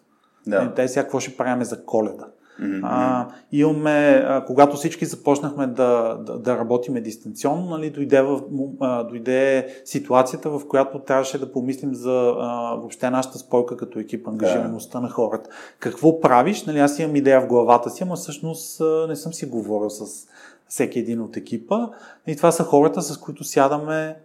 [0.47, 0.74] Нали, Да.
[0.74, 2.26] Те сега какво ще правим за коледа.
[2.59, 8.41] Мгм, А, имаме, а, когато всички започнахме да, да, да работиме дистанционно, нали, дойде, в,
[8.80, 14.27] а, дойде ситуацията, в която трябваше да помислим за а, въобще нашата спойка като екип,
[14.27, 15.49] ангажираността на хората.
[15.80, 16.65] Какво правиш?
[16.65, 20.27] Нали, аз имам идея в главата си, ама всъщност а, не съм си говорил с
[20.72, 21.89] всеки един от екипа.
[22.27, 24.18] И това са хората, с които сядаме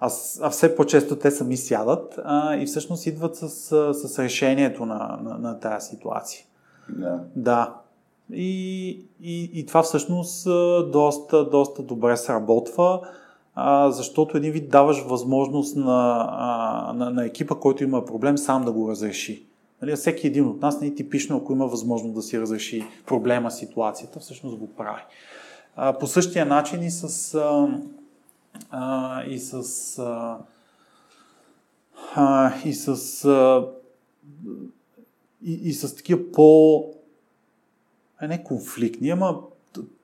[0.00, 0.10] а,
[0.40, 3.48] а все по-често те сами сядат а, и всъщност идват с,
[3.94, 6.44] с решението на, на, на тази ситуация.
[6.88, 7.20] Да.
[7.36, 7.74] Да.
[8.32, 8.88] И,
[9.22, 10.44] и, и това всъщност
[10.92, 13.00] доста, доста добре сработва,
[13.54, 18.64] а, защото един вид даваш възможност на, а, на, на екипа, който има проблем, сам
[18.64, 19.46] да го разреши.
[19.82, 23.50] Нали, всеки един от нас не е типично, ако има възможност да си разреши проблема,
[23.50, 25.02] ситуацията, всъщност го прави.
[25.76, 27.68] А, по същия начин и с, а,
[28.70, 29.54] а, и с,
[29.98, 30.38] а,
[32.14, 33.66] а, и с а,
[35.42, 36.84] и, и с такива по...
[38.18, 39.40] А не конфликтни, ама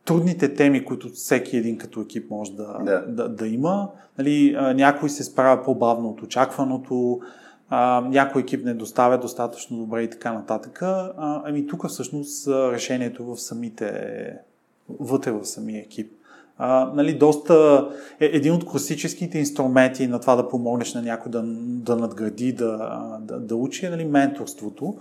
[0.05, 3.01] трудните теми, които всеки един като екип може да, Да.
[3.01, 3.91] да, да има.
[4.19, 7.21] Нали, някой се справя по-бавно от очакваното,
[7.69, 10.83] а, някой екип не доставя достатъчно добре и така нататък.
[10.83, 14.39] А, ами тук всъщност решението в самите,
[15.01, 16.12] вътре в самия екип.
[16.62, 17.89] А, нали, доста,
[18.21, 23.01] е, един от класическите инструменти на това да помогнеш на някой да, да надгради, да,
[23.23, 24.97] да, да учи е нали, менторството.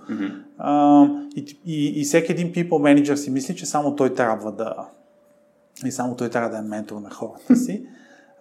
[0.58, 1.06] А,
[1.36, 4.76] и, и, и всеки един people manager си мисли, че само той трябва да
[5.86, 7.86] и само той трябва да е ментор на хората си.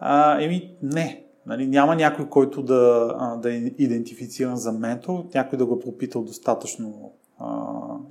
[0.00, 1.24] А, еми, не.
[1.46, 6.22] Нали, няма някой, който да, да е идентифициран за ментор, някой да го е пропитал
[6.22, 7.46] достатъчно а,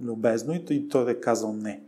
[0.02, 1.82] любезно и, и той да е казал не.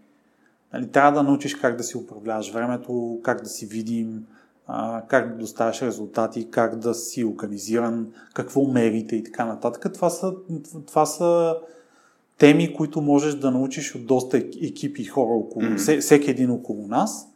[0.74, 4.26] Нали, трябва да научиш как да си управляваш времето, как да си видим,
[4.68, 9.94] а, как да доставяш резултати, как да си организиран, какво мерите и така нататък.
[9.94, 10.34] Това са,
[10.88, 11.56] това са
[12.38, 16.00] теми, които можеш да научиш от доста екипи и хора около, mm-hmm.
[16.00, 17.28] всеки един около нас.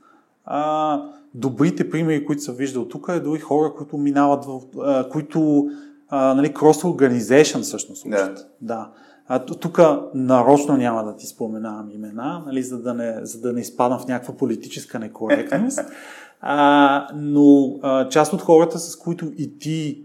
[0.46, 1.02] А,
[1.34, 5.70] добрите примери, които съм виждал тук, е дори хора, които минават в, а, които
[6.10, 8.36] а, нали, cross-organization всъщност учат.
[8.36, 8.46] Да.
[8.62, 8.90] да.
[9.28, 9.80] А, тук
[10.14, 14.08] нарочно няма да ти споменавам имена, нали, за, да не, за да не изпадам в
[14.08, 15.80] някаква политическа некоректност.
[16.42, 20.04] а, но а, част от хората, с които и ти,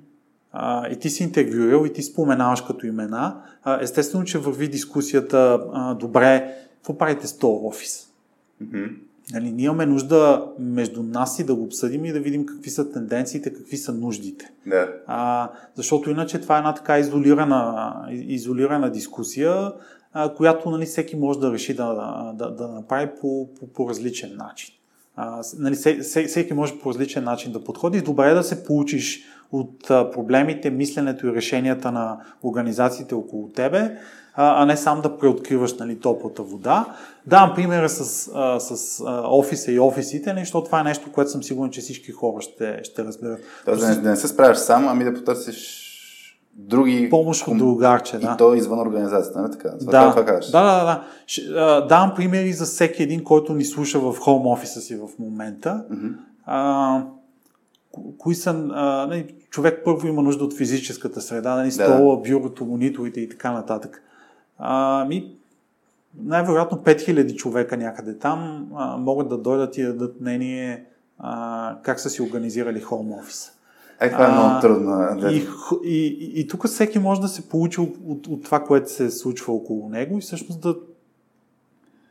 [0.53, 5.61] а, и ти си интервюирал и ти споменаваш като имена, а, естествено, че върви дискусията
[5.73, 8.09] а, добре, какво правите с този офис?
[8.61, 8.85] Мгм.
[9.33, 12.93] Нали, ние имаме нужда между нас и да го обсъдим и да видим какви са
[12.93, 14.53] тенденциите, какви са нуждите.
[14.67, 14.89] Да.
[15.07, 19.73] А, защото иначе това е една така изолирана, изолирана дискусия,
[20.13, 21.95] а, която нали, всеки може да реши да,
[22.35, 24.75] да, да направи по, по, по различен начин.
[25.17, 28.01] А, нали, все- все- всеки може по различен начин да подходи.
[28.01, 33.97] Добре е да се получиш от а, проблемите, мисленето и решенията на организациите около тебе,
[34.35, 36.85] а, а не сам да преоткриваш нали, топлата вода.
[37.27, 41.31] Давам примера с, а, с а, офиса и офисите, нали, защото това е нещо, което
[41.31, 43.41] съм сигурен, че всички хора ще, ще разберат.
[43.65, 45.85] Тоест да не, да не се справяш сам, ами да потърсиш
[46.55, 47.09] други...
[47.11, 48.33] Помощ от другарче, да.
[48.35, 49.79] И то извън организацията, нали така?
[49.79, 50.51] Това, Да, това да, кажеш.
[50.51, 51.05] да, да, да.
[51.27, 55.09] Ще, а, давам примери за всеки един, който ни слуша в хоум офиса си в
[55.19, 55.85] момента.
[56.47, 57.18] А, ко-
[58.19, 63.21] кои са, а, нали, човек първо има нужда от физическата среда, нали, стола, бюрото, мониторите
[63.21, 64.03] и така нататък.
[64.59, 65.37] А, ми,
[66.23, 70.85] най-вероятно 5000 човека някъде там а, могат да дойдат и да дадат мнение
[71.19, 73.53] а, как са си организирали хоум офиса.
[74.01, 74.91] Е, това е много трудно.
[75.21, 75.33] Да.
[75.33, 75.47] И,
[75.85, 79.11] и, и, и тук всеки може да се получи от, от, от това, което се
[79.11, 80.77] случва около него и всъщност да,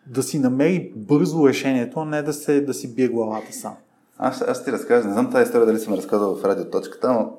[0.08, 3.74] да си намери бързо решението, а не да, се, да си бие главата сам.
[4.18, 7.34] Аз, аз ти разкажа, не знам тази история дали съм разказал в радиоточката, но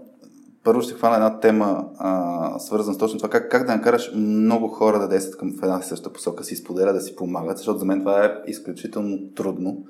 [0.64, 4.68] първо ще хвана една тема, а, свързана с точно това, как, как да накараш много
[4.68, 7.84] хора да действат към в една съща посока, си споделят, да си помагат, защото за
[7.84, 9.84] мен това е изключително трудно.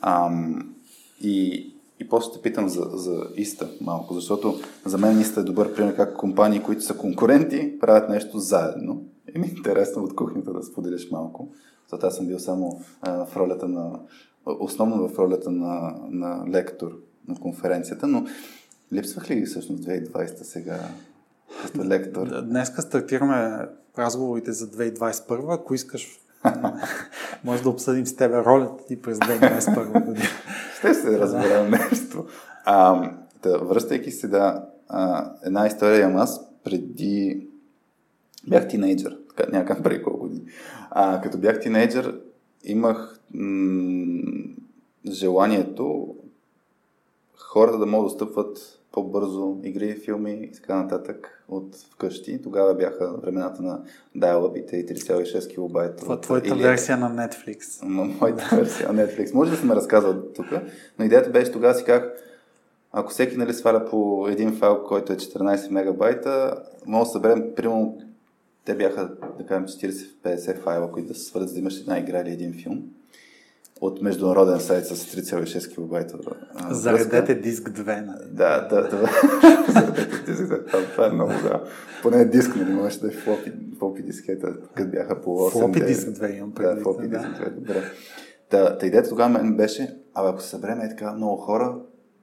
[0.00, 0.74] Ам,
[1.20, 1.66] и,
[2.00, 4.54] и после те питам за, за Иста малко, защото
[4.84, 9.02] за мен Иста е добър пример как компании, които са конкуренти, правят нещо заедно.
[9.34, 11.48] И ми е интересно от кухнята да споделиш малко.
[11.82, 14.00] Защото аз съм бил само а, в ролята на,
[14.60, 16.98] основно в ролята на, на лектор
[17.28, 18.26] на конференцията, но
[18.92, 20.78] липсвах ли всъщност 2020 сега
[21.62, 22.42] като лектор?
[22.42, 23.66] Днеска стартираме
[23.98, 25.54] разговорите за 2021.
[25.54, 26.18] Ако искаш,
[27.44, 30.26] може да обсъдим с тебе ролята ти през 2021 година.
[30.78, 32.26] Ще се разберем нещо.
[32.64, 33.10] А,
[33.42, 37.46] да, връщайки се, да, а, една история имам аз преди...
[38.48, 40.44] Бях тинейджър, така, някакъв преди колко години.
[40.90, 42.20] А, като бях тинейджър,
[42.64, 44.22] имах м-
[45.10, 46.14] желанието
[47.36, 52.42] хората да могат да стъпват по-бързо игри, филми и така нататък от вкъщи.
[52.42, 53.82] Тогава бяха времената на
[54.16, 55.96] dial-up и 3,6 килобайта.
[55.96, 56.68] Това твоята Илия.
[56.68, 57.82] версия на Netflix.
[57.84, 59.34] М- моята версия на Netflix.
[59.34, 60.46] Може да съм разказал тук,
[60.98, 62.24] но идеята беше тогава си как
[62.92, 67.98] ако всеки нали, сваля по един файл, който е 14 мегабайта, може да съберем, примерно,
[68.68, 72.30] те бяха, да кажем, 40-50 файла, които да се за да имаш една игра или
[72.30, 72.82] един филм
[73.80, 76.18] от международен сайт с 3,6 килобайта.
[76.54, 76.74] а, връзка.
[76.74, 78.06] Заредете диск 2.
[78.06, 78.18] Нали?
[78.30, 79.10] Да, да, да.
[79.72, 80.64] Заредете диск, да.
[80.64, 81.64] Това- Това е много, да.
[82.02, 86.08] Поне диск, нали, можеше да е флопи, флопи дискета, като бяха по 8 Флопи диск
[86.08, 86.82] 2 имам Да, предвид.
[86.82, 87.18] флопи да.
[87.18, 87.82] диск 2, добре.
[88.48, 91.76] Та, та идеята тогава мен беше, абе ако се събереме е така много хора,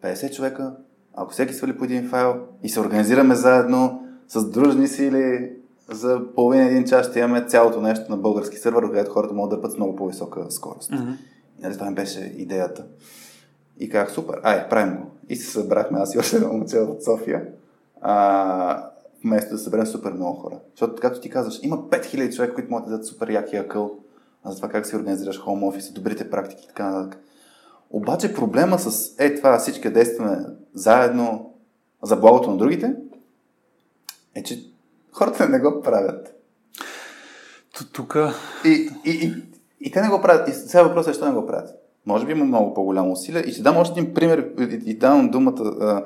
[0.03, 0.75] 50 човека,
[1.13, 5.51] ако всеки свали по един файл и се организираме заедно с дружни сили,
[5.89, 9.61] за половин един час ще имаме цялото нещо на български сървър, където хората могат да
[9.61, 10.91] път с много по-висока скорост.
[11.59, 12.85] Нали, това ми беше идеята.
[13.79, 15.11] И казах, супер, ай, правим го.
[15.29, 17.47] И се събрахме, аз и още едно момче от София,
[18.01, 18.89] а,
[19.23, 20.59] вместо да съберем супер много хора.
[20.71, 23.91] Защото, както ти казваш, има 5000 човека, които могат да дадат супер якия къл
[24.45, 27.21] за това как си организираш хоум офис, добрите практики и така нататък.
[27.89, 31.53] Обаче проблема с е това всички действаме заедно
[32.03, 32.95] за благото на другите
[34.35, 34.74] е, че
[35.15, 36.35] хората не го правят.
[37.93, 38.17] Тук...
[38.65, 39.33] И, и, и,
[39.79, 40.49] и те не го правят.
[40.49, 41.69] И сега въпросът е, защо не го правят?
[42.05, 43.41] Може би има много по-голямо усилие.
[43.41, 45.75] И ще дам още един пример и, и давам думата.
[45.81, 46.03] А,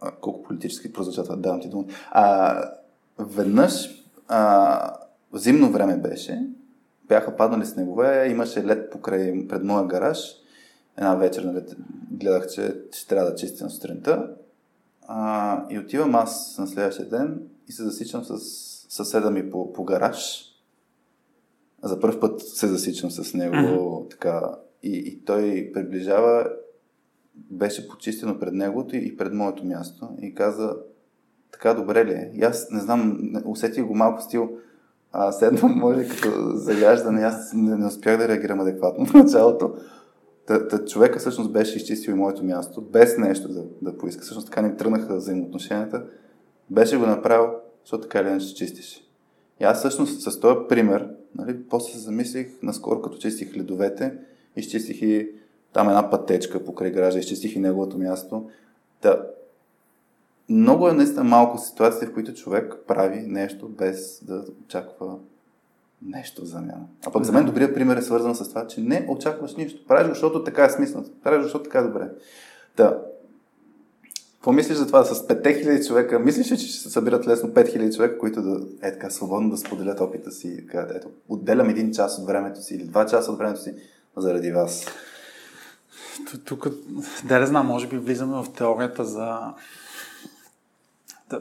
[0.00, 1.86] а, колко политически прозвуча това, давам ти думата.
[2.10, 2.62] А,
[3.18, 4.92] веднъж а,
[5.34, 6.46] зимно време беше,
[7.08, 10.18] бяха паднали снегове, имаше лед покрай пред моя гараж.
[10.96, 11.64] Една вечер нали,
[12.10, 14.30] гледах, че ще трябва да чистя сутринта.
[15.06, 18.38] А, и отивам аз на следващия ден и се засичам с
[18.88, 20.44] съседа ми по, по гараж.
[21.82, 24.10] За първ път се засичам с него mm-hmm.
[24.10, 24.54] така.
[24.82, 26.50] И, и той приближава,
[27.34, 30.08] беше почистено пред негото и пред моето място.
[30.22, 30.76] И каза,
[31.52, 32.32] така добре ли е?
[32.34, 34.50] И аз не знам, усетих го малко стил,
[35.12, 39.74] а седно може като заяждане, аз не, не успях да реагирам адекватно в началото.
[40.46, 44.22] Та, та човека всъщност беше изчистил и моето място, без нещо да, да поиска.
[44.22, 46.04] Всъщност така ни тръгнаха взаимоотношенията.
[46.70, 47.50] Беше го направил,
[47.84, 49.04] защото така или иначе чистиш.
[49.60, 54.14] И аз всъщност с този пример, нали, после се замислих, наскоро като чистих ледовете,
[54.56, 55.30] изчистих и
[55.72, 58.50] там една пътечка покрай гаража, изчистих и неговото място.
[59.00, 59.22] Та,
[60.48, 65.18] много е наистина малко ситуации, в които човек прави нещо без да очаква
[66.02, 66.86] нещо в замяна.
[67.06, 69.86] А пък за мен добрият пример е свързан с това, че не очакваш нищо.
[69.86, 71.06] Правиш защото така е смислено.
[71.22, 72.10] Правиш защото така е добре.
[72.76, 73.02] Да.
[74.48, 76.18] Какво мислиш за това с 5000 човека?
[76.18, 79.56] Мислиш ли, че ще се събират лесно 5000 човека, които да е така свободно да
[79.56, 80.66] споделят опита си?
[80.66, 83.74] Така, ето, отделям един час от времето си или два часа от времето си
[84.16, 84.86] заради вас.
[86.44, 86.68] Тук,
[87.24, 89.38] да не знам, може би влизаме в теорията за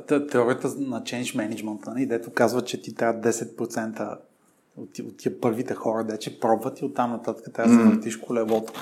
[0.08, 4.18] теорията на change management, нали, дето казва, че ти трябва 10%
[4.78, 7.90] от, от тия първите хора, де че пробват и оттам нататък трябва да mm.
[7.90, 8.74] въртиш колелото.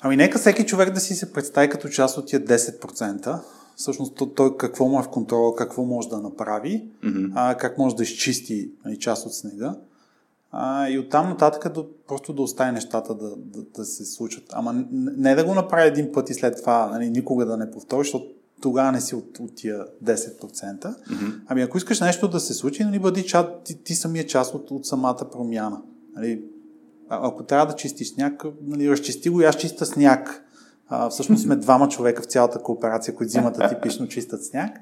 [0.00, 3.40] Ами нека всеки човек да си се представи като част от тия 10%,
[3.76, 7.32] всъщност той какво му е в контрола, какво може да направи, mm-hmm.
[7.34, 9.74] а, как може да изчисти нали, част от снега.
[10.52, 14.44] А, и оттам нататък да, просто да остави нещата да, да, да се случат.
[14.52, 18.04] Ама не да го направи един път и след това нали, никога да не повтори,
[18.04, 18.26] защото
[18.60, 20.40] тогава не си от, от тия 10%.
[20.40, 21.40] Mm-hmm.
[21.46, 24.70] Ами ако искаш нещо да се случи, нали, бъди чат, ти, ти самия част от,
[24.70, 25.82] от самата промяна.
[26.16, 26.42] Нали,
[27.08, 30.42] ако трябва да чистиш сняг, нали, разчисти го и аз чиста сняг.
[30.88, 34.80] А, всъщност сме двама човека в цялата кооперация, които зимата типично чистят сняг.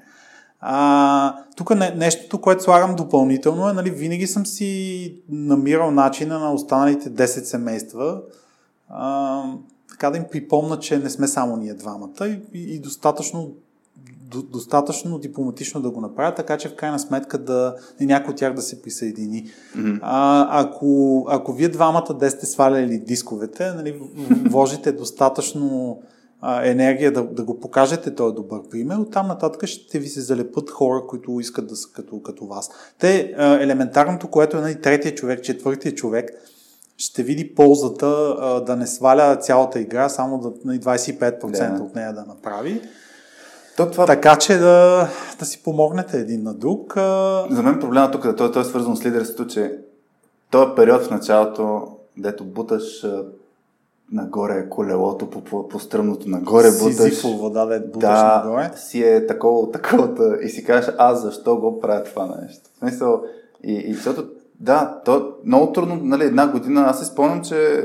[1.55, 7.11] Тук не, нещото, което слагам допълнително е, нали, винаги съм си намирал начина на останалите
[7.11, 8.21] 10 семейства
[8.89, 9.43] а,
[9.89, 13.53] така да им припомна, че не сме само ние двамата и, и, и достатъчно
[14.31, 18.53] до, достатъчно дипломатично да го направя, така че в крайна сметка да някой от тях
[18.53, 19.45] да се присъедини.
[19.77, 19.99] Mm-hmm.
[20.01, 24.01] А, ако, ако вие двамата да сте сваляли дисковете, нали,
[24.45, 25.99] вложите достатъчно
[26.41, 30.69] а, енергия да, да го покажете този добър пример, оттам нататък ще ви се залепат
[30.69, 32.69] хора, които искат да са като, като вас.
[32.99, 36.31] Те, а, елементарното, което е нали, третия човек, четвъртия човек,
[36.97, 41.83] ще види ползата а, да не сваля цялата игра, само да, на 25% да.
[41.83, 42.81] от нея да направи.
[43.77, 44.05] То, това...
[44.05, 45.07] Така че да,
[45.39, 46.93] да си помогнете един на друг.
[47.49, 49.79] За мен проблема тук е, той, той е свързан с лидерството, че
[50.51, 51.87] този период в началото,
[52.17, 53.05] дето буташ
[54.11, 56.95] нагоре колелото по, по, по стръмното, нагоре буташ.
[56.95, 58.71] Сизифово, да, да, буташ да, нагоре.
[58.75, 62.69] си е такова, такова и си кажеш, аз защо го правя това нещо.
[62.75, 63.21] В смисъл,
[63.63, 64.27] и, и защото,
[64.59, 67.83] да, то много трудно, нали, една година, аз си спомням, че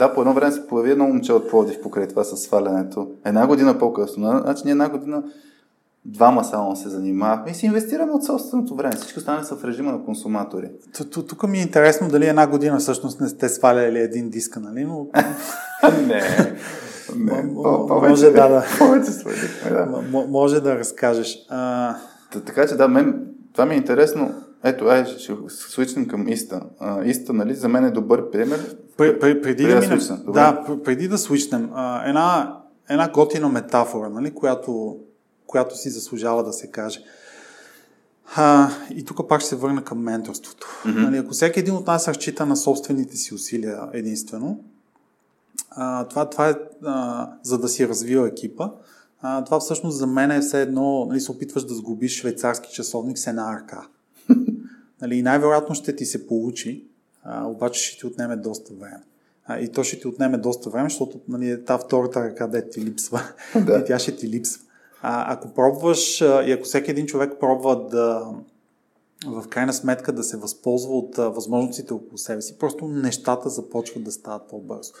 [0.00, 3.08] да, по едно време се появи едно момче от Плодив покрай това с свалянето.
[3.24, 4.40] Една година по-късно.
[4.44, 5.22] Значи ние една година
[6.04, 8.96] двама само се занимавахме и си инвестираме от собственото време.
[8.96, 10.70] Всички останали са в режима на консуматори.
[11.28, 14.84] Тук ми е интересно дали една година всъщност не сте сваляли един диск, нали?
[14.84, 15.06] Но...
[16.06, 16.22] не.
[17.16, 18.64] Не, може да, да.
[20.28, 21.38] Може да разкажеш.
[22.46, 24.34] Така че да, мен, това ми е интересно.
[24.64, 26.60] Ето, ай, ще свичнем към Иста.
[27.04, 28.76] Иста, нали, за мен е добър пример.
[29.00, 30.18] Преди, преди, преди да, да свичнем.
[30.28, 31.64] Да, преди да свичнем.
[32.04, 32.56] Една,
[32.88, 34.98] една готина метафора, нали, която,
[35.46, 37.00] която си заслужава да се каже.
[38.36, 40.66] А, и тук пак ще се върна към менторството.
[40.66, 41.02] Mm-hmm.
[41.02, 44.60] Нали, ако всеки един от нас разчита на собствените си усилия единствено,
[45.70, 46.54] а, това, това е
[46.84, 48.70] а, за да си развива екипа.
[49.22, 53.18] А, това всъщност за мен е все едно, нали, се опитваш да сгубиш швейцарски часовник
[53.18, 53.86] с една ръка.
[55.02, 56.84] Нали, най-вероятно ще ти се получи,
[57.24, 59.02] а, обаче ще ти отнеме доста време.
[59.46, 62.80] А, и то ще ти отнеме доста време, защото нали, та втората ръка да ти
[62.80, 63.22] липсва.
[63.66, 63.78] Да.
[63.78, 64.62] и тя ще ти липсва.
[65.02, 68.26] А, ако пробваш, а, и ако всеки един човек пробва да,
[69.26, 74.04] в крайна сметка да се възползва от а, възможностите около себе си, просто нещата започват
[74.04, 74.92] да стават по-бързо.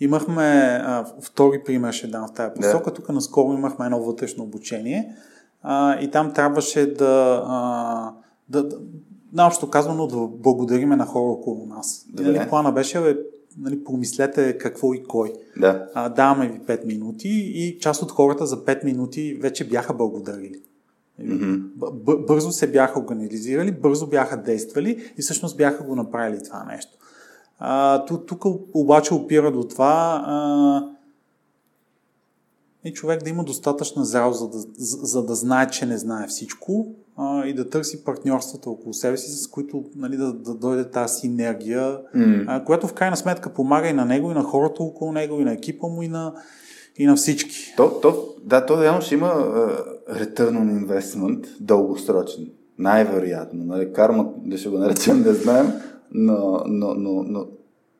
[0.00, 2.90] Имахме а, втори пример, ще дам в тази посока.
[2.90, 2.94] Да.
[2.94, 5.16] Тук наскоро имахме едно вътрешно обучение
[5.62, 8.12] а, и там трябваше да, а,
[8.48, 8.76] да, да
[9.32, 12.06] наобщо казвано, да благодариме на хора около нас.
[12.08, 13.16] Да, нали, плана беше, бе,
[13.58, 15.32] нали, помислете какво и кой.
[15.56, 15.86] Да.
[15.94, 20.60] А, даваме ви 5 минути и част от хората за 5 минути вече бяха благодарили.
[21.20, 22.26] Mm-hmm.
[22.26, 26.92] Бързо се бяха организирали, бързо бяха действали и всъщност бяха го направили това нещо.
[27.58, 28.44] А, тук
[28.74, 30.88] обаче опира до това а,
[32.84, 36.26] и човек да има достатъчна зрел, за да, за, за да знае, че не знае
[36.26, 40.90] всичко а, и да търси партньорствата около себе си, с които нали, да, да дойде
[40.90, 42.44] тази синергия, mm.
[42.48, 45.44] а, която в крайна сметка помага и на него, и на хората около него, и
[45.44, 46.34] на екипа му, и на,
[46.98, 47.74] и на всички.
[47.76, 52.48] То, то, да, то реално ще има uh, return on investment дългосрочен.
[52.78, 53.64] Най-вероятно.
[53.64, 55.72] Нали, карма, да ще го наречем, не знаем,
[56.12, 57.46] но, но, но, но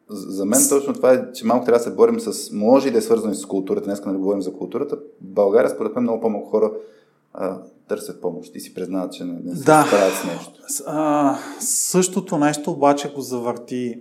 [0.08, 2.98] за мен точно това е, че малко трябва да се борим с, може и да
[2.98, 4.96] е свързано и с културата, днес да говорим за културата.
[4.96, 6.72] В България, според мен, много по-малко хора
[7.34, 9.84] а, търсят помощ и си признават, че не, не се да.
[9.86, 10.52] справят с нещо.
[10.86, 14.00] А, същото нещо обаче го завърти,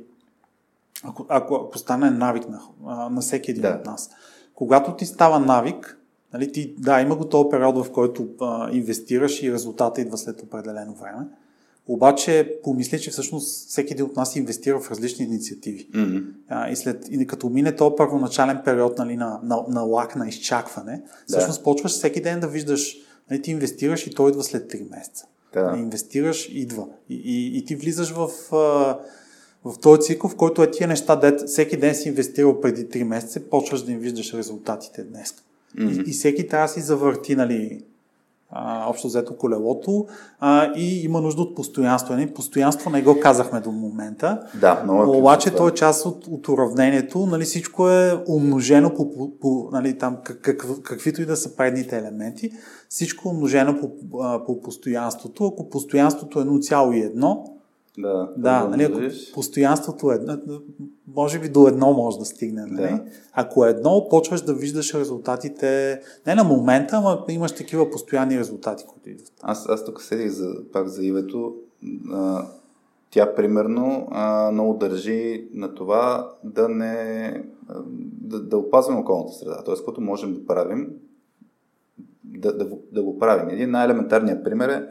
[1.03, 2.61] ако, ако, ако стане навик на,
[3.09, 3.77] на всеки един да.
[3.79, 4.09] от нас.
[4.55, 5.97] Когато ти става навик,
[6.33, 10.41] нали, ти, да, има го този период, в който а, инвестираш и резултата идва след
[10.41, 11.27] определено време.
[11.87, 15.89] Обаче помисли, че всъщност всеки един от нас инвестира в различни инициативи.
[15.91, 16.23] Mm-hmm.
[16.49, 20.27] А, и, след, и като мине този първоначален период нали, на, на, на лак, на
[20.27, 21.63] изчакване, всъщност да.
[21.63, 22.97] почваш всеки ден да виждаш,
[23.31, 25.25] нали, ти инвестираш и той идва след 3 месеца.
[25.53, 25.63] Да.
[25.63, 26.87] Нали, инвестираш, идва.
[27.09, 28.29] И, и, и ти влизаш в,
[29.65, 33.03] в този цикъл, в който е тия неща, дет всеки ден си инвестирал преди 3
[33.03, 35.35] месеца, почваш да им виждаш резултатите днес.
[35.77, 36.05] Mm-hmm.
[36.05, 37.81] И, и всеки трябва да си завърти нали,
[38.51, 40.05] а, общо взето колелото
[40.39, 42.13] а, и има нужда от постоянство.
[42.13, 42.33] Не?
[42.33, 44.41] Постоянство не го казахме до момента.
[44.61, 47.25] Да, но е Обаче то е част от, от уравнението.
[47.25, 51.55] Нали, всичко е умножено по, по, по нали, там, как, как, каквито и да са
[51.55, 52.51] предните елементи.
[52.89, 53.91] Всичко е умножено по,
[54.45, 55.45] по постоянството.
[55.45, 57.37] Ако постоянството е 0,1,
[57.97, 58.99] да, да нали, ако
[59.33, 60.19] постоянството е,
[61.15, 62.65] може би до едно може да стигне.
[62.65, 62.91] Нали?
[62.91, 63.03] Да.
[63.33, 68.85] Ако е едно, почваш да виждаш резултатите, не на момента, ама имаш такива постоянни резултати,
[68.87, 69.33] които идват.
[69.41, 71.55] Аз, аз тук седих за, пак за Ивето.
[72.11, 72.47] А,
[73.09, 77.43] тя, примерно, а, много държи на това да не
[78.21, 79.63] да, да опазваме околната среда.
[79.65, 80.87] Тоест, което можем да правим,
[82.23, 83.49] да, да, да го правим.
[83.49, 84.87] Един най-елементарният пример е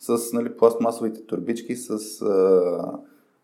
[0.00, 2.98] с нали, пластмасовите турбички, с а,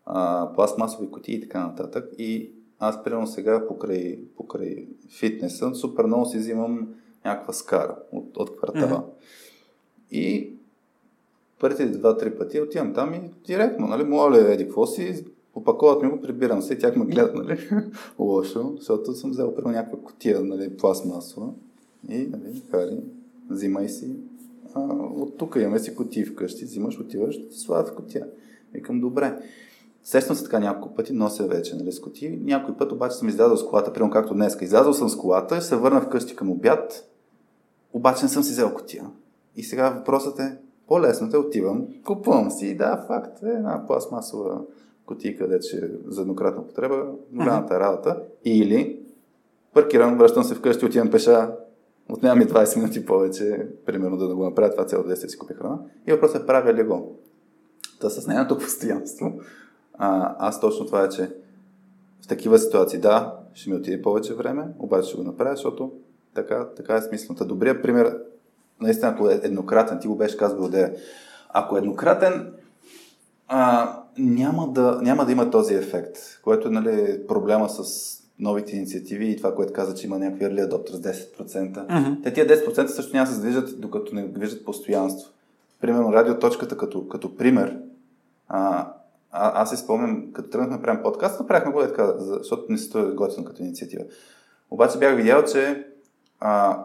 [0.05, 2.09] а, пластмасови кутии и така нататък.
[2.17, 6.87] И аз, примерно сега, покрай, покрай фитнеса, супер много си взимам
[7.25, 8.99] някаква скара от, от квартала.
[8.99, 10.11] Mm-hmm.
[10.11, 10.53] И
[11.59, 15.25] първите два-три пъти отивам там и директно, нали, моля, еди, какво си,
[15.55, 17.69] опаковат ми го, прибирам се, тях ме гледат, нали,
[18.19, 21.49] лошо, защото съм взел прямо някаква котия, нали, пластмасова
[22.09, 22.97] и, нали, хари,
[23.49, 24.15] взимай си,
[24.75, 28.27] а, от тук имаме си котии вкъщи, взимаш, отиваш, ти слагат в котия.
[28.73, 29.39] Викам, добре.
[30.03, 32.39] Сещам се така няколко пъти, нося вече нали, с котии.
[32.43, 34.57] Някой път обаче съм излязъл с колата, примерно както днес.
[34.61, 37.09] Излязъл съм с колата, се върна вкъщи към обяд,
[37.93, 39.05] обаче не съм си взел котия.
[39.55, 44.61] И сега въпросът е, по-лесно те отивам, купувам си, да, факт е една пластмасова
[45.05, 48.19] котия, където ще е за еднократна потреба, голямата работа.
[48.45, 48.99] Или
[49.73, 51.55] паркирам, връщам се вкъщи, отивам пеша
[52.09, 55.79] Отнема ми 20 минути повече, примерно, да го направя това цяло 10 си купя храна.
[56.07, 57.19] И въпросът е правя ли го?
[58.01, 59.33] Та с нейното постоянство,
[59.93, 61.29] а, аз точно това е, че
[62.23, 65.91] в такива ситуации, да, ще ми отиде повече време, обаче ще го направя, защото
[66.33, 67.45] така, така е смислената.
[67.45, 68.17] Добрият пример,
[68.81, 70.91] наистина, ако е еднократен, ти го беше казал да
[71.49, 72.53] ако е еднократен,
[73.47, 79.29] а, няма, да, няма да има този ефект, което е нали, проблема с новите инициативи
[79.29, 81.87] и това, което каза, че има някакви early adopters 10%.
[81.87, 82.23] Mm-hmm.
[82.23, 85.31] Те тия 10% също няма се движат, докато не виждат постоянство.
[85.81, 87.79] Примерно радиоточката като, като пример.
[88.47, 88.91] А,
[89.31, 93.15] а, аз си спомням, като тръгнахме правим подкаст, направихме го така, защото не се стои
[93.15, 94.03] готино като инициатива.
[94.71, 95.87] Обаче бях видял, че
[96.39, 96.83] а,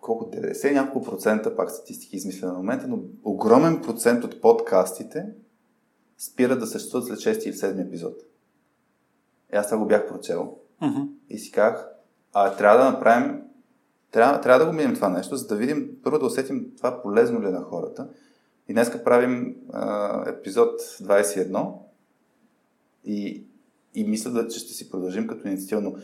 [0.00, 5.26] колко 90 няколко процента, пак статистики измисля на момента, но огромен процент от подкастите
[6.18, 8.14] спират да съществуват след 6 или 7 епизод.
[9.52, 10.56] И аз това го бях прочел.
[10.82, 11.08] Uh-huh.
[11.28, 11.86] И си казах,
[12.34, 13.42] а трябва да направим,
[14.10, 17.42] трябва, трябва да го минем това нещо, за да видим, първо да усетим това полезно
[17.42, 18.08] ли е на хората.
[18.68, 21.72] И днеска правим а, епизод 21
[23.04, 23.44] и,
[23.94, 25.94] и мисля, да, че ще си продължим като инициатива, но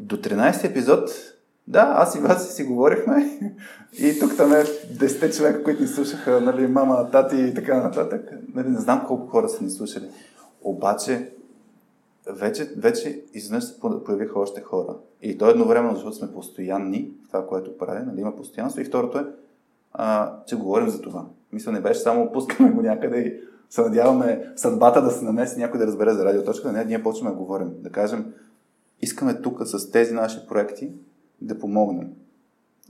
[0.00, 1.10] до 13 епизод
[1.66, 3.40] Да, аз и вас си говорихме
[3.98, 8.30] и тук там е 10 човека, които ни слушаха, нали, мама, тати и така нататък.
[8.54, 10.08] Нали, не знам колко хора са ни слушали.
[10.62, 11.30] Обаче,
[12.32, 14.96] вече, вече изведнъж се появиха още хора.
[15.22, 18.80] И то едновременно, защото сме постоянни в това, което правим, нали, има постоянство.
[18.80, 19.26] И второто е,
[19.92, 21.26] а, че говорим за това.
[21.52, 23.40] Мисля, не беше само пускаме го някъде и
[23.70, 26.72] се надяваме съдбата да се намеси някой да разбере за радиоточка.
[26.72, 27.70] Не, ние почваме да говорим.
[27.78, 28.32] Да кажем,
[29.02, 30.92] искаме тук с тези наши проекти
[31.40, 32.08] да помогнем.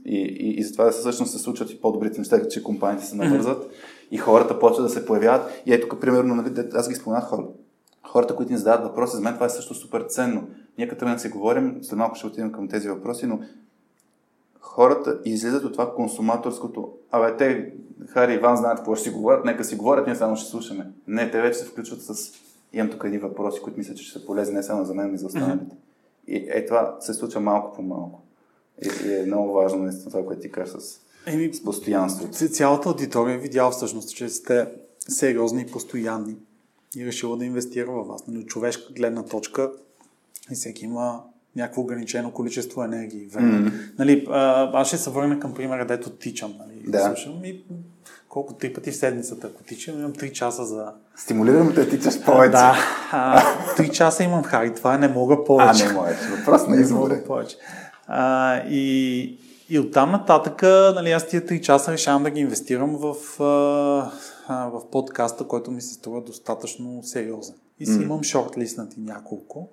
[0.05, 3.71] И, и, и затова всъщност се случват и по-добрите неща, че компаниите се навързват
[4.11, 5.51] и хората почват да се появяват.
[5.65, 7.45] И ето тук, примерно, нали, аз ги споменах хора.
[8.13, 10.47] Хората, които ни задават въпроси, за мен това е също супер ценно.
[10.77, 13.39] Ние като да си говорим, след малко ще отидем към тези въпроси, но
[14.59, 16.93] хората излизат от това консуматорското.
[17.11, 17.73] Абе, те,
[18.07, 20.91] Хари и Иван знаят какво ще си говорят, нека си говорят, ние само ще слушаме.
[21.07, 22.31] Не, те вече се включват с...
[22.73, 25.13] Имам тук едни въпроси, които мисля, че ще са полезни не само за мен, но
[25.13, 25.75] и за останалите.
[25.75, 26.27] Mm-hmm.
[26.27, 28.21] И е това се случва малко по малко.
[28.81, 32.33] И, и е много важно наистина това, което ти кажа с, Еми, с постоянството.
[32.33, 34.67] Цялата аудитория е видяла всъщност, че сте
[34.99, 36.35] сериозни и постоянни
[36.97, 38.27] и решила да инвестира във вас.
[38.27, 39.71] Нали, от човешка гледна точка
[40.51, 41.23] и всеки има
[41.55, 43.51] някакво ограничено количество енергия и време.
[43.51, 43.99] Mm-hmm.
[43.99, 44.27] Нали,
[44.73, 46.53] аз ще се върна към примера, дето тичам.
[46.59, 47.05] Нали, да.
[47.05, 47.63] Слушам и
[48.33, 50.91] колко три пъти в седмицата, ако тичам, имам 3 часа за...
[51.15, 52.51] Стимулирам да тичаш повече.
[52.51, 52.75] Да,
[53.11, 53.43] а,
[53.77, 55.83] 3 часа имам хари, това не мога повече.
[55.83, 57.23] А, не можеш, въпрос на избор.
[57.23, 57.55] повече.
[58.07, 59.37] А, и,
[59.69, 60.61] и оттам нататък,
[60.95, 64.11] нали, аз тия 3 часа решавам да ги инвестирам в, а,
[64.49, 67.55] в подкаста, който ми се струва достатъчно сериозен.
[67.79, 68.03] И си mm.
[68.03, 69.69] имам шортлистнати няколко.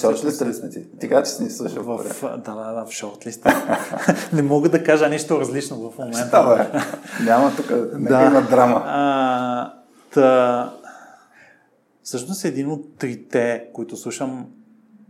[0.00, 0.98] Шортлиста ли сме ти?
[0.98, 1.82] Ти каза, че ни слушал.
[1.82, 3.78] В, да, да, да, в шортлиста.
[4.32, 6.26] не мога да кажа нещо различно в момента.
[6.28, 6.84] Става,
[7.24, 7.66] Няма тук,
[7.98, 8.26] да.
[8.26, 8.82] има драма.
[8.86, 9.74] А,
[10.14, 10.74] та,
[12.02, 14.46] всъщност един от трите, които слушам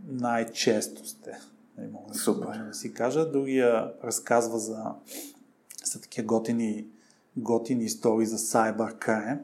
[0.07, 1.31] най-често сте.
[1.77, 2.63] Не мога Супер.
[2.67, 3.31] да си кажа.
[3.31, 4.77] Другия разказва за
[5.83, 6.85] са такива готини,
[7.37, 9.39] готини истории за cybercrime.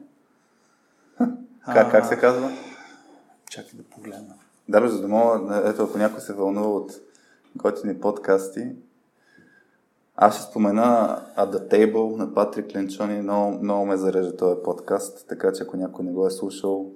[1.64, 2.52] Как, как се казва?
[3.50, 4.34] Чакай да погледна.
[4.68, 6.92] Да, за да мога, ето ако някой се вълнува от
[7.56, 8.72] готини подкасти,
[10.16, 13.22] аз ще спомена At the Table на Патрик Ленчони.
[13.22, 16.90] Много, много ме зарежда този подкаст, така че ако някой не го е слушал,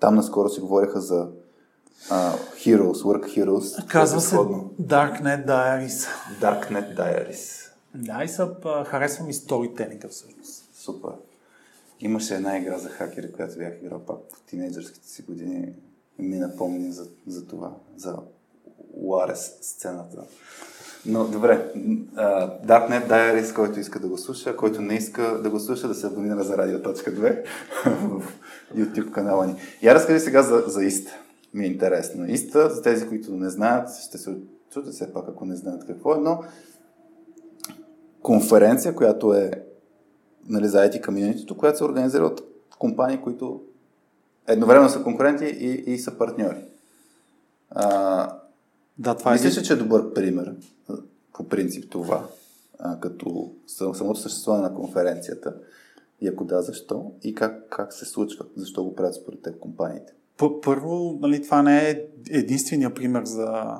[0.00, 1.28] там наскоро си говориха за
[2.08, 3.86] uh, Heroes, Work Heroes.
[3.86, 6.08] Казва се Darknet Diaries.
[6.40, 7.55] Darknet Diaries.
[7.96, 8.56] Да, и са,
[8.86, 10.74] харесвам и сторителинга всъщност.
[10.74, 11.10] Супер.
[12.00, 15.72] Имаше една игра за хакери, която бях играл пак в тинейджърските си години
[16.18, 18.16] ми напомни за, за това, за
[18.94, 20.22] Уарес сцената.
[21.06, 25.60] Но добре, uh, Darknet Diaries, който иска да го слуша, който не иска да го
[25.60, 27.44] слуша, да се абонира за Радио.2
[27.84, 28.22] в
[28.76, 29.54] YouTube канала ни.
[29.82, 31.12] Я разкажи сега за, за Иста.
[31.54, 32.26] Ми е интересно.
[32.26, 34.36] Иста, за тези, които не знаят, ще се
[34.72, 36.42] чудят все пак, ако не знаят какво е, но
[38.26, 39.50] конференция, която е
[40.48, 42.40] нали, за IT комьюнитито, която се организира от
[42.78, 43.62] компании, които
[44.48, 46.64] едновременно са конкуренти и, и са партньори.
[47.70, 48.38] А,
[48.98, 49.62] да, това мислиш, е...
[49.62, 50.54] че е добър пример
[51.32, 52.26] по принцип това,
[52.78, 55.54] а, като самото съществуване на конференцията?
[56.20, 57.12] И ако да, защо?
[57.22, 58.46] И как, как се случва?
[58.56, 60.12] Защо го правят според теб компаниите?
[60.62, 63.78] Първо, нали, това не е единствения пример за,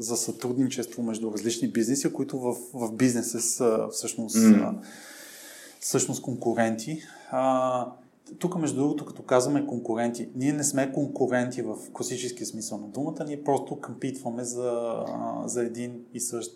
[0.00, 4.74] за сътрудничество между различни бизнеси, които в, в бизнеса са всъщност, mm.
[5.80, 7.02] всъщност конкуренти.
[7.30, 7.92] А,
[8.38, 13.24] тук, между другото, като казваме конкуренти, ние не сме конкуренти в класическия смисъл на думата,
[13.26, 14.94] ние просто къмпитваме за,
[15.44, 16.52] за един и същ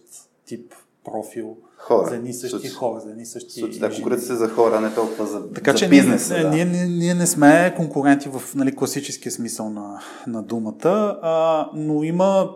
[0.46, 2.08] тип профил, хора.
[2.08, 2.76] за едни същи Суч.
[2.76, 5.78] хора, за едни същи Суч, Да, конкуренция се за хора, не толкова за, така, за
[5.78, 6.30] че бизнес.
[6.30, 6.50] Ние, да.
[6.50, 12.02] ние, ние, ние не сме конкуренти в нали, класическия смисъл на, на думата, а, но
[12.02, 12.50] има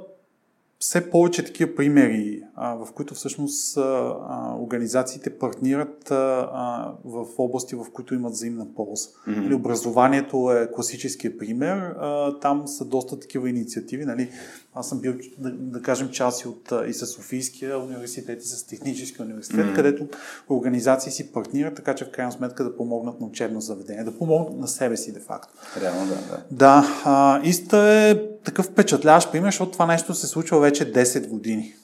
[0.81, 4.15] все повече такива примери, а, в които всъщност а,
[4.61, 9.09] организациите партнират а, в области, в които имат взаимна полза.
[9.29, 9.55] Mm-hmm.
[9.55, 11.95] Образованието е класическия пример.
[12.41, 14.05] Там са доста такива инициативи.
[14.05, 14.31] Нали?
[14.75, 19.27] Аз съм бил, да, да кажем, част от и с Софийския университет, и с Техническия
[19.27, 19.75] университет, mm-hmm.
[19.75, 20.09] където
[20.51, 24.59] организации си партнират, така че в крайна сметка да помогнат на учебно заведение, да помогнат
[24.59, 25.55] на себе си, де факто.
[25.83, 26.17] Реално, да.
[26.51, 31.75] Да, да Иста е такъв впечатляващ пример, защото това нещо се случва вече 10 години.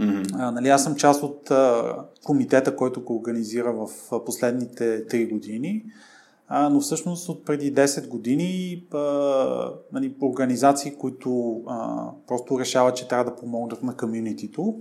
[0.00, 0.30] Mm-hmm.
[0.34, 5.30] А, нали, аз съм част от а, комитета, който го организира в а, последните 3
[5.30, 5.84] години,
[6.48, 8.98] а, но всъщност от преди 10 години а,
[9.92, 14.74] нали, организации, които а, просто решават, че трябва да помогнат на комьюнитито,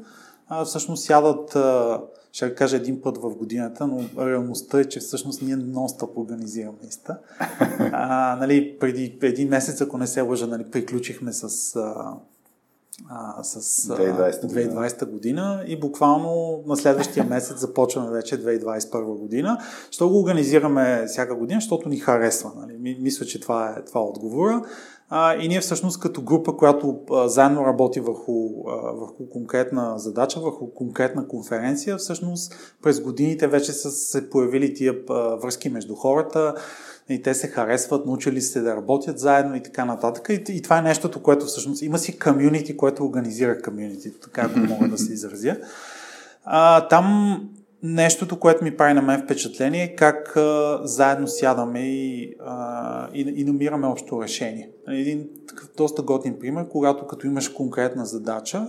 [0.47, 2.01] а, всъщност сядат, а,
[2.35, 7.19] ще кажа един път в годината, но реалността е, че всъщност ние нон-стоп организираме иста.
[7.91, 12.13] А, нали, преди един месец, ако не се лъжа, нали, приключихме с а,
[13.09, 14.71] а, с 2020 година.
[14.71, 19.57] 2020 година и буквално на следващия месец започваме вече 2021 година.
[19.91, 21.59] Що го организираме всяка година?
[21.59, 22.51] Защото ни харесва.
[22.55, 22.97] Нали?
[22.99, 24.63] Мисля, че това е, това е отговора.
[25.09, 30.39] А, и ние всъщност като група, която а, заедно работи върху, а, върху конкретна задача,
[30.39, 36.55] върху конкретна конференция, всъщност през годините вече са се появили тия а, връзки между хората
[37.09, 40.29] и те се харесват, научили се да работят заедно и така нататък.
[40.29, 44.59] И, и това е нещото, което всъщност има си комюнити, което организира комюнити, така го
[44.59, 45.57] мога да се изразя.
[46.45, 47.39] А, там
[47.85, 53.21] нещото, което ми прави на мен впечатление е как а, заедно сядаме и, а, и,
[53.35, 54.69] и намираме общо решение.
[54.87, 58.67] Един такъв доста готин пример, когато като имаш конкретна задача,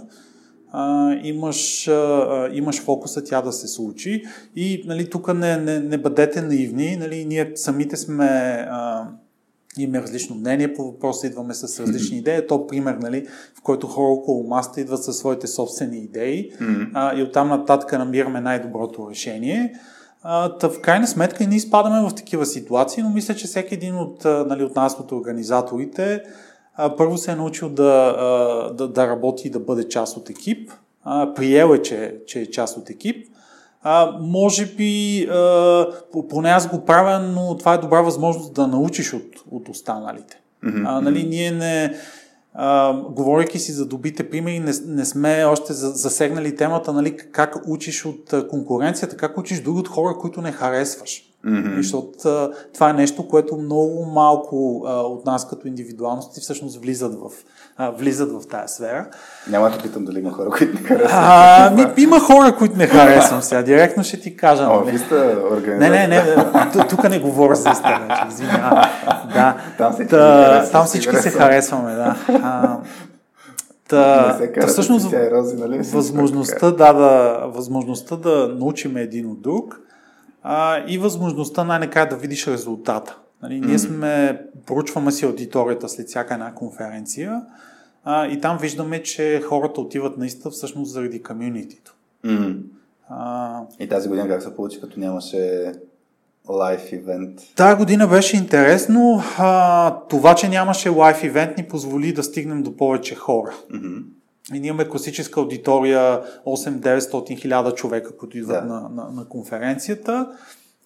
[0.72, 4.24] а, имаш, а, имаш фокуса тя да се случи
[4.56, 8.24] и нали, тук не, не, не бъдете наивни, нали, ние самите сме
[8.70, 9.08] а,
[9.82, 12.46] имаме различно мнение по въпроса, идваме с различни идеи.
[12.46, 13.26] То пример, нали,
[13.58, 16.90] в който хора около маста идват със своите собствени идеи mm-hmm.
[16.94, 19.74] а, и оттам нататък намираме най-доброто решение.
[20.22, 23.96] А, в крайна сметка и ние изпадаме в такива ситуации, но мисля, че всеки един
[23.96, 26.22] от, нали, от нас, от организаторите,
[26.74, 30.30] а, първо се е научил да, а, да, да работи и да бъде част от
[30.30, 30.70] екип.
[31.04, 33.26] А, приел е, че, че е част от екип.
[33.88, 35.86] А, може би, а,
[36.30, 40.40] поне аз го правя, но това е добра възможност да научиш от, от останалите.
[40.64, 40.84] Mm-hmm.
[40.86, 41.94] А, нали, ние не,
[42.54, 48.04] а, говорейки си за добите примери, не, не сме още засегнали темата, нали, как учиш
[48.04, 51.22] от конкуренцията, как учиш други от хора, които не харесваш.
[51.46, 51.76] Mm-hmm.
[51.76, 57.14] Защото а, това е нещо, което много малко а, от нас като индивидуалности всъщност влизат
[57.14, 57.30] в,
[57.78, 59.06] а, влизат в тази сфера.
[59.50, 61.10] Няма да питам дали има хора, които не харесват.
[61.12, 63.62] А, ми, има хора, които не харесвам сега.
[63.62, 64.64] Директно ще ти кажа.
[64.64, 64.90] О, нали?
[64.90, 65.36] ви сте.
[65.66, 66.22] Не, не, не.
[66.88, 68.22] Тук не говоря за истина.
[69.34, 69.56] Да.
[69.78, 72.16] Там всички, Та, там всички се харесваме, да.
[72.28, 72.76] А,
[73.88, 75.78] Та, та всъщност, рози, нали?
[75.92, 79.80] възможността, да, да, възможността да научим един от друг
[80.42, 83.16] а, и възможността най-накрая да видиш резултата.
[83.48, 83.60] Нали.
[83.60, 87.42] Ние сме, поручваме си аудиторията след всяка една конференция
[88.04, 91.94] а, и там виждаме, че хората отиват наистина всъщност заради комюнитито.
[92.24, 92.62] Mm-hmm.
[93.80, 95.72] и тази година как се получи, като нямаше
[96.48, 97.40] лайф ивент?
[97.56, 99.22] Тази година беше интересно.
[99.38, 103.54] А, това, че нямаше лайф ивент, ни позволи да стигнем до повече хора.
[103.72, 104.02] Mm-hmm.
[104.54, 108.74] И ние имаме класическа аудитория 8-900 хиляда човека, които идват да.
[108.74, 110.28] на, на, на конференцията.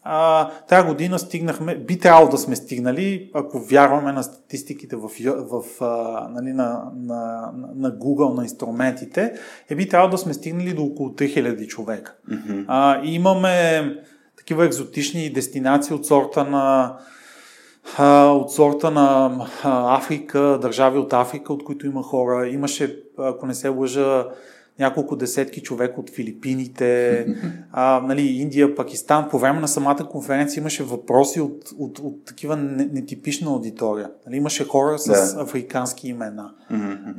[0.03, 5.11] А, тази година стигнахме, би трябвало да сме стигнали, ако вярваме на статистиките в,
[5.51, 9.33] в, а, нали, на, на, на Google, на инструментите,
[9.71, 12.15] е би трябвало да сме стигнали до около 3000 човека.
[12.31, 12.65] Mm-hmm.
[12.69, 13.85] А, имаме
[14.37, 16.97] такива екзотични дестинации от сорта на
[18.09, 22.49] от сорта на Африка, държави от Африка, от които има хора.
[22.49, 24.27] Имаше, ако не се лъжа,
[24.79, 27.27] няколко десетки човек от Филипините,
[27.73, 29.29] а, нали, Индия, Пакистан.
[29.31, 34.11] По време на самата конференция имаше въпроси от, от, от такива нетипична аудитория.
[34.27, 35.43] Нали, имаше хора с да.
[35.43, 36.51] африкански имена.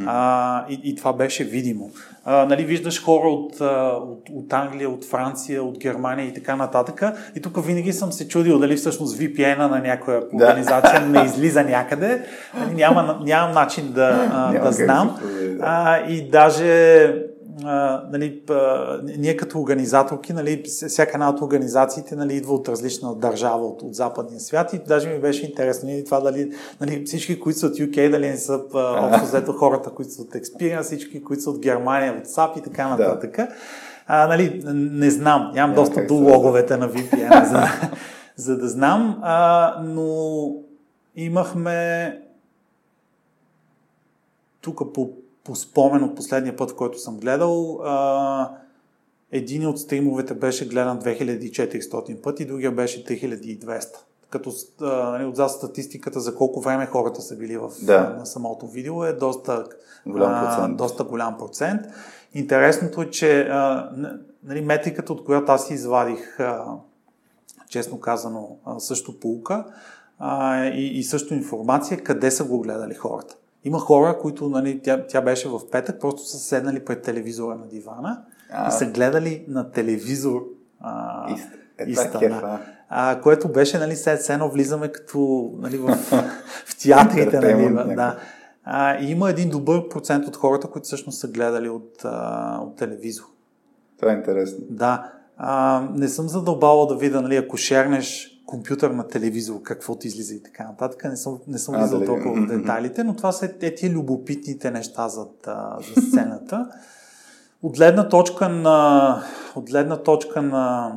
[0.05, 1.91] А, и, и това беше видимо.
[2.25, 7.03] А, нали, виждаш хора от, от, от Англия, от Франция, от Германия и така нататък.
[7.35, 12.25] И тук винаги съм се чудил дали всъщност VPN-а на някоя организация не излиза някъде.
[12.59, 15.19] Нали, няма, нямам начин да, а, да знам.
[15.61, 17.30] А, и даже
[17.63, 23.15] а, нали, а, ние като организаторки, нали, всяка една от организациите нали, идва от различна
[23.15, 26.51] държава от, от западния свят и даже ми беше интересно нали, това дали
[26.81, 30.29] нали, всички, които са от UK, дали не са общо взето хората, които са от
[30.29, 33.37] Experience, всички, които са от Германия, от SAP и така нататък.
[33.37, 33.47] Да.
[34.07, 37.67] А, нали, не знам, нямам yeah, достъп до логовете на VPN, за,
[38.35, 40.47] за да знам, а, но
[41.15, 42.19] имахме
[44.61, 45.09] тук по
[45.43, 48.51] по спомен от последния път, в който съм гледал, а,
[49.31, 53.85] един от стримовете беше гледан 2400 пъти, другия беше 3200.
[54.29, 54.51] Като
[54.81, 58.15] нали, отзад статистиката за колко време хората са били в, да.
[58.19, 59.65] на самото видео е доста
[60.05, 60.73] голям процент.
[60.73, 61.81] А, доста голям процент.
[62.33, 63.91] Интересното е, че а,
[64.43, 66.65] нали, метриката, от която аз извадих, а,
[67.69, 69.65] честно казано, а, също полука
[70.19, 73.35] а, и, и също информация, къде са го гледали хората.
[73.63, 77.67] Има хора, които, нали, тя, тя беше в петък, просто са седнали пред телевизора на
[77.67, 78.21] дивана
[78.51, 80.41] а, и са гледали на телевизор
[80.79, 81.25] а,
[81.77, 82.59] е, Истана.
[82.89, 85.87] А, което беше, нали, след едно влизаме като нали, в,
[86.65, 87.39] в театрите.
[87.39, 88.17] нали, да.
[88.63, 92.75] А, и има един добър процент от хората, които всъщност са гледали от, а, от
[92.75, 93.25] телевизор.
[93.99, 94.65] Това е интересно.
[94.69, 95.11] Да.
[95.37, 100.63] А, не съм задълбала да видя, нали, ако шернеш компютърна телевизор, каквото излиза и така
[100.63, 101.03] нататък.
[101.03, 105.47] Не съм, не съм влизал толкова в детайлите, но това са тези любопитните неща зад,
[105.95, 106.69] за сцената.
[107.63, 109.23] От гледна точка на,
[109.55, 110.95] от гледна точка на,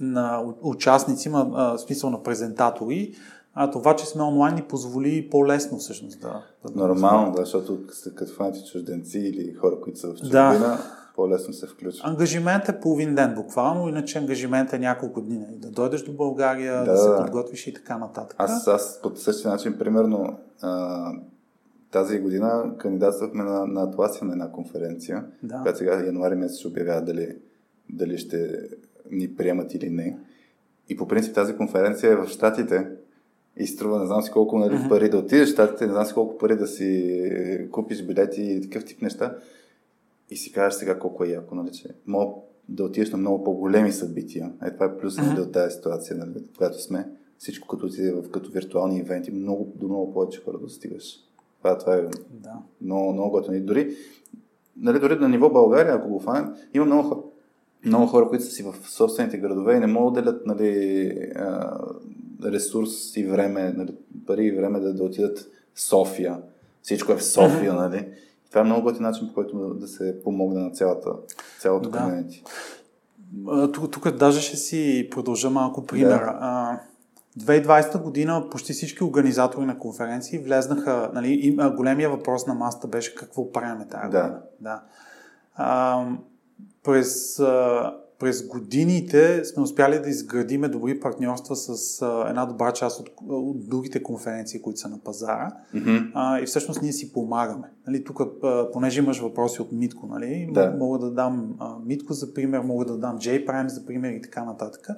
[0.00, 3.14] на участници, има смисъл на презентатори,
[3.54, 6.42] а това, че сме онлайн ни позволи по-лесно всъщност да...
[6.68, 7.78] да Нормално, да, защото
[8.14, 10.99] като фанати чужденци или хора, които са в чужбина, да.
[11.20, 12.08] По-лесно се включва.
[12.08, 15.44] Ангажимент е половин ден буквално, иначе ангажимент е няколко дни.
[15.50, 18.34] Да дойдеш до България, да, да се подготвиш и така нататък.
[18.38, 21.12] Аз, аз по същия начин, примерно, а,
[21.90, 25.60] тази година кандидатствахме на, на Атласия на една конференция, да.
[25.62, 27.36] която сега януари месец ще обявява дали,
[27.90, 28.68] дали ще
[29.10, 30.18] ни приемат или не.
[30.88, 32.86] И по принцип тази конференция е в Штатите
[33.56, 36.14] и струва не знам си колко нали, пари да отидеш в Штатите, не знам си
[36.14, 39.36] колко пари да си купиш билети и такъв тип неща.
[40.30, 42.34] И си кажеш сега колко е яко, нали, че мога
[42.68, 44.52] да отидеш на много по-големи събития.
[44.66, 45.40] Е, това е плюс mm-hmm.
[45.40, 47.08] от тази ситуация, нали, която сме.
[47.38, 51.16] Всичко като отиде в като виртуални ивенти, много, до много повече хора да стигаш.
[51.58, 52.52] Това, това е да.
[52.80, 53.56] много, много готино.
[53.56, 53.96] И дори,
[54.76, 57.20] нали, дори на ниво България, ако го фанем, има много хора,
[57.84, 61.32] много хора, които са си в собствените градове и не могат да делят нали,
[62.44, 63.94] ресурс и време, нали,
[64.26, 65.38] пари и време да, да отидат
[65.74, 66.42] в София.
[66.82, 68.08] Всичко е в София, нали?
[68.50, 71.10] Това е много готин начин, по който да, се помогне на цялата,
[71.60, 71.98] цялото да.
[71.98, 72.44] комьюнити.
[73.72, 76.18] Тук, тук даже ще си продължа малко пример.
[76.18, 76.80] Да.
[77.38, 83.14] 2020 година почти всички организатори на конференции влезнаха, нали, и, големия въпрос на масата беше
[83.14, 84.22] какво правим тази да.
[84.22, 84.40] година.
[84.60, 84.82] Да.
[85.54, 86.04] А,
[86.84, 93.00] през, а, през годините сме успяли да изградиме добри партньорства с а, една добра част
[93.00, 95.50] от, от другите конференции, които са на пазара.
[95.74, 96.10] Mm-hmm.
[96.14, 97.70] А, и всъщност ние си помагаме.
[97.86, 98.20] Нали, тук,
[98.72, 100.74] понеже имаш въпроси от Митко, нали, да.
[100.78, 104.44] мога да дам а, Митко за пример, мога да дам J-Prime за пример и така
[104.44, 104.88] нататък.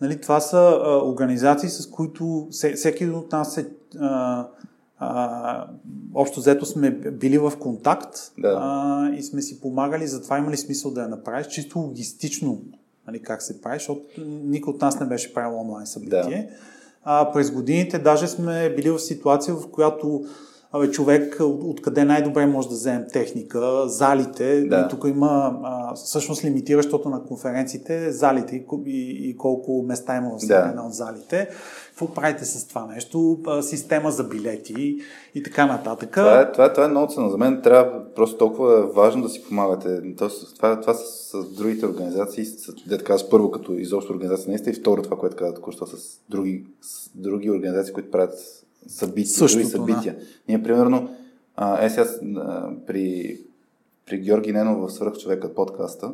[0.00, 3.68] Нали, това са а, организации, с които всеки от нас е
[4.00, 4.48] а,
[4.98, 5.66] а,
[6.14, 8.58] общо взето сме били в контакт да.
[8.60, 12.60] а, и сме си помагали, затова има ли смисъл да я направиш, чисто логистично
[13.06, 16.50] нали, как се прави, защото никой от нас не беше правил онлайн събитие.
[16.50, 16.56] Да.
[17.04, 20.24] А, през годините даже сме били в ситуация, в която
[20.72, 24.60] Абе, човек, откъде най-добре може да вземем техника, залите.
[24.60, 24.84] Да.
[24.86, 30.30] И тук има а, всъщност лимитиращото на конференциите залите и, и, и колко места има
[30.30, 30.68] в всяка да.
[30.68, 31.48] една от залите.
[31.98, 33.38] Какво правите с това нещо?
[33.62, 34.98] Система за билети
[35.34, 36.10] и така нататък.
[36.12, 37.30] Това е, това е, това е много ценно.
[37.30, 40.14] За мен трябва просто толкова важно да си помагате.
[40.56, 44.80] Това, това с, с другите организации, с, да казваш първо като изобщо организация наистина и
[44.80, 49.70] второ това, което каза току-що с други, с други организации, които правят събития, Същото, други
[49.70, 50.14] събития.
[50.14, 50.24] Да.
[50.48, 51.16] Ние, примерно,
[51.56, 52.06] а, е сега
[52.86, 53.38] при,
[54.06, 56.12] при Георги Ненов в Свърхчовека подкаста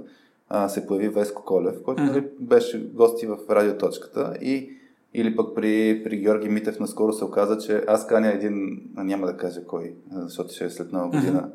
[0.48, 4.70] а, се появи Веско Колев, който нали, беше гости в радиоточката и
[5.14, 9.36] или пък при, при Георги Митев наскоро се оказа, че аз каня един, няма да
[9.36, 11.48] кажа кой, защото ще е след нова година,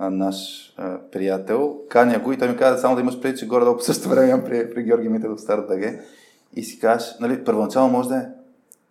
[0.00, 0.08] mm-hmm.
[0.08, 0.36] наш
[0.76, 1.78] а, приятел.
[1.88, 4.44] Каня го и той ми каза само да имаш преди, че горе-долу по същото време
[4.44, 6.00] при, при Георги Митев в Стар ДГ.
[6.56, 8.26] И си кажеш, нали, първоначално може да е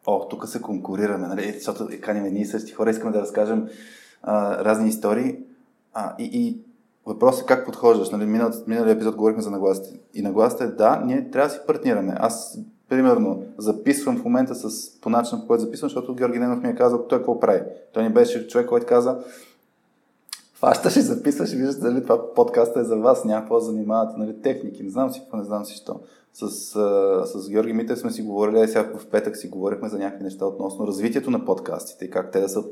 [0.06, 1.52] о, тук се конкурираме, нали?
[1.52, 3.68] защото каним ние същи хора, искаме да разкажем
[4.24, 5.38] а, разни истории.
[5.94, 6.62] А, и, и
[7.06, 8.10] въпросът е как подхождаш.
[8.10, 8.26] Нали?
[8.26, 10.00] Минал, миналия епизод говорихме за нагласите.
[10.14, 12.16] И нагласите е да, ние трябва да си партнираме.
[12.20, 12.60] Аз,
[12.92, 16.76] примерно, записвам в момента с, по начин, по който записвам, защото Георги Ненов ми е
[16.76, 17.62] казал той какво прави.
[17.94, 19.18] Той ни беше човек, който каза,
[20.54, 24.42] фащаш и записваш и виждаш дали това подкаста е за вас, няма да занимавате, нали,
[24.42, 26.00] техники, не знам си какво, не знам си що
[26.34, 26.50] с,
[27.26, 30.88] с Георги Митев сме си говорили, сега в петък си говорихме за някакви неща относно
[30.88, 32.64] развитието на подкастите и как те да са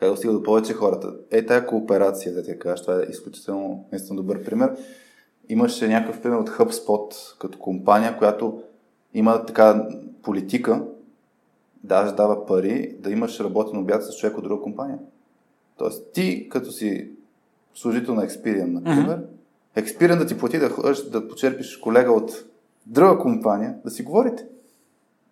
[0.00, 1.12] как да стигат до повече хората.
[1.30, 4.76] Е, тая кооперация, да те кажа, това е изключително наистина добър пример.
[5.48, 8.62] Имаше някакъв пример от HubSpot като компания, която
[9.14, 9.88] има така
[10.22, 10.82] политика,
[11.84, 14.98] даже дава пари, да имаш работен обяд с човек от друга компания.
[15.76, 17.10] Тоест, ти, като си
[17.74, 19.82] служител на Experian, например, mm-hmm.
[19.82, 22.44] Experian да ти плати да ходиш да почерпиш колега от
[22.86, 24.46] друга компания, да си говорите.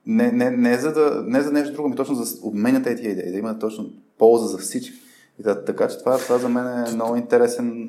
[0.06, 3.08] Не, не, не, за, да, не за нещо друго, ми точно за да обменяте тези
[3.08, 4.98] идеи, да има точно полза за всички.
[5.38, 7.88] И да, така че това, това за мен е много интересен,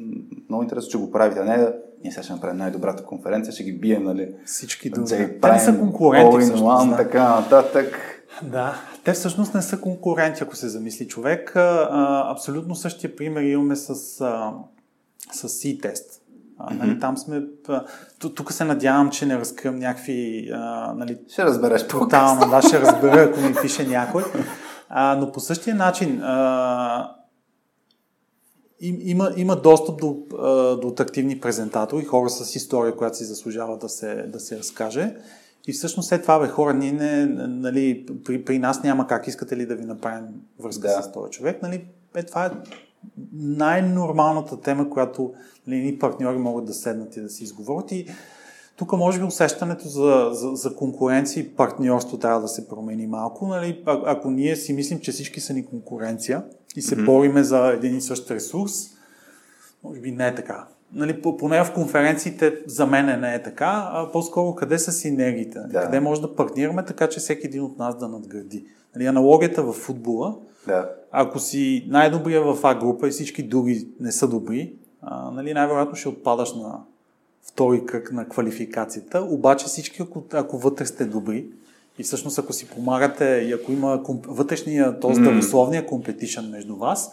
[0.49, 1.39] много интересно, че го правите.
[1.39, 4.35] А не да ние сега ще направим най-добрата конференция, ще ги бием, нали?
[4.45, 5.39] Всички други.
[5.41, 6.39] Те не са конкуренти.
[6.39, 6.97] Всъщност, да.
[6.97, 7.99] така нататък.
[8.43, 11.55] Да, те всъщност не са конкуренти, ако се замисли човек.
[11.55, 13.89] А, абсолютно същия пример имаме с,
[14.21, 14.53] а,
[15.31, 16.21] с C-тест.
[16.57, 17.43] А, нали, там сме.
[18.19, 20.49] Тук се надявам, че не разкривам някакви.
[20.53, 24.23] А, нали, ще разбереш тотално, да, ще разбера, ако ми пише някой.
[24.89, 27.15] А, но по същия начин а,
[28.83, 30.17] им, има, има достъп до,
[30.81, 35.15] до активни презентатори, хора с история, която си заслужава да се, да се разкаже.
[35.67, 39.57] И всъщност след това, бе, хора, ние не, нали, при, при нас няма как, искате
[39.57, 40.25] ли да ви направим
[40.59, 41.01] връзка да.
[41.01, 41.85] с този човек, нали,
[42.15, 42.49] е, това е
[43.33, 45.33] най-нормалната тема, която
[45.67, 47.91] нали, ни партньори могат да седнат и да си изговорят.
[47.91, 48.07] И
[48.75, 53.47] тук може би усещането за, за, за конкуренция и партньорство трябва да се промени малко.
[53.47, 53.83] Нали?
[53.85, 56.43] А, ако ние си мислим, че всички са ни конкуренция
[56.75, 57.05] и се mm-hmm.
[57.05, 58.73] бориме за един и същ ресурс,
[59.83, 60.67] може би не е така.
[60.93, 65.81] Нали, поне в конференциите за мен не е така, а по-скоро къде са синергиите, да.
[65.81, 68.65] къде може да партнираме така, че всеки един от нас да надгради.
[68.95, 70.35] Нали, аналогията в футбола,
[70.67, 70.89] да.
[71.11, 75.95] ако си най-добрия в А група и всички други не са добри, а, нали, най-вероятно
[75.95, 76.79] ще отпадаш на
[77.43, 81.45] втори кръг на квалификацията, обаче всички, ако, ако вътре сте добри,
[81.97, 84.25] и всъщност ако си помагате и ако има комп...
[84.29, 85.13] вътрешния, т.е.
[85.13, 87.11] здравословния компетишън между вас,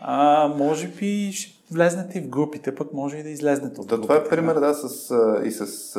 [0.00, 4.00] а, може би ще влезнете и в групите, пък може и да излезнете от да,
[4.00, 5.14] Това е пример, да, с,
[5.44, 5.96] и с,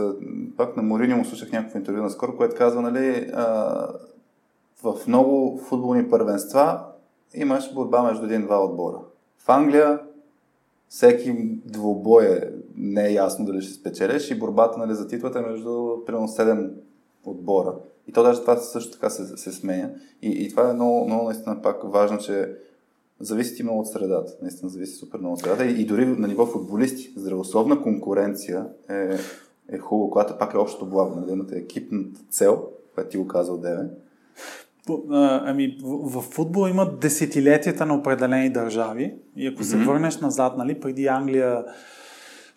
[0.57, 3.87] пак на Моринио му слушах някакво интервю наскоро, което казва, нали, а,
[4.83, 6.83] в много футболни първенства
[7.33, 8.97] имаш борба между един-два отбора.
[9.39, 9.99] В Англия
[10.89, 11.35] всеки
[11.65, 12.41] двубой е,
[12.77, 16.71] не е ясно дали ще спечелиш и борбата нали, за титлата е между примерно 7
[17.25, 17.75] отбора.
[18.07, 19.89] И то даже това също така се, се сменя.
[20.21, 22.55] И, и това е много, много наистина пак важно, че
[23.19, 24.33] зависи ти много от средата.
[24.41, 25.65] Наистина зависи супер много от средата.
[25.65, 29.17] И, и дори на ниво футболисти, здравословна конкуренция е,
[29.69, 33.57] е хубаво, когато пак е общото благо, нали, имате екипната цел, която ти го казал
[33.57, 33.89] Деве.
[35.11, 39.63] Ами, в, в футбол има десетилетията на определени държави и ако mm-hmm.
[39.63, 41.65] се върнеш назад, нали, преди Англия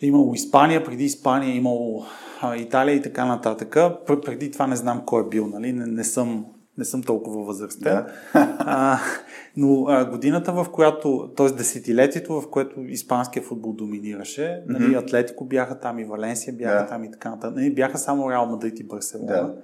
[0.01, 2.05] имало Испания, преди Испания е имало
[2.41, 3.77] а, Италия и така нататък.
[4.07, 6.47] Преди това не знам кой е бил, нали, не, не съм
[6.79, 7.83] не съм толкова възрастен.
[7.83, 8.07] Да.
[8.59, 8.99] а,
[9.57, 11.47] но а, годината, в която, т.е.
[11.51, 14.79] десетилетието, в което испанския футбол доминираше, mm-hmm.
[14.79, 16.87] нали, Атлетико бяха там и Валенсия бяха да.
[16.87, 17.57] там и така нататък.
[17.57, 19.33] Нали, бяха само Реал Мадрид и Барселона.
[19.33, 19.55] Да.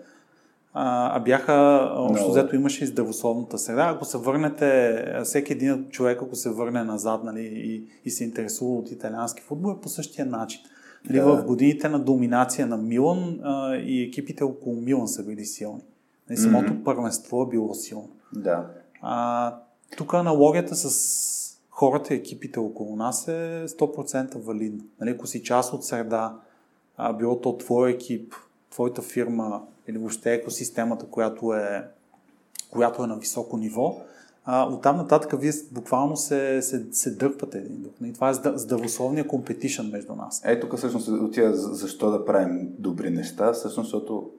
[0.75, 3.93] А, а бяха, общо взето имаше и здравословната среда.
[3.95, 8.79] Ако се върнете, всеки един човек, ако се върне назад нали, и, и се интересува
[8.79, 10.61] от италиански футбол, е по същия начин.
[11.09, 11.37] Нали, да.
[11.37, 15.83] В годините на доминация на Милан а, и екипите около Милан са били силни.
[16.31, 16.85] Нали, самото mm-hmm.
[16.85, 18.09] първенство е било силно.
[18.35, 18.67] Да.
[19.03, 19.55] А,
[19.97, 24.85] тук аналогията с хората и екипите около нас е 100% валидна.
[25.01, 26.37] Нали, ако си част от среда,
[26.97, 28.35] а, било то твой екип,
[28.71, 31.85] твоята фирма или въобще екосистемата, която е,
[32.71, 33.97] която е на високо ниво,
[34.45, 37.95] а, оттам нататък вие буквално се, се, се дърпате един друг.
[38.05, 40.43] И това е здравословния компетишън между нас.
[40.45, 44.31] Е, тук всъщност отива защо да правим добри неща, всъщност защото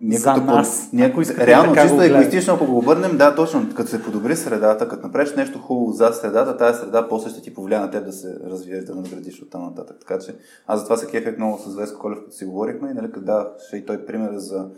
[0.00, 0.88] ние за нас.
[0.92, 5.34] Някой, реално, чисто егоистично, ако го обърнем, да, точно, като се подобри средата, като направиш
[5.34, 8.84] нещо хубаво за средата, тази среда после ще ти повлия на теб да се развиеш,
[8.84, 9.96] да надградиш от там нататък.
[10.00, 10.34] Така че
[10.66, 13.76] аз затова се кефех много с Веско Колев, като си говорихме и нали, да, ще
[13.76, 14.68] и той пример за,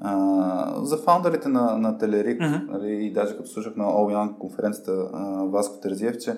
[0.00, 2.70] а, за фаундърите на, на Телерик, mm-hmm.
[2.70, 6.36] нали, и даже като слушах на All конференцията а, Васко Терзиев, че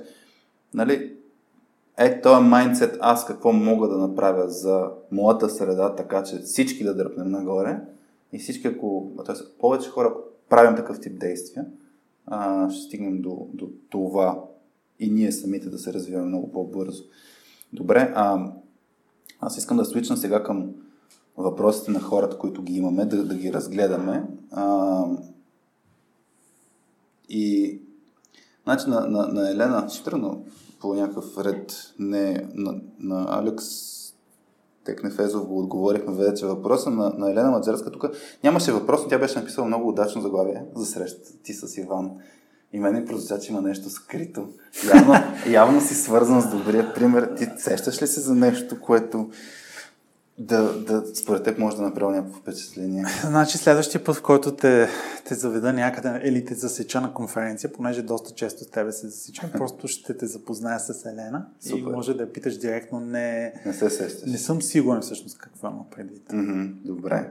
[0.74, 1.16] нали,
[1.98, 6.94] е този майндсет аз какво мога да направя за моята среда, така че всички да
[6.94, 7.80] дръпнем нагоре,
[8.34, 9.58] и всички, ако, т.е.
[9.58, 11.66] повече хора, ако правим такъв тип действия,
[12.26, 14.44] а, ще стигнем до, до това
[15.00, 17.04] и ние самите да се развиваме много по-бързо.
[17.72, 18.52] Добре, а,
[19.40, 20.70] аз искам да свична сега към
[21.36, 24.24] въпросите на хората, които ги имаме, да, да ги разгледаме.
[24.50, 25.04] А,
[27.28, 27.78] и
[28.64, 30.42] значи на, на, на Елена, но
[30.80, 33.64] по някакъв ред, не на, на Алекс
[34.84, 37.90] Текнефезов го отговорихме вече въпроса на, на Елена Маджарска.
[37.90, 38.04] Тук
[38.44, 42.10] нямаше въпрос, но тя беше написала много удачно заглавие за срещата ти с Иван.
[42.72, 44.48] И мене прозвуча, че има нещо скрито.
[44.94, 45.14] Явно,
[45.50, 47.34] явно си свързан с добрия пример.
[47.36, 49.28] Ти сещаш ли се за нещо, което
[50.38, 53.04] да, да според теб може да направи някакво впечатление.
[53.22, 54.88] Значи следващия път, в който те,
[55.24, 59.50] те заведа някъде или те засеча на конференция, понеже доста често с тебе се засичам,
[59.56, 61.78] просто ще те запозная с Елена Супер.
[61.78, 63.00] и може да я питаш директно.
[63.00, 64.30] Не, не се сещаш.
[64.30, 66.28] Не съм сигурен всъщност какво има предвид.
[66.28, 67.30] Mm-hmm, добре.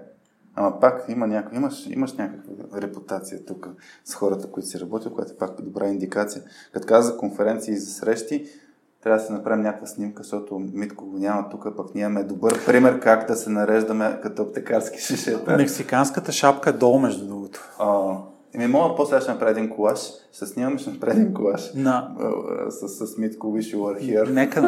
[0.56, 3.70] Ама пак има някаква, имаш, имаш някаква репутация тук
[4.06, 6.44] с хората, които си работят, която е пак добра индикация.
[6.74, 8.46] Като каза за конференции и за срещи,
[9.04, 12.66] трябва да се направим някаква снимка, защото Митко го няма тук, пък ние имаме добър
[12.66, 15.58] пример как да се нареждаме като аптекарски шишета.
[15.58, 17.60] Мексиканската шапка е долу, между другото.
[17.80, 18.18] А,
[18.54, 20.00] Еми, мога после ще направя един колаж,
[20.34, 21.72] ще снимаме, ще направя един колаж.
[21.76, 22.16] На.
[22.70, 24.30] С, с, с Митко Wish You Are Here.
[24.30, 24.62] Нека...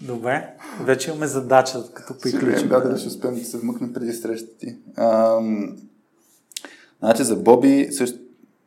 [0.00, 2.68] Добре, вече имаме задача, като приключим.
[2.68, 4.76] Да, да, ще успеем да се вмъкнем преди срещата ти.
[4.96, 5.76] Ам...
[6.98, 8.18] Значи за Боби, също...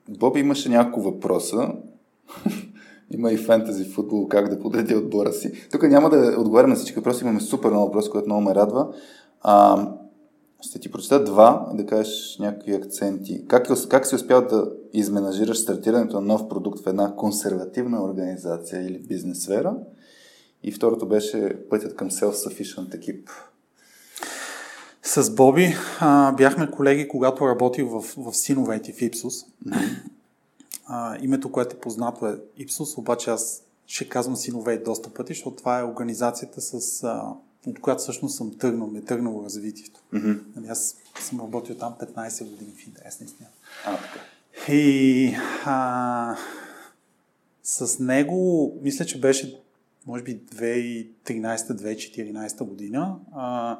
[0.10, 1.72] Боби имаше няколко въпроса.
[3.14, 5.52] Има и фентази футбол, как да подреди отбора си.
[5.72, 8.94] Тук няма да отговарям на всички въпроси, имаме супер много въпроси, което много ме радва.
[9.42, 9.88] А,
[10.62, 13.46] ще ти прочета два, да кажеш някакви акценти.
[13.48, 19.00] Как, как си успял да изменажираш стартирането на нов продукт в една консервативна организация или
[19.00, 19.76] бизнес сфера?
[20.64, 23.30] И второто беше пътят към self-sufficient екип.
[25.04, 29.46] С Боби а, бяхме колеги, когато работих в, в Synovate в Ipsos.
[29.68, 29.98] Mm-hmm.
[30.86, 35.58] А, името, което е познато е Ipsos, обаче аз ще казвам Synovate доста пъти, защото
[35.58, 37.34] това е организацията, с, а,
[37.68, 40.02] от която всъщност съм тръгнал, ме е тръгнало развитието.
[40.14, 40.40] Mm-hmm.
[40.56, 43.50] Нали, аз съм работил там 15 години в интерес, наистина.
[43.86, 44.20] А, така.
[44.74, 45.36] И
[45.66, 46.36] а,
[47.64, 49.64] с него, мисля, че беше
[50.06, 53.16] може би 2013-2014 година.
[53.36, 53.80] А, и,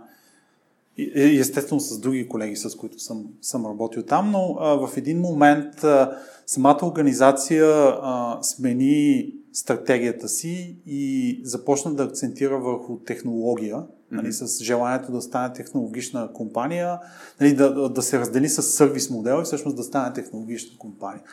[1.16, 5.84] естествено с други колеги, с които съм, съм работил там, но а, в един момент
[5.84, 13.88] а, самата организация а, смени стратегията си и започна да акцентира върху технология, mm-hmm.
[14.12, 17.00] нали, с желанието да стане технологична компания,
[17.42, 21.24] нали, да, да се раздели с сервис модел и всъщност да стане технологична компания.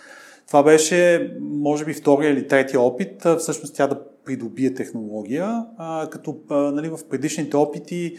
[0.47, 6.37] Това беше, може би, втория или третия опит, всъщност тя да придобие технология, а, като
[6.49, 8.17] а, нали, в предишните опити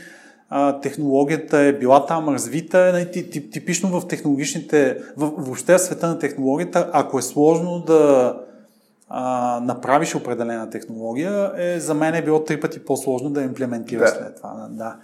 [0.53, 6.19] а, технологията е била там развита, нали, типично в технологичните, в, въобще в света на
[6.19, 8.35] технологията, ако е сложно да
[9.09, 14.15] а, направиш определена технология, е, за мен е било три пъти по-сложно да имплементираш да.
[14.17, 14.67] след това.
[14.69, 14.95] Да.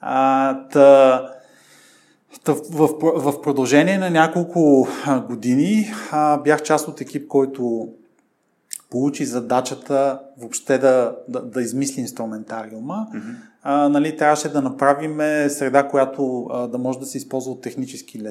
[0.00, 1.26] А, та,
[2.44, 4.88] та, в, в продължение на няколко
[5.28, 7.88] години а, бях част от екип, който
[8.90, 13.06] получи задачата въобще да, да, да измисли инструментариума.
[13.14, 13.49] Mm-hmm.
[13.62, 15.16] А, нали, трябваше да направим
[15.50, 18.22] среда, която а, да може да се използва от технически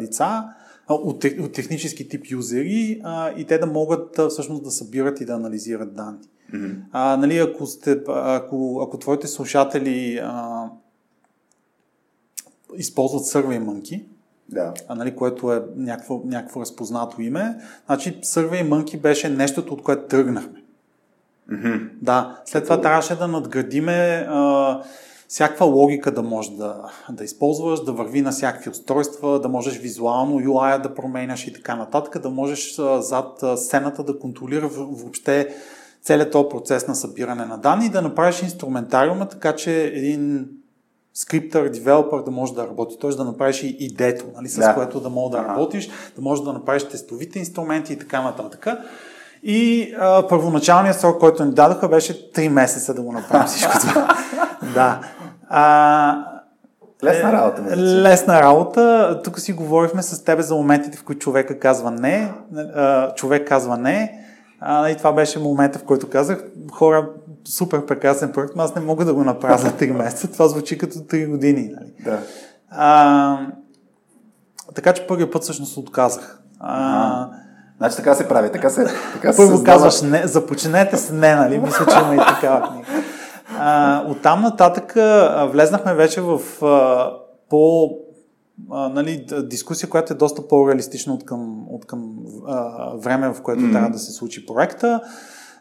[0.00, 0.44] лица,
[0.88, 5.24] от, от технически тип юзери а, и те да могат а, всъщност да събират и
[5.24, 6.18] да анализират данни.
[6.54, 6.76] Mm-hmm.
[6.92, 10.64] А, нали, ако, сте, ако, ако твоите слушатели а,
[12.76, 14.04] използват SurveyMonkey,
[14.48, 14.74] да.
[14.88, 20.62] а, нали, което е някакво, някакво разпознато име, значи SurveyMonkey беше нещото, от което тръгнахме.
[21.50, 21.88] Mm-hmm.
[22.02, 24.82] Да, след това трябваше да надградиме а,
[25.28, 30.40] всякаква логика да можеш да, да използваш, да върви на всякакви устройства, да можеш визуално
[30.40, 35.54] UI да променяш и така нататък, да можеш а, зад а, сцената да контролира въобще
[36.02, 40.48] целият този процес на събиране на данни и да направиш инструментариума, така че един
[41.14, 43.10] скриптър, девелопър да може да работи, т.е.
[43.10, 44.74] да направиш и идето, нали, с да.
[44.74, 48.66] което да можеш да работиш, да можеш да направиш тестовите инструменти и така нататък.
[49.42, 54.08] И а, първоначалният срок, който ни дадоха, беше 3 месеца да го направим всичко това.
[54.74, 55.00] да.
[55.48, 56.24] А,
[57.04, 57.62] Лесна работа.
[57.62, 59.20] Мисля, лесна работа.
[59.24, 62.32] Тук си говорихме с тебе за моментите, в които човека казва не,
[63.16, 64.24] човек казва не.
[64.60, 67.08] А, и това беше момента, в който казах, хора,
[67.44, 70.32] супер прекрасен проект, но аз не мога да го направя за 3 месеца.
[70.32, 71.70] Това звучи като 3 години.
[71.76, 71.92] Нали?
[72.04, 72.18] Да.
[72.70, 73.38] А,
[74.74, 76.40] така че първият път всъщност отказах.
[76.58, 77.28] А,
[77.80, 78.86] Значи така се прави, така се.
[79.12, 81.58] Така Първо казваш не, започнете с не, нали?
[81.58, 82.86] Мисля, че има и такава книга.
[83.58, 87.12] А, оттам нататък а, влезнахме вече в а,
[87.50, 87.90] по
[88.70, 92.14] а, нали, дискусия, която е доста по-реалистична от към, от към
[92.46, 93.72] а, време, в което mm-hmm.
[93.72, 95.00] трябва да се случи проекта.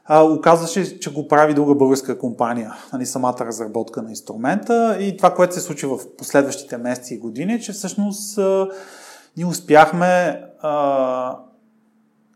[0.06, 5.34] А, оказваше, че го прави друга българска компания, нали, самата разработка на инструмента и това,
[5.34, 8.68] което се случи в последващите месеци и години, е, че всъщност а,
[9.38, 11.38] ние успяхме а,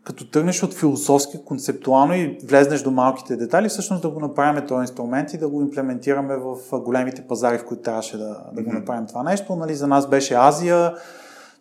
[0.04, 4.80] като тръгнеш от философски, концептуално и влезнеш до малките детали, всъщност да го направим този
[4.80, 9.06] инструмент и да го имплементираме в големите пазари, в които трябваше да, да го направим
[9.06, 9.56] това нещо.
[9.56, 10.94] Нали, за нас беше Азия,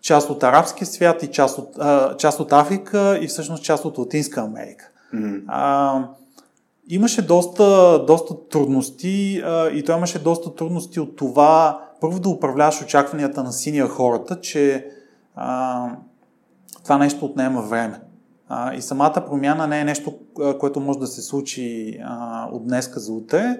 [0.01, 3.97] част от арабския свят и част от, а, част от Африка и всъщност част от
[3.97, 4.89] Латинска Америка.
[5.13, 5.43] Mm-hmm.
[5.47, 5.99] А,
[6.89, 12.81] имаше доста, доста трудности а, и той имаше доста трудности от това първо да управляваш
[12.81, 14.87] очакванията на синия хората, че
[15.35, 15.89] а,
[16.83, 17.99] това нещо отнема време.
[18.49, 20.19] А, и самата промяна не е нещо,
[20.59, 23.59] което може да се случи а, от днеска за утре,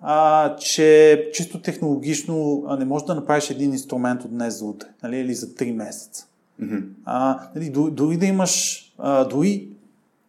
[0.00, 5.18] а, че чисто технологично не можеш да направиш един инструмент от днес за утре, нали,
[5.18, 6.26] или за 3 месеца.
[6.62, 6.84] Mm-hmm.
[7.04, 9.68] А, нали, дори да имаш, а, дори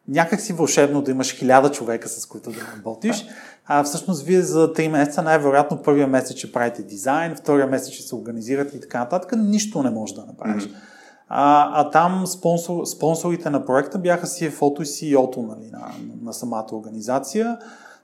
[0.07, 3.26] някак си вълшебно да имаш хиляда човека, с които да работиш,
[3.65, 8.03] а всъщност вие за 3 месеца най-вероятно първия месец ще правите дизайн, втория месец ще
[8.03, 10.64] се организирате и така нататък, нищо не можеш да направиш.
[10.64, 10.95] Mm-hmm.
[11.30, 15.91] А, а там спонсор, спонсорите на проекта бяха CFO-то и CEO-то нали, на,
[16.22, 17.57] на самата организация.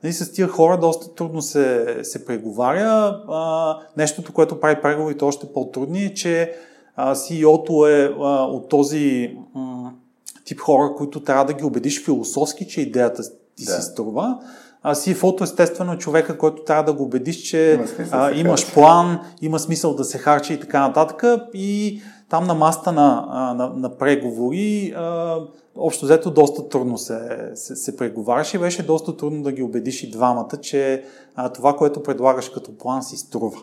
[0.03, 3.21] Нали, с тия хора доста трудно се, се преговаря.
[3.29, 6.53] А, нещото, което прави преговорите още по-трудни е, че
[6.99, 9.91] CEO-то е а, от този м-
[10.45, 13.23] тип хора, които трябва да ги убедиш философски, че идеята
[13.55, 13.71] ти да.
[13.71, 14.37] си струва.
[14.83, 19.19] а, CFO-то естествено е човека, който трябва да го убедиш, че има а, имаш план,
[19.41, 21.23] има смисъл да се харчи и така нататък.
[21.53, 22.01] И
[22.31, 23.25] там на маста на,
[23.57, 25.37] на, на преговори, а,
[25.75, 30.03] общо взето доста трудно се, се, се преговаряше и беше доста трудно да ги убедиш
[30.03, 31.03] и двамата, че
[31.35, 33.57] а, това, което предлагаш като план си струва.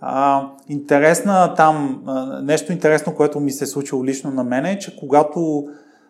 [0.00, 4.78] А, интересна там, а, нещо интересно, което ми се е случило лично на мен е,
[4.78, 5.64] че когато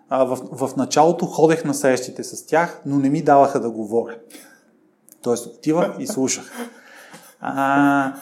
[0.09, 4.17] а, в, в началото ходех на срещите с тях, но не ми даваха да говоря.
[5.23, 6.53] Тоест отивах и слушах.
[7.41, 8.13] А,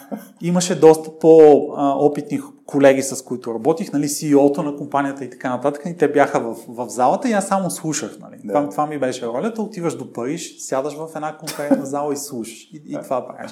[0.41, 2.39] имаше доста по-опитни
[2.69, 6.55] колеги, с които работих, нали, CEO-то на компанията и така нататък, и те бяха в,
[6.67, 8.17] в залата и аз само слушах.
[8.21, 8.35] Нали.
[8.43, 8.53] Да.
[8.53, 9.61] Това, това ми беше ролята.
[9.61, 12.69] Отиваш до Париж, сядаш в една конкретна зала и слушаш.
[12.73, 13.51] И, и това правиш.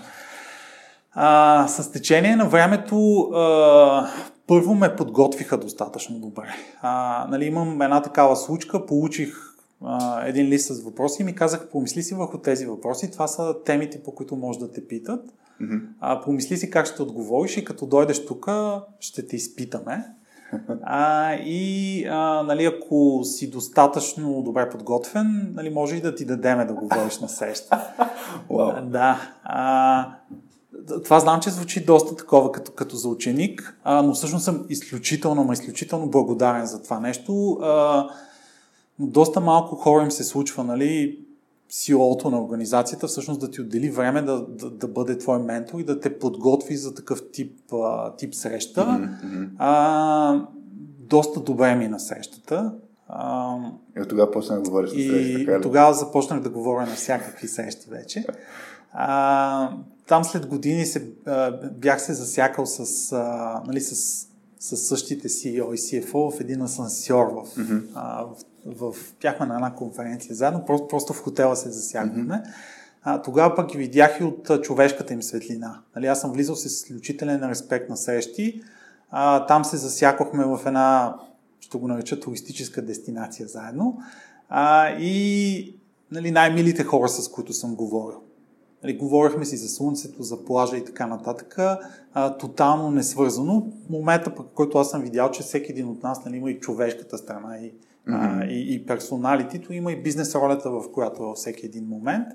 [1.14, 4.08] А, с течение на времето а,
[4.48, 6.50] първо ме подготвиха достатъчно добре.
[6.82, 9.34] А, нали, имам една такава случка, получих
[9.84, 13.56] а, един лист с въпроси и ми казах, помисли си върху тези въпроси, това са
[13.66, 15.22] темите, по които може да те питат.
[15.62, 15.82] Mm-hmm.
[16.00, 18.48] А, помисли си как ще отговориш и като дойдеш тук,
[19.00, 20.06] ще те изпитаме.
[20.84, 26.66] А, и а, нали, ако си достатъчно добре подготвен, нали, може и да ти дадеме
[26.66, 27.94] да говориш на среща.
[28.50, 28.82] Wow.
[28.82, 29.32] Да.
[29.44, 30.08] А,
[31.04, 35.44] това знам, че звучи доста такова като, като за ученик, а, но всъщност съм изключително,
[35.44, 37.52] ма изключително благодарен за това нещо.
[37.62, 38.08] А,
[39.00, 41.20] но доста малко хора им се случва, нали,
[41.70, 45.84] CEO-то на организацията всъщност да ти отдели време да, да, да бъде твой ментор и
[45.84, 48.82] да те подготви за такъв тип, а, тип среща.
[48.82, 49.50] Mm-hmm.
[49.58, 50.48] А,
[51.00, 52.74] доста добре ми на срещата.
[53.08, 53.56] А,
[53.98, 55.58] и от тогава почнах да говориш на среща.
[55.58, 58.26] И тогава започнах да говоря на всякакви срещи вече.
[58.94, 59.72] А,
[60.08, 61.12] там след години се,
[61.74, 64.27] бях се засякал с, а, нали, с,
[64.60, 67.84] с същите CEO и CFO в един асансьор в, mm-hmm.
[67.96, 68.26] а,
[68.66, 72.36] в, в, бяхме на една конференция заедно, просто, просто в хотела се засягахме.
[72.36, 72.54] Mm-hmm.
[73.04, 75.80] А, тогава пък видях и от а, човешката им светлина.
[75.96, 78.62] Нали, аз съм влизал с изключителен респект на срещи.
[79.12, 81.16] А, там се засякохме в една,
[81.60, 83.98] ще го нареча, туристическа дестинация заедно.
[84.50, 85.76] А, и
[86.12, 88.22] нали, най-милите хора, с които съм говорил.
[88.84, 91.58] Нали, говорихме си за слънцето, за плажа и така нататък,
[92.14, 93.68] а, тотално несвързано.
[93.90, 97.18] Момента, по който аз съм видял, че всеки един от нас нали, има и човешката
[97.18, 98.44] страна, и, mm-hmm.
[98.44, 102.28] а, и, и персоналитито, има и бизнес ролята, в която във всеки един момент.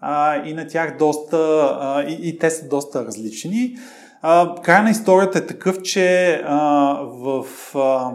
[0.00, 1.36] А, и на тях доста,
[1.80, 3.76] а, и, и те са доста различни.
[4.22, 7.46] А, края на историята е такъв, че а, в...
[7.74, 8.14] А,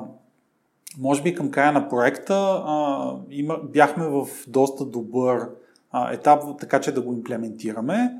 [0.99, 2.33] може би към края на проекта
[2.65, 5.49] а, има, бяхме в доста добър
[5.97, 8.13] а, етап, така че да го имплементираме.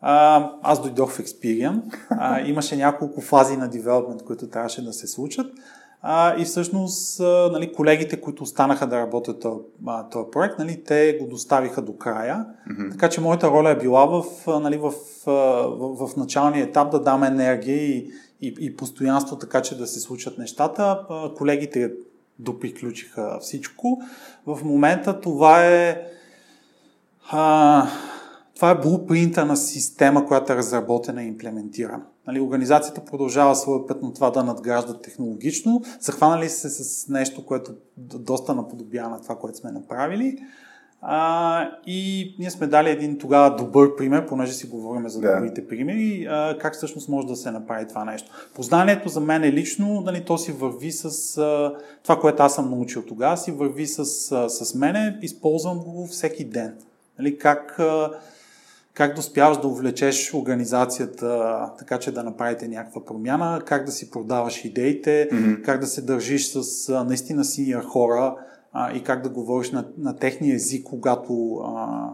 [0.00, 1.80] А, аз дойдох в Experian.
[2.10, 5.52] А, имаше няколко фази на девелопмент, които трябваше да се случат.
[6.02, 9.46] А, и всъщност а, нали, колегите, които останаха да работят
[10.10, 12.46] този проект, нали, те го доставиха до края.
[12.70, 12.90] Mm-hmm.
[12.92, 14.24] Така че моята роля е била в,
[14.60, 14.92] нали, в,
[15.26, 20.00] в, в началния етап да дам енергия и, и, и постоянство, така че да се
[20.00, 21.06] случат нещата.
[21.10, 21.92] А, колегите
[22.38, 24.02] доприключиха всичко.
[24.46, 26.02] В момента това е
[27.30, 27.86] а,
[28.54, 32.04] това е блупринта на система, която е разработена и имплементирана.
[32.26, 35.82] Нали, организацията продължава своя път на това да надгражда технологично.
[36.00, 40.38] Захванали се с нещо, което доста наподобява на това, което сме направили.
[41.00, 45.68] А, и ние сме дали един тогава добър пример, понеже си говорим за добрите да.
[45.68, 48.30] примери, а, как всъщност може да се направи това нещо.
[48.54, 52.70] Познанието за мен е лично, нали, то си върви с а, това, което аз съм
[52.70, 53.98] научил тогава, си върви с,
[54.32, 56.74] а, с мене, използвам го всеки ден.
[57.18, 57.80] Нали, как,
[58.94, 64.10] как да успяваш да увлечеш организацията така, че да направите някаква промяна, как да си
[64.10, 65.62] продаваш идеите, mm-hmm.
[65.62, 68.36] как да се държиш с наистина синия хора
[68.72, 72.08] а, и как да говориш на, на техния език, когато, а,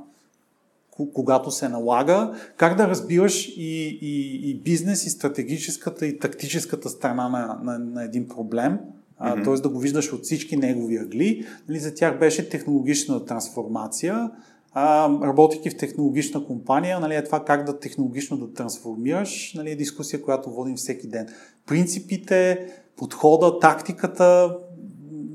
[1.15, 7.29] когато се налага, как да разбираш и, и, и бизнес, и стратегическата, и тактическата страна
[7.29, 8.79] на, на, на един проблем,
[9.23, 9.45] mm-hmm.
[9.45, 9.55] т.е.
[9.55, 11.47] да го виждаш от всички негови ъгли.
[11.69, 14.31] Нали, за тях беше технологична трансформация,
[14.75, 19.77] а, работейки в технологична компания, нали, е това как да технологично да трансформираш, нали, е
[19.77, 21.29] дискусия, която водим всеки ден.
[21.67, 24.59] Принципите, подхода, тактиката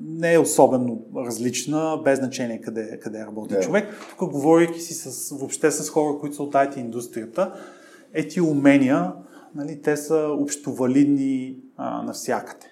[0.05, 3.65] не е особено различна, без значение къде, къде работи yeah.
[3.65, 3.95] човек.
[4.19, 7.53] Тук говорейки си с, въобще с хора, които са от IT индустрията,
[8.13, 9.13] ети умения,
[9.55, 12.65] нали, те са общовалидни а, навсякъде.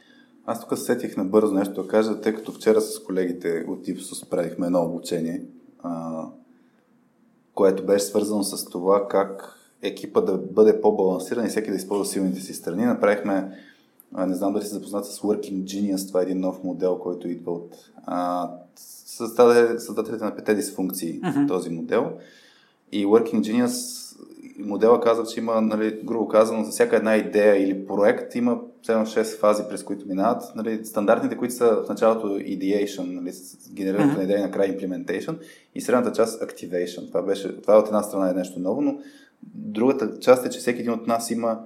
[0.46, 4.66] Аз тук сетих набързо нещо да кажа, тъй като вчера с колегите от Ipsos правихме
[4.66, 5.46] едно обучение.
[5.84, 6.24] А,
[7.58, 12.42] което беше свързано с това как екипа да бъде по-балансиран и всеки да използва силните
[12.42, 12.86] си страни.
[12.86, 13.52] Направихме
[14.28, 17.52] не знам дали си запознат с Working Genius, това е един нов модел, който идва
[17.52, 17.76] от
[18.06, 21.48] а, създателите на пете дисфункции uh-huh.
[21.48, 22.12] този модел.
[22.92, 24.08] И Working Genius
[24.60, 29.40] модела казва, че има, нали, грубо казано, за всяка една идея или проект има 7-6
[29.40, 30.44] фази, през които минават.
[30.56, 33.32] Нали, стандартните, които са в началото ideation, нали,
[33.74, 34.18] генерирането mm-hmm.
[34.18, 35.38] на идея, накрая implementation
[35.76, 37.08] и средната част activation.
[37.08, 39.00] Това, беше, това от една страна е нещо ново, но
[39.44, 41.60] другата част е, че всеки един от нас има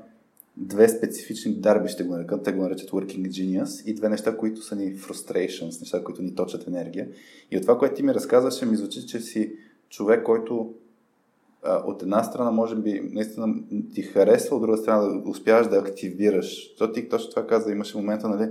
[0.58, 4.62] две специфични дарби, ще го нарекат, те го наричат working genius и две неща, които
[4.62, 7.08] са ни frustrations, неща, които ни точат енергия.
[7.52, 9.54] И от това, което ти ми разказваше, ми звучи, че си
[9.90, 10.74] човек, който
[11.64, 13.56] от една страна, може би, наистина
[13.94, 16.70] ти харесва, от друга страна да успяваш да активираш.
[16.70, 18.50] Защото ти точно това каза, имаше момента, нали,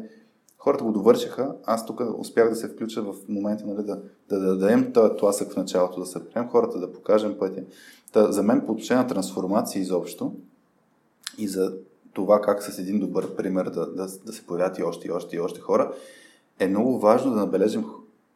[0.59, 4.57] хората го довършиха, аз тук успях да се включа в момента, нали, да, да, да
[4.57, 7.63] дадем този тласък в началото, да се прием хората, да покажем пътя.
[8.13, 10.35] Та, за мен по отношение на трансформация изобщо
[11.39, 11.75] и за
[12.13, 15.37] това как с един добър пример да, да, да се появят и още и още
[15.37, 15.93] и още хора,
[16.59, 17.85] е много важно да набележим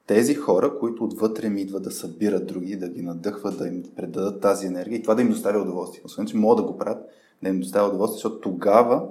[0.06, 4.40] тези хора, които отвътре ми идват да събират други, да ги надъхват, да им предадат
[4.40, 6.02] тази енергия и това да им доставя удоволствие.
[6.04, 7.04] Освен, че могат да го правят,
[7.42, 9.02] да им доставя удоволствие, защото тогава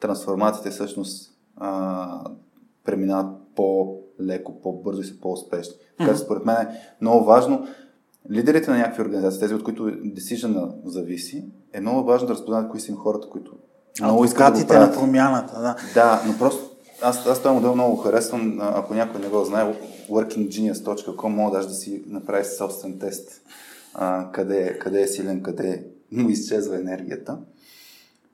[0.00, 2.30] трансформациите всъщност а,
[2.84, 5.74] преминават по-леко, по-бързо и са по-успешни.
[5.98, 6.68] Така че според мен е
[7.00, 7.66] много важно
[8.30, 12.80] лидерите на някакви организации, тези от които decision зависи, е много важно да разпознаят кои
[12.80, 13.52] са им хората, които
[14.00, 14.90] много искат да го правят.
[14.90, 15.76] на промяната, да.
[15.94, 16.70] Да, но просто
[17.02, 18.58] аз, аз този модел много харесвам.
[18.60, 19.74] Ако някой не го знае,
[20.08, 23.42] workinggenius.com мога даже да си направи собствен тест
[23.94, 27.38] а, къде, къде е силен, къде му изчезва енергията.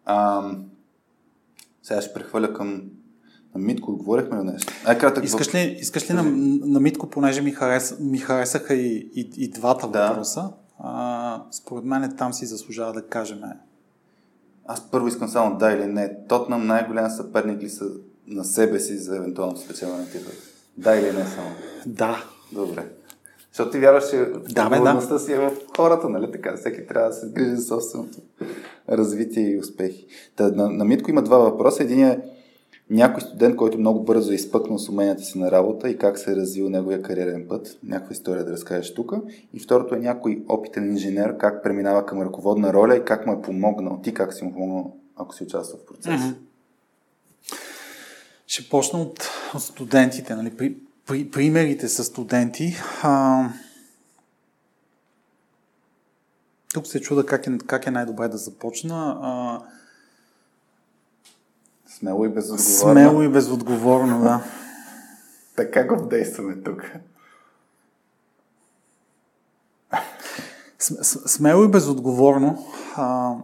[0.05, 0.51] А,
[1.83, 2.83] сега ще прехвърля към
[3.55, 3.91] на Митко.
[3.91, 4.73] Отговорихме на нещо.
[4.85, 6.23] Ай, кратък искаш, ли, искаш ли на,
[6.67, 10.09] на Митко, понеже ми, харес, ми харесаха и, и, и двата да.
[10.09, 13.41] въпроса, а, според мен там си заслужава да кажем.
[14.67, 16.17] Аз първо искам само да или не.
[16.29, 17.85] Тотнам най-голям съперник ли са
[18.27, 20.33] на себе си за евентуално спечелване титла?
[20.77, 21.51] Да или не само?
[21.87, 22.25] Да.
[22.53, 22.85] Добре.
[23.55, 24.17] Защото ти вярваш, че
[24.49, 24.69] да,
[25.09, 25.19] да.
[25.19, 26.57] си е в хората, нали така?
[26.57, 28.19] Всеки трябва да се грижи за собственото
[28.89, 30.07] развитие и успехи.
[30.37, 31.83] Та, на, на Митко има два въпроса.
[31.83, 32.21] Един е
[32.91, 36.33] някой студент, който много бързо е изпъкнал с уменията си на работа и как се
[36.33, 37.79] е развил неговия кариерен път.
[37.83, 39.13] Някаква история да разкажеш тук.
[39.53, 43.43] И второто е някой опитен инженер, как преминава към ръководна роля и как му е
[43.43, 44.01] помогнал.
[44.03, 46.11] Ти как си му помогнал, ако си участвал в процеса?
[46.11, 46.35] Mm-hmm.
[48.47, 49.31] Ще почна от
[49.61, 50.35] студентите.
[50.35, 50.57] Нали?
[50.57, 50.77] При,
[51.07, 52.77] при, примерите с студенти.
[53.03, 53.49] А...
[56.75, 59.19] Тук се чуда как е, как е най-добре да започна.
[59.23, 59.61] А...
[61.99, 62.93] Смело и безотговорно.
[62.93, 64.45] Смело и безотговорно, да.
[65.57, 66.83] така го действаме тук.
[71.27, 72.67] Смело и безотговорно.
[72.97, 73.35] А,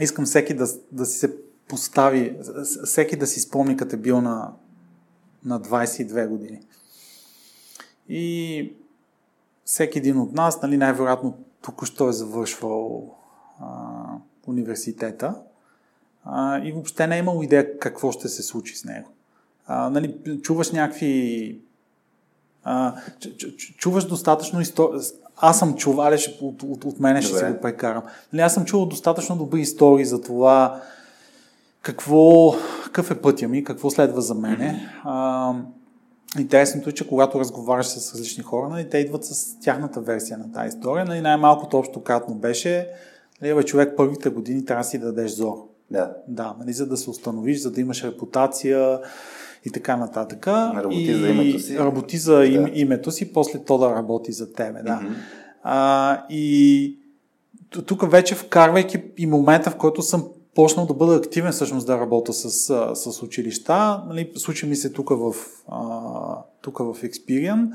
[0.00, 1.36] искам всеки да, да си се
[1.68, 2.38] постави,
[2.84, 4.52] всеки да си спомни като е бил на,
[5.44, 6.60] на 22 години.
[8.08, 8.72] И
[9.64, 13.14] всеки един от нас, нали, най-вероятно току-що е завършвал
[13.60, 13.66] а,
[14.46, 15.34] университета
[16.24, 19.08] а, и въобще не е имал идея какво ще се случи с него.
[19.66, 21.60] А, нали, чуваш някакви...
[22.64, 22.94] А,
[23.76, 25.00] чуваш достатъчно истории.
[25.36, 27.46] Аз съм чувал, от, от, от мене ще Добре.
[27.46, 28.02] си го прекарам.
[28.32, 30.82] Нали, аз съм чувал достатъчно добри истории за това
[31.82, 32.52] какво,
[32.84, 34.88] какъв е пътя ми, какво следва за мене.
[35.04, 35.54] А,
[36.38, 40.52] интересното е, че когато разговаряш с различни хора, нали, те идват с тяхната версия на
[40.52, 41.04] тази история.
[41.04, 42.88] Нали, най-малкото общо кратно беше,
[43.42, 45.66] нали, човек първите години трябва да си дадеш зор.
[45.90, 46.12] Да.
[46.28, 49.00] Да, нали, за да се установиш, за да имаш репутация
[49.64, 50.46] и така нататък.
[50.46, 51.78] Работи и за името си.
[51.78, 52.70] Работи за им, да.
[52.74, 54.82] името си, после то да работи за тебе.
[54.82, 55.00] Да.
[55.02, 55.14] Mm-hmm.
[55.62, 56.96] А, и
[57.86, 62.32] тук вече вкарвайки и момента, в който съм почнал да бъда активен всъщност да работя
[62.32, 62.50] с,
[62.94, 64.02] с училища.
[64.08, 65.34] Нали, случи ми се тук в,
[66.62, 67.68] тук в Experian.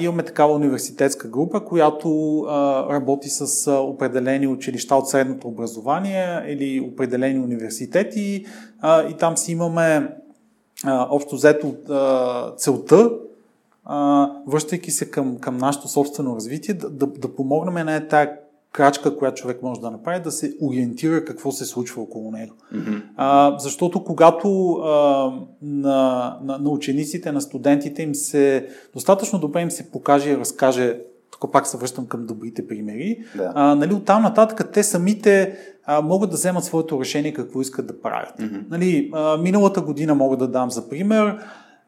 [0.00, 2.42] Имаме такава университетска група, която
[2.90, 8.46] работи с определени училища от средното образование или определени университети
[8.84, 10.16] и там си имаме
[10.86, 11.74] общо взето
[12.56, 13.10] целта,
[14.46, 18.38] връщайки се към, към нашето собствено развитие, да, да, да помогнем на тая
[18.72, 22.54] крачка, която човек може да направи, да се ориентира какво се случва около него.
[22.74, 23.02] Mm-hmm.
[23.16, 24.88] А, защото когато а,
[25.62, 30.98] на, на, на учениците, на студентите им се достатъчно добре им се покаже и разкаже,
[31.30, 33.52] тук пак се връщам към добрите примери, да.
[33.54, 38.00] а, нали, оттам нататък те самите а, могат да вземат своето решение какво искат да
[38.00, 38.38] правят.
[38.38, 38.62] Mm-hmm.
[38.70, 41.38] Нали, а, миналата година мога да дам за пример,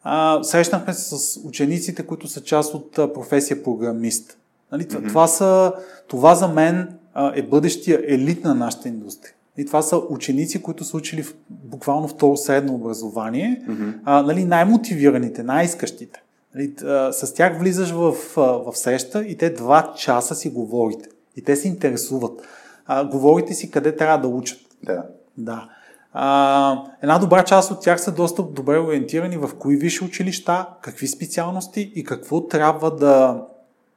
[0.02, 4.38] а, срещнахме се с учениците, които са част от професия програмист.
[4.74, 5.08] Нали, mm-hmm.
[5.08, 5.72] това, са,
[6.08, 9.32] това за мен а, е бъдещия елит на нашата индустрия.
[9.56, 13.94] И това са ученици, които са учили в, буквално второ средно образование, mm-hmm.
[14.04, 16.22] а, нали, най-мотивираните, най-искащите.
[16.54, 21.08] Нали, а, с тях влизаш в, в среща и те два часа си говорите.
[21.36, 22.42] И те се интересуват.
[22.86, 24.60] А, говорите си къде трябва да учат.
[24.82, 25.02] Да.
[25.38, 25.68] Да.
[26.12, 31.06] А, една добра част от тях са доста добре ориентирани в кои висши училища, какви
[31.06, 33.44] специалности и какво трябва да,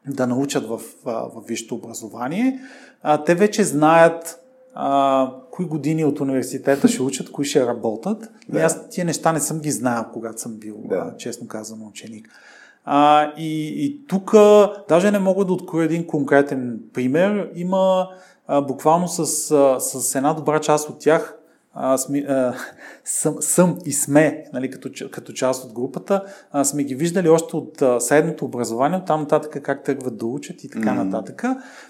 [0.08, 2.60] да научат в, в висшето образование.
[3.02, 4.40] А, те вече знаят
[4.76, 8.30] а, кои години от университета ще учат, кои ще работят.
[8.50, 8.60] Да.
[8.60, 11.14] И аз тия неща не съм ги знаел, когато съм бил, да.
[11.18, 12.30] честно казано, ученик.
[12.86, 14.36] А, и, и тук
[14.90, 17.52] даже не мога да откроя един конкретен пример.
[17.56, 18.10] Има
[18.48, 21.37] а, буквално с, а, с една добра част от тях
[21.80, 22.54] а, сме, а,
[23.06, 27.56] съм, съм и сме, нали, като, като част от групата, а, сме ги виждали още
[27.56, 31.04] от а, средното образование, от там нататък как тръгват да учат и така mm-hmm.
[31.04, 31.44] нататък.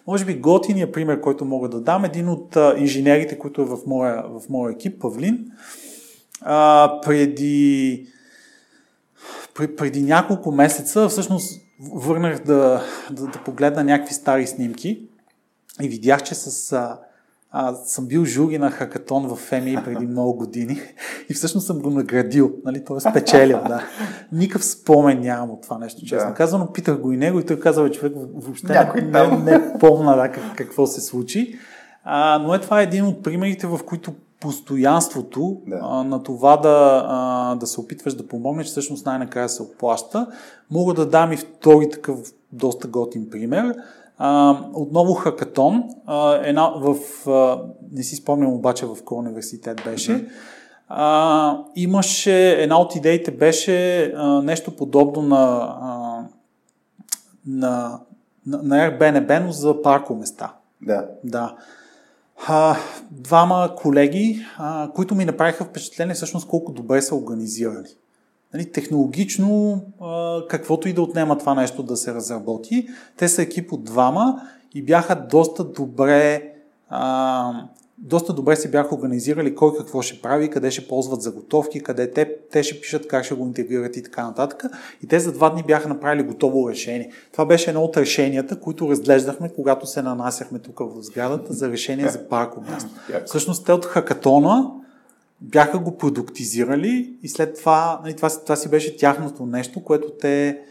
[0.07, 3.77] Може би готиният пример, който мога да дам, един от а, инженерите, който е в
[3.85, 5.51] моя, в моя екип, Павлин,
[6.41, 8.07] а, преди,
[9.77, 15.01] преди няколко месеца, всъщност върнах да, да, да погледна някакви стари снимки
[15.81, 16.99] и видях, че с а,
[17.51, 20.81] а, съм бил жури на хакатон в ФМИ преди много години
[21.29, 22.99] и всъщност съм го наградил, нали, т.е.
[22.99, 23.83] спечелил, да.
[24.31, 26.35] Никакъв спомен нямам от това нещо, честно да.
[26.35, 26.73] казано.
[26.73, 30.15] Питах го и него и той каза, че човек въобще Някой не, не, не помна
[30.15, 31.59] да, как, какво се случи.
[32.03, 35.79] А, но е това е един от примерите, в които постоянството да.
[35.81, 40.27] а, на това да, а, да се опитваш да помогнеш, всъщност най-накрая се оплаща.
[40.71, 42.17] Мога да дам и втори такъв
[42.51, 43.75] доста готин пример.
[44.17, 45.83] А, отново хакатон.
[46.05, 46.97] А, една в,
[47.29, 47.61] а,
[47.91, 50.27] не си спомням обаче в кой университет беше.
[50.89, 56.23] А, имаше, една от идеите беше а, нещо подобно на, а,
[57.47, 57.99] на,
[58.45, 60.51] на, на Airbnb, но за паркоместа.
[60.81, 61.05] Да.
[61.23, 61.55] Да.
[62.47, 62.75] А,
[63.11, 67.87] двама колеги, а, които ми направиха впечатление всъщност колко добре са организирали
[68.57, 69.81] нали, технологично
[70.49, 72.87] каквото и да отнема това нещо да се разработи.
[73.17, 74.41] Те са екип от двама
[74.75, 76.53] и бяха доста добре
[76.89, 77.53] а,
[77.97, 82.35] доста добре се бяха организирали кой какво ще прави, къде ще ползват заготовки, къде те,
[82.51, 84.63] те ще пишат как ще го интегрират и така нататък.
[85.03, 87.11] И те за два дни бяха направили готово решение.
[87.31, 92.09] Това беше едно от решенията, които разглеждахме, когато се нанасяхме тук в сградата за решение
[92.09, 92.89] за парко място.
[93.25, 94.71] Всъщност те от хакатона
[95.41, 100.61] бяха го продуктизирали и след това, нали, това, това си беше тяхното нещо, което те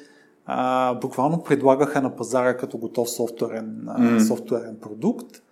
[0.47, 4.27] а, буквално предлагаха на пазара като готов софтуерен, mm.
[4.27, 5.43] софтуерен продукт.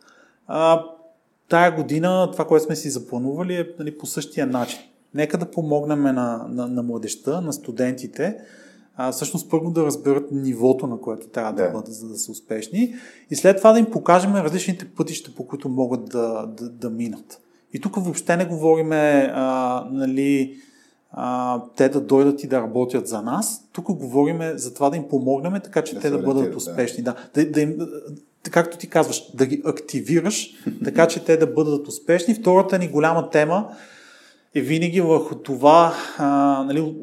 [0.47, 0.85] А,
[1.49, 4.81] тая година това, което сме си запланували е нали, по същия начин.
[5.15, 8.37] Нека да помогнем на, на, на младеща, на студентите,
[8.97, 12.33] а, всъщност първо да разберат нивото, на което трябва да, да бъдат, за да са
[12.33, 12.95] успешни
[13.31, 17.41] и след това да им покажем различните пътища, по които могат да, да, да минат.
[17.75, 20.57] И тук въобще не говорим а, нали,
[21.13, 23.69] а, те да дойдат и да работят за нас.
[23.73, 27.05] Тук говорим за това да им помогнем, така че да те да бъдат успешни.
[27.05, 27.15] Да.
[27.35, 27.79] Да, да им,
[28.51, 30.51] както ти казваш, да ги активираш,
[30.85, 32.35] така че те да бъдат успешни.
[32.35, 33.69] Втората ни голяма тема
[34.55, 36.27] е винаги върху това а,
[36.67, 36.95] нали,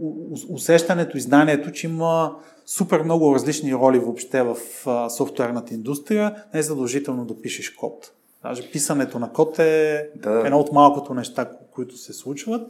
[0.49, 2.35] усещането и знанието, че има
[2.65, 6.35] супер много различни роли въобще в а, софтуерната индустрия.
[6.53, 8.11] Не е задължително да пишеш код.
[8.43, 10.43] Даже писането на код е да.
[10.45, 12.67] едно от малкото неща, които се случват.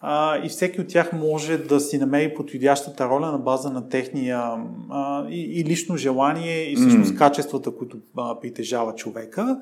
[0.00, 4.42] А, и всеки от тях може да си намери подходящата роля на база на техния
[4.90, 7.18] а, и, и лично желание и всъщност mm.
[7.18, 9.60] качествата, които а, притежава човека.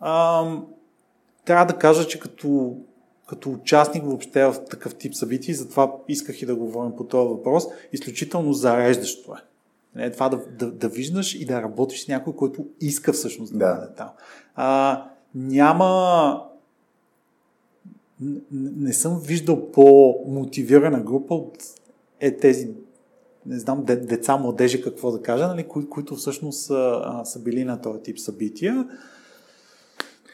[0.00, 0.44] А,
[1.44, 2.76] трябва да кажа, че като,
[3.26, 7.64] като участник въобще в такъв тип събития, затова исках и да говорим по този въпрос,
[7.92, 9.55] изключително зареждащо е.
[9.96, 13.58] Не, това да, да, да виждаш и да работиш с някой, който иска всъщност да,
[13.58, 14.08] да бъде там.
[14.54, 15.02] А,
[15.34, 16.42] няма.
[18.52, 21.56] Не съм виждал по-мотивирана група от
[22.20, 22.70] е тези,
[23.46, 27.80] не знам, деца, младежи, какво да кажа, нали, кои, които всъщност са, са били на
[27.80, 28.88] този тип събития.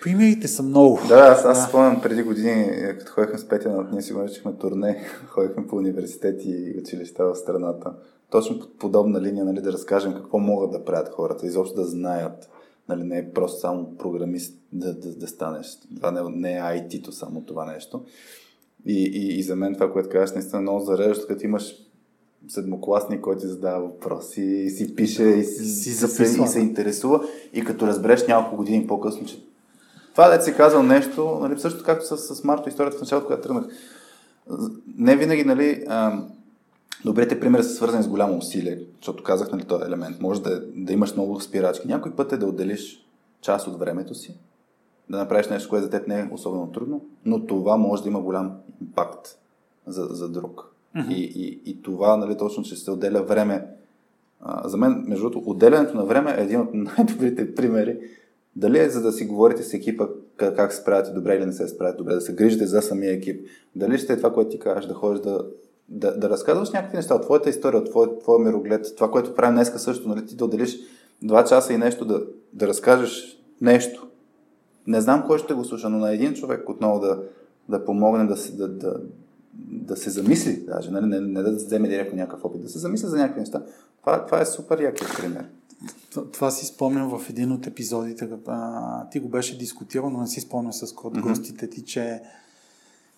[0.03, 1.01] Примерите са много.
[1.09, 1.69] Да, аз, аз да.
[1.69, 6.79] спомням преди години, като ходихме с Петя, ние си наричахме турне, ходихме по университети и
[6.81, 7.93] училища в страната.
[8.33, 12.49] Точно по подобна линия, нали, да разкажем какво могат да правят хората, изобщо да знаят
[12.89, 15.79] Нали, не е просто само програмист да, да, да станеш.
[15.97, 18.05] Това не, не е IT-то само това нещо.
[18.87, 21.75] И, и, и за мен това, което казваш, наистина е много зареждащо, като имаш
[22.49, 27.25] седмокласник, който ти задава въпроси и си пише и си, си записва, и се интересува
[27.53, 29.45] и като разбереш няколко години по-късно, че
[30.13, 33.49] това да си казал нещо, нали, също както с, с Марто историята в началото, когато
[33.49, 33.65] тръгнах.
[34.99, 35.85] Не винаги, нали,
[37.05, 40.21] Добрите примери са свързани с голямо усилие, защото казах, нали, този елемент.
[40.21, 41.89] Може да, да имаш много спирачки.
[41.89, 43.07] Някой път е да отделиш
[43.41, 44.35] част от времето си
[45.13, 48.21] да направиш нещо, което за теб не е особено трудно, но това може да има
[48.21, 49.39] голям импакт
[49.87, 50.75] за, за друг.
[50.97, 51.15] Mm-hmm.
[51.15, 53.67] И, и, и това, нали, точно, че се отделя време.
[54.41, 57.99] А, за мен, между другото, отделянето на време е един от най-добрите примери.
[58.57, 60.07] Дали е за да си говорите с екипа
[60.37, 63.13] как, как се справяте добре или не се справяте добре, да се грижите за самия
[63.13, 63.47] екип.
[63.77, 65.47] Дали ще е това, което ти кажеш, да ходиш да,
[65.89, 69.55] да, да разказваш някакви неща от твоята история, от твоя, твоя мироглед, това, което правим
[69.55, 70.79] днеска също, нали, ти да отделиш
[71.23, 72.23] два часа и нещо да,
[72.53, 74.07] да разкажеш нещо.
[74.87, 77.23] Не знам кой ще го слуша, но на един човек отново да,
[77.69, 79.01] да помогне да, се, да, да,
[79.55, 83.09] да се замисли, даже, нали, не, не да вземе директно някакъв опит, да се замисли
[83.09, 83.63] за някакви неща.
[84.01, 85.45] Това, това е супер якия пример.
[86.33, 88.29] Това си спомням в един от епизодите.
[88.47, 91.21] А, ти го беше дискутирал, но не си спомням с код mm-hmm.
[91.21, 92.23] гостите ти, че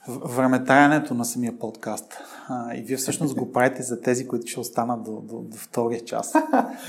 [0.08, 2.14] времетаянето на самия подкаст.
[2.48, 6.04] А, и вие всъщност го правите за тези, които ще останат до, до, до втория
[6.04, 6.32] час.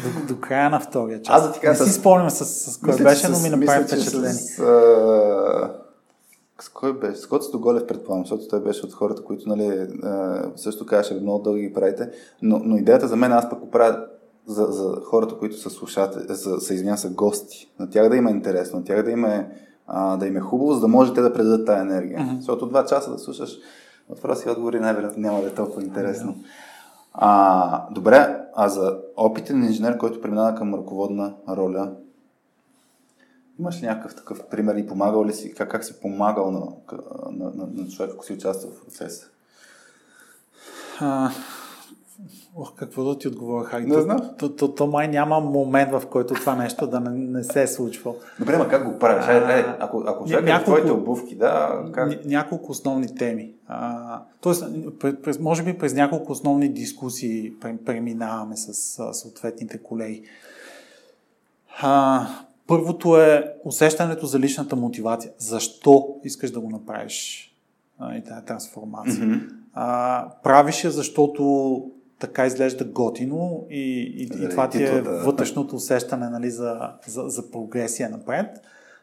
[0.04, 1.36] До, до края на втория час.
[1.36, 1.84] Аз да ти кажа.
[1.84, 4.34] Не си спомням с, с кой беше, но ми направи впечатление.
[4.34, 5.72] С, а...
[6.62, 7.16] С кой беше?
[7.18, 9.88] С Коцето Голев, предполагам, защото той беше от хората, които нали,
[10.56, 12.10] също казваше, много дълги ги правите.
[12.42, 14.06] Но, но идеята за мен, аз пък го правя
[14.48, 17.72] за, за хората, които са слушатели, са, извиня, са гости.
[17.80, 19.46] На тях да има интересно, на тях да има
[19.88, 22.20] а, да им е хубаво, за да можете да предадат тази енергия.
[22.20, 22.38] Mm-hmm.
[22.38, 23.57] Защото два часа да слушаш
[24.10, 26.32] въпроси и отговори най-вероятно няма да е толкова интересно.
[26.32, 26.45] Mm-hmm.
[27.14, 31.91] А, добре, а за опитен инженер, който преминава към ръководна роля,
[33.60, 36.60] имаш ли някакъв такъв пример и помагал ли си, как, как си помагал на,
[37.32, 39.28] на, на, на човек, ако си участвал в процеса?
[42.56, 43.92] Ох, какво да ти отговоря, Хаги?
[43.92, 44.20] Не знам.
[44.38, 47.68] То, то, то, май няма момент, в който това нещо да не, не се е
[47.68, 48.18] случвало.
[48.40, 49.26] Добре, ма как го правиш?
[49.28, 52.26] А, ако, ако вземем няколко, твоите обувки, да, как?
[52.26, 53.54] Няколко основни теми.
[53.68, 54.66] А, тоест,
[55.00, 57.54] през, може би през няколко основни дискусии
[57.86, 58.74] преминаваме с
[59.14, 60.24] съответните колеги.
[61.82, 62.28] А,
[62.68, 65.32] първото е усещането за личната мотивация.
[65.38, 67.52] Защо искаш да го направиш
[68.18, 69.26] и тази трансформация?
[69.26, 69.50] Mm-hmm.
[69.74, 71.84] А, правиш я, защото
[72.20, 75.12] така изглежда готино и, и, и това ти е да.
[75.12, 78.62] вътрешното усещане нали, за, за, за прогресия напред.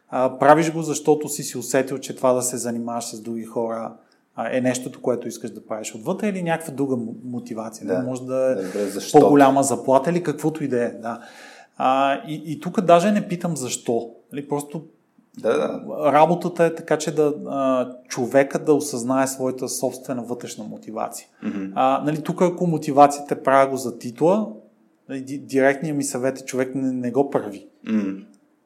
[0.09, 3.93] А, правиш го, защото си си усетил, че това да се занимаваш с други хора
[4.35, 7.87] а, е нещото, което искаш да правиш отвътре или някаква друга мотивация.
[7.87, 7.99] Да.
[7.99, 10.89] Може да е да, по-голяма заплата или каквото и да е.
[10.89, 11.19] Да.
[11.77, 14.09] А, и, и тук даже не питам защо.
[14.31, 14.85] Нали, просто
[15.37, 15.81] да, да.
[16.13, 21.27] Работата е така, че да а, човека да осъзнае своята собствена вътрешна мотивация.
[21.43, 21.71] Mm-hmm.
[21.75, 24.47] А, нали, тук ако мотивацията правя го за титла,
[25.09, 27.67] нали, директният ми съвет е човек не, не го прави.
[27.87, 28.23] Mm.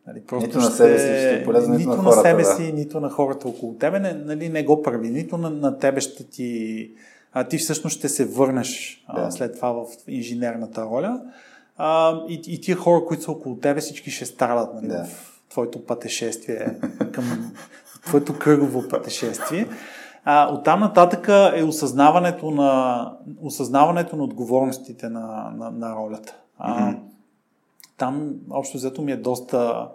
[0.08, 2.24] Нали, просто нито ще, на себе си ще е полезно, нито, нито на, хората, на
[2.24, 2.50] себе да.
[2.50, 5.10] си, нито на хората около тебе, не, нали, не го прави.
[5.10, 6.92] Нито на, на тебе ще ти...
[7.34, 9.22] А, ти всъщност ще се върнеш да.
[9.22, 11.22] а, след това в инженерната роля.
[11.78, 15.04] А, и, и тия хора, които са около тебе, всички ще страдат нали, да.
[15.04, 16.80] в твоето пътешествие
[17.12, 17.54] към
[18.06, 19.68] твоето кръгово пътешествие.
[20.26, 23.12] А, оттам нататък е осъзнаването на,
[23.42, 26.36] осъзнаването на отговорностите на, на, на ролята.
[26.58, 26.98] А, mm-hmm.
[27.98, 29.88] Там, общо взето, ми е доста...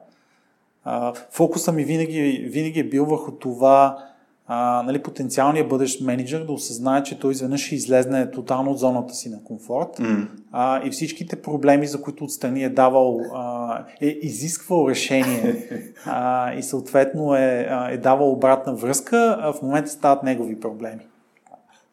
[0.84, 3.98] А, фокуса ми винаги, винаги е бил върху това
[4.46, 9.14] а, нали, потенциалният бъдещ менеджер да осъзнае, че той изведнъж ще излезне тотално от зоната
[9.14, 10.28] си на комфорт mm.
[10.52, 13.61] а, и всичките проблеми, за които отстрани е давал, а,
[14.00, 15.68] е изисквал решение
[16.06, 21.00] а, и съответно е, е давал обратна връзка, а в момента стават негови проблеми.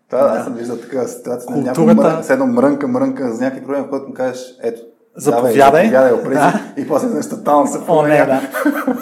[0.10, 1.47] Да, да, аз съм виждал такава ситуация.
[1.47, 2.01] Културата...
[2.01, 4.81] Някой мрънка, мрънка, мрънка за някакви проблеми, в който му кажеш, ето,
[5.15, 5.89] Заповядай.
[5.89, 6.61] Заповядай, да.
[6.77, 8.41] И после нещо тотално се О, не, да.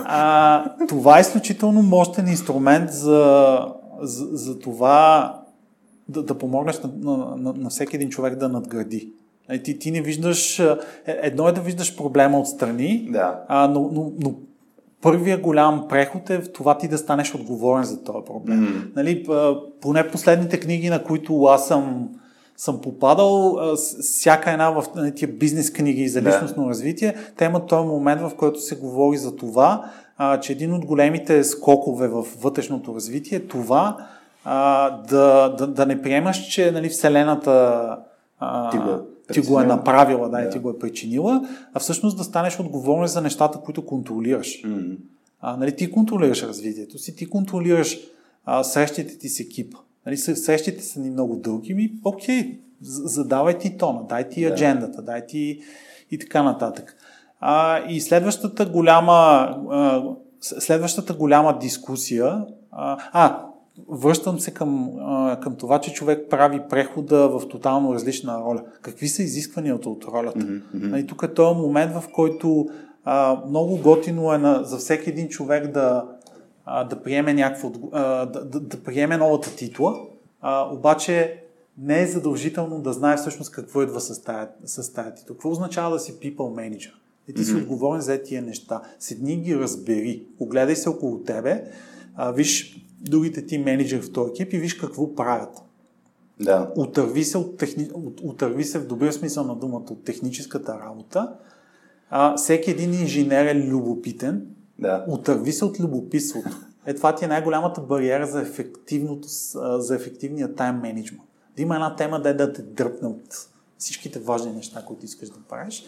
[0.06, 3.60] А, това е изключително мощен инструмент за,
[4.02, 5.34] за, за това
[6.10, 9.14] да, да помогнеш на, на, на, на всеки един човек да надгради.
[9.50, 10.60] Нали, ти, ти не виждаш.
[10.60, 10.76] Е,
[11.06, 13.40] едно е да виждаш проблема отстрани, да.
[13.48, 14.34] а, но, но, но
[15.02, 18.60] първия голям преход е в това ти да станеш отговорен за този проблем.
[18.60, 18.96] Mm.
[18.96, 19.28] Нали,
[19.82, 22.10] поне последните книги, на които аз съм
[22.58, 23.58] съм попадал,
[24.02, 26.70] всяка една в нали, тия бизнес книги за личностно да.
[26.70, 30.86] развитие, те имат този момент, в който се говори за това, а, че един от
[30.86, 33.98] големите скокове в вътрешното развитие е това
[34.44, 37.98] а, да, да, да не приемаш, че нали, Вселената
[38.40, 40.44] а, ти, го, ти го е направила да, да.
[40.44, 44.62] и ти го е причинила, а всъщност да станеш отговорен за нещата, които контролираш.
[44.62, 44.98] Mm-hmm.
[45.42, 47.98] А, нали, ти контролираш развитието си, ти контролираш
[48.46, 49.78] а, срещите ти с екипа.
[50.06, 55.26] Нали, срещите са ни много дълги, ми окей, задавай ти тона, дай ти аджендата, дай
[55.26, 55.60] ти
[56.12, 56.96] и така нататък.
[57.40, 59.14] А, и следващата голяма,
[59.72, 60.04] а,
[60.42, 63.47] следващата голяма дискусия, а, а
[63.90, 64.92] връщам се към,
[65.42, 68.64] към това, че човек прави прехода в тотално различна роля.
[68.82, 70.40] Какви са изискванията от ролята?
[70.40, 70.98] Mm-hmm.
[70.98, 72.68] И тук е този момент, в който
[73.10, 76.06] а, много готино е на, за всеки един човек да,
[76.66, 79.96] а, да приеме някакво, а, да, да, да приеме новата титла,
[80.42, 81.44] а, обаче
[81.78, 85.36] не е задължително да знае всъщност какво идва с тази, с тази титла.
[85.36, 86.92] Какво означава да си people manager?
[87.28, 87.46] И ти mm-hmm.
[87.46, 88.82] си отговорен за тия неща.
[89.00, 91.64] Седни ги разбери, огледай се около тебе,
[92.16, 95.62] а, виж другите ти менеджери в този екип и виж какво правят.
[96.40, 96.72] Да.
[96.76, 97.90] Отърви се, от техни...
[97.94, 101.34] от, отърви се в добрия смисъл на думата от техническата работа.
[102.10, 104.48] А, всеки един инженер е любопитен.
[104.80, 105.06] Да.
[105.08, 106.50] Отърви се от любопитството.
[106.86, 109.28] Е, това ти е най-голямата бариера за, ефективното,
[109.78, 111.30] за ефективния тайм менеджмент.
[111.56, 113.48] Да има една тема, да е да те дръпне от
[113.78, 115.86] всичките важни неща, които искаш да правиш.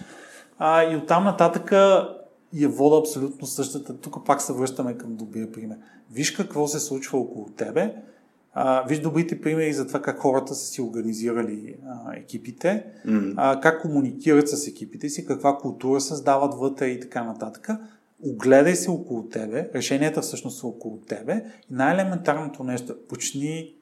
[0.57, 1.72] А, и оттам нататък
[2.54, 3.98] я вода абсолютно същата.
[3.98, 5.78] Тук пак се връщаме към добрия пример.
[6.12, 7.96] Виж какво се случва около тебе,
[8.54, 13.34] а, виж добрите примери за това как хората са си организирали а, екипите, mm-hmm.
[13.38, 17.70] а, как комуникират с екипите си, каква култура създават вътре и така нататък.
[18.24, 23.76] Огледай се около тебе, решенията всъщност са около тебе и най-елементарното нещо, почни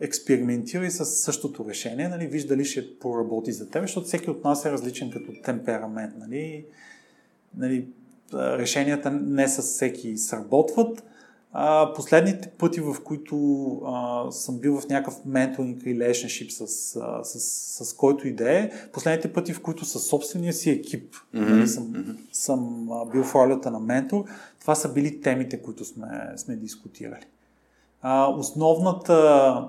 [0.00, 4.64] експериментирай с същото решение, нали, виж дали ще проработи за теб, защото всеки от нас
[4.64, 6.14] е различен като темперамент.
[6.18, 6.64] Нали,
[7.56, 7.88] нали,
[8.34, 11.04] решенията не с всеки сработват.
[11.52, 17.40] А, последните пъти, в които а, съм бил в някакъв менторинг relationship с, а, с,
[17.84, 21.64] с, който и да е, последните пъти, в които със собствения си екип mm-hmm.
[21.64, 22.16] съм, mm-hmm.
[22.32, 24.24] съм а, бил в ролята на ментор,
[24.60, 27.26] това са били темите, които сме, сме дискутирали.
[28.02, 29.68] А, основната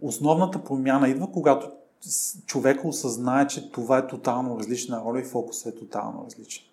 [0.00, 1.70] основната промяна идва, когато
[2.46, 6.64] човек осъзнае, че това е тотално различна роля и фокусът е тотално различен.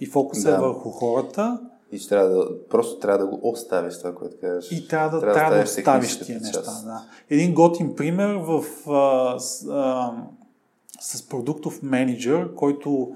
[0.00, 0.56] И фокусът е да.
[0.56, 1.60] е върху хората.
[1.92, 4.72] И че трябва да, просто трябва да го оставиш това, което кажеш.
[4.72, 6.60] И трябва да, трябва трябва да оставиш тия неща.
[6.62, 7.04] Да.
[7.30, 10.12] Един готин пример в, а, с, а,
[11.00, 13.12] с продуктов менеджер, който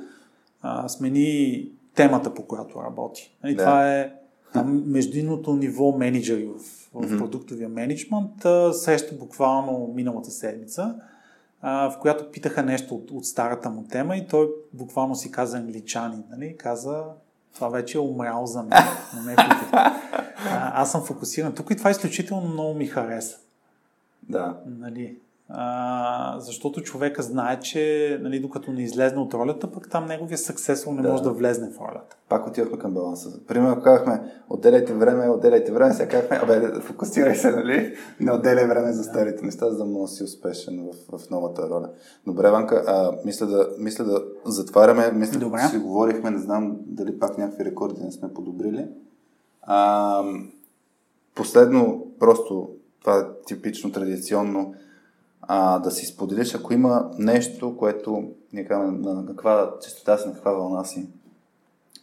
[0.62, 3.36] а, смени темата, по която работи.
[3.44, 3.62] И нали, да.
[3.62, 4.12] Това е
[4.52, 8.32] там, междинното ниво менеджери в, в продуктовия менеджмент.
[8.72, 10.94] Среща буквално миналата седмица
[11.62, 16.24] в която питаха нещо от, от старата му тема и той буквално си каза англичанин,
[16.30, 16.56] нали?
[16.56, 17.04] Каза,
[17.54, 18.82] това вече е умрял за мен.
[19.26, 19.34] Не
[19.72, 23.38] а, аз съм фокусиран тук и това изключително много ми хареса.
[24.22, 24.56] Да.
[24.66, 25.18] Нали?
[25.50, 30.92] А, защото човека знае, че нали, докато не излезне от ролята, пък там неговия съксесор
[30.92, 31.08] не да.
[31.08, 32.16] може да влезне в ролята.
[32.28, 33.40] Пак отивахме към баланса.
[33.46, 34.20] Примерно казахме,
[34.50, 37.94] отделяйте време, отделяйте време, сега казахме, абе, фокусирай се, нали?
[38.20, 41.68] Не отделяй време за старите неща, за да може да си успешен в, в новата
[41.70, 41.90] роля.
[42.26, 45.60] Добре, Ванка, а, мисля, да, мисля да затваряме, мисля, Добре.
[45.60, 48.86] си говорихме, не знам дали пак някакви рекорди не сме подобрили.
[49.62, 50.22] А,
[51.34, 52.68] последно, просто,
[53.00, 54.74] това е типично традиционно,
[55.40, 60.34] а, да си споделиш, ако има нещо, което ние казваме на каква частота си, на
[60.34, 61.08] каква вълна си.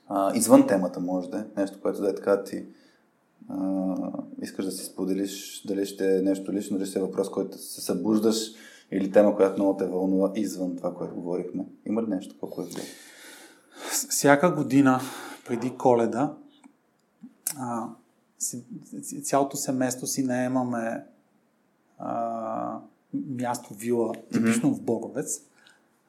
[0.08, 2.66] А, извън темата може да е, нещо, което да е така ти
[3.50, 3.96] а,
[4.42, 7.82] искаш да си споделиш, дали ще е нещо лично, дали ще е въпрос, който се
[7.82, 8.52] събуждаш
[8.92, 11.66] или тема, която много те вълнува извън това, което говорихме.
[11.86, 12.84] Има ли нещо такова, което е?
[14.10, 15.00] Всяка година
[15.48, 16.34] преди коледа
[17.60, 17.88] а,
[19.24, 21.06] цялото семейство си наемаме
[22.00, 22.80] а,
[23.28, 24.78] място, вила, типично mm-hmm.
[24.78, 25.42] в Боровец,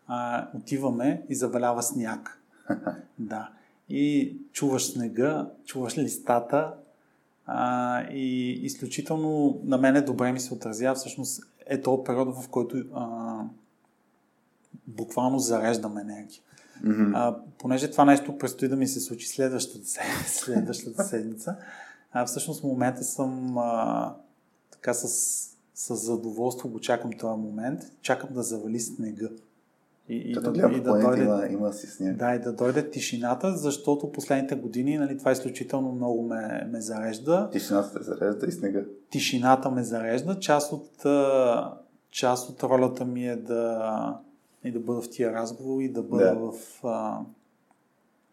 [0.06, 2.42] а, отиваме и завалява сняг.
[3.18, 3.50] да.
[3.88, 6.74] И чуваш снега, чуваш листата
[7.46, 12.84] а, и изключително на мене добре ми се отразява всъщност е този период, в който
[12.94, 13.40] а,
[14.86, 16.40] буквално зареждам енергия.
[16.84, 17.12] Mm-hmm.
[17.14, 19.86] А, понеже това нещо предстои да ми се случи следващата,
[20.26, 21.56] следващата седмица,
[22.12, 24.14] а, всъщност в момента съм а,
[24.70, 27.80] така с с задоволство го чакам този момент.
[28.02, 29.28] Чакам да завали снега.
[30.08, 32.16] И, и, да, и да дойде, има, има си сняг.
[32.16, 37.48] Да, и да дойде тишината, защото последните години нали, това изключително много ме, ме зарежда.
[37.52, 38.80] Тишината те зарежда и снега.
[39.10, 40.38] Тишината ме зарежда.
[40.38, 41.06] Част от,
[42.10, 44.20] част от ролята ми е да,
[44.64, 46.34] и да бъда в тия разговори, да бъда да.
[46.34, 46.82] в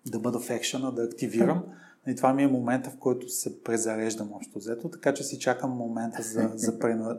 [0.06, 1.64] да бъда в екшена, да активирам.
[2.08, 5.72] И това ми е момента, в който се презареждам общо взето, така че си чакам
[5.72, 6.74] момента за, за,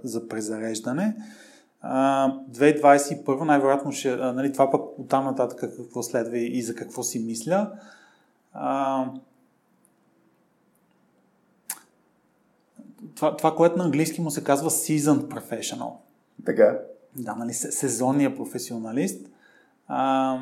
[0.04, 1.16] за презареждане.
[1.84, 7.72] 2021 най-вероятно ще, нали, това пък оттам нататък какво следва и за какво си мисля.
[13.14, 15.92] Това, това, което на английски му се казва seasoned professional.
[16.46, 16.80] Така.
[17.16, 19.26] Да, нали, сезонния професионалист.
[19.88, 20.38] А,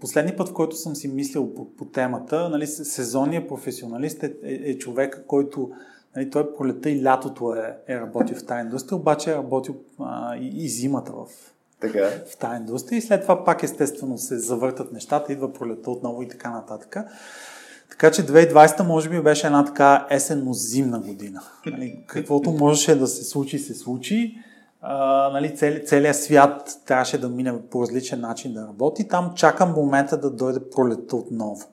[0.00, 4.52] последния път, в който съм си мислил по, по темата, нали, сезонният професионалист е, е,
[4.52, 5.70] е човек, който
[6.16, 10.36] нали, той пролета и лятото е, е работил в тази индустрия, обаче е работил а,
[10.36, 11.26] и, и зимата в,
[11.80, 12.10] така.
[12.32, 16.28] в тази индустрия и след това пак естествено се завъртат нещата, идва пролета отново и
[16.28, 16.96] така нататък.
[17.90, 21.42] Така че 2020 може би беше една така есенно-зимна година.
[21.66, 24.38] Нали, каквото можеше да се случи, се случи.
[24.82, 29.08] А, нали, цели, целият свят трябваше да мине по различен начин да работи.
[29.08, 31.66] Там чакам момента да дойде пролета отново.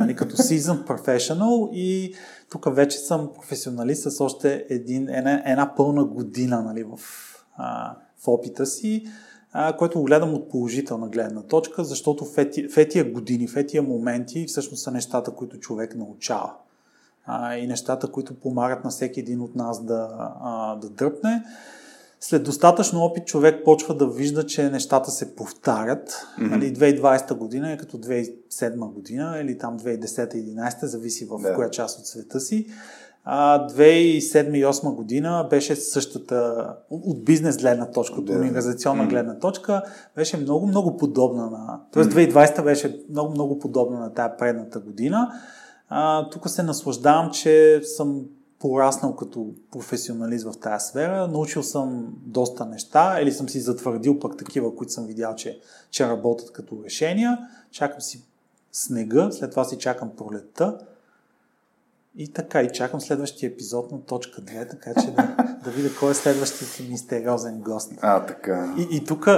[0.00, 2.14] Нали, като season professional и
[2.50, 6.98] тук вече съм професионалист с още един, една, една пълна година нали, в,
[7.56, 9.06] а, в опита си,
[9.52, 13.56] а, който го гледам от положителна гледна точка, защото в, ети, в етия години, в
[13.56, 16.52] етия моменти всъщност са нещата, които човек научава.
[17.26, 20.08] А, и нещата, които помагат на всеки един от нас да,
[20.40, 21.42] а, да дръпне
[22.24, 26.10] след достатъчно опит човек почва да вижда, че нещата се повтарят.
[26.10, 26.50] Mm-hmm.
[26.50, 31.54] Нали, 2020 година е като 2007 година или там 2010-2011, зависи в yeah.
[31.54, 32.66] коя част от света си.
[33.24, 39.10] А 2007 и 2008 година беше същата, от бизнес гледна точка, от организационна mm-hmm.
[39.10, 39.82] гледна точка,
[40.16, 41.80] беше много, много подобна на...
[41.92, 45.32] Тоест 2020 беше много, много подобна на тая предната година.
[45.88, 48.24] А, тук се наслаждавам, че съм
[48.62, 54.36] пораснал като професионалист в тази сфера, научил съм доста неща или съм си затвърдил пък
[54.36, 55.60] такива, които съм видял, че,
[55.90, 57.38] че работят като решения.
[57.70, 58.24] Чакам си
[58.72, 60.78] снега, след това си чакам пролетта
[62.16, 66.10] и така, и чакам следващия епизод на точка 2, така че да, да видя кой
[66.10, 67.92] е следващият мистериозен гост.
[68.00, 68.74] А, така.
[68.78, 69.28] И, и тук,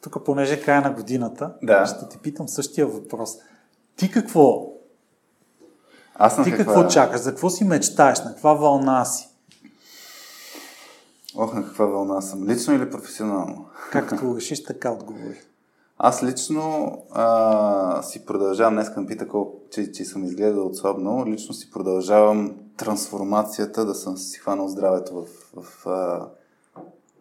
[0.00, 1.86] тук, понеже е края на годината, да.
[1.86, 3.38] ще ти питам същия въпрос.
[3.96, 4.69] Ти какво
[6.22, 6.74] аз Ти каква...
[6.74, 7.20] какво чакаш?
[7.20, 8.18] За какво си мечтаеш?
[8.24, 9.28] На каква вълна си?
[11.36, 12.48] Ох, на каква вълна съм?
[12.48, 13.66] Лично или професионално?
[13.92, 15.40] Както решиш, така отговори.
[15.98, 19.26] Аз лично а, си продължавам, днес към пита,
[19.70, 25.26] че, че съм изгледал отслабно, лично си продължавам трансформацията, да съм си хванал здравето в,
[25.62, 26.26] в а,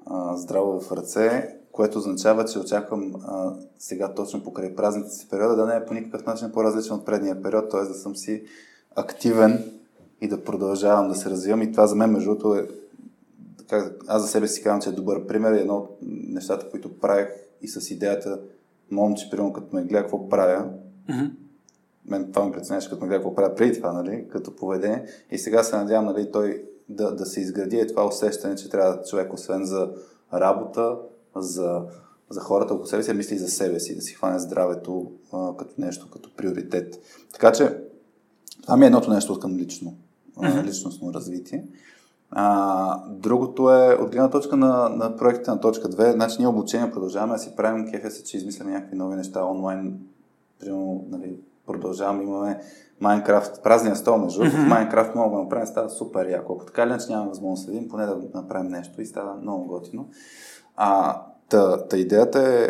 [0.05, 5.55] а, здраво в ръце, което означава, че очаквам а, сега точно покрай празните си периода
[5.55, 7.81] да не е по никакъв начин по-различен от предния период, т.е.
[7.81, 8.43] да съм си
[8.95, 9.79] активен
[10.21, 11.61] и да продължавам да се развивам.
[11.61, 12.67] И това за мен, между другото, е,
[13.69, 15.51] как, аз за себе си казвам, че е добър пример.
[15.51, 17.27] Едно от нещата, които правих
[17.61, 18.39] и с идеята,
[18.91, 20.69] момче, примерно, като ме гледа какво правя,
[21.09, 21.31] mm-hmm.
[22.05, 25.05] мен това ме преценяваше, като ме гледа какво правя преди това, нали, като поведение.
[25.31, 29.03] И сега се надявам, нали, той да, да се изгради е това усещане, че трябва
[29.03, 29.89] човек, освен за
[30.33, 30.97] работа,
[31.35, 31.81] за,
[32.29, 35.57] за хората около себе си, мисли и за себе си, да си хване здравето а,
[35.57, 36.99] като нещо, като приоритет.
[37.33, 37.77] Така че
[38.61, 39.93] това ми е едното нещо към лично,
[40.37, 40.63] mm-hmm.
[40.63, 41.65] личностно развитие.
[42.31, 46.91] А, другото е, от гледна точка на, на проектите на точка 2, значи ние обучение
[46.91, 49.99] продължаваме да си правим, кефе се, че измисляме някакви нови неща онлайн,
[50.59, 52.61] примерно, нали, продължаваме, имаме
[52.99, 54.67] Майнкрафт, празния стол, между mm-hmm.
[54.67, 56.53] Майнкрафт мога да направим, става супер яко.
[56.53, 60.09] Ако така иначе няма възможност да видим, поне да направим нещо и става много готино.
[60.75, 62.69] А, та, та идеята е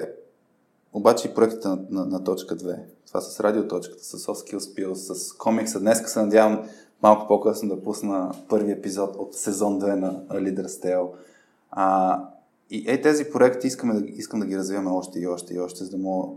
[0.94, 2.80] обаче и проектите на, на, на точка 2.
[3.08, 5.80] Това с радиоточката, с Soft Skills Pills, с комикса.
[5.80, 6.70] Днес се надявам
[7.02, 11.10] малко по-късно да пусна първи епизод от сезон 2 на Leader Tale.
[11.72, 12.20] А,
[12.70, 15.84] и е, тези проекти искаме да, искам да ги развиваме още и още и още,
[15.84, 16.36] за да мога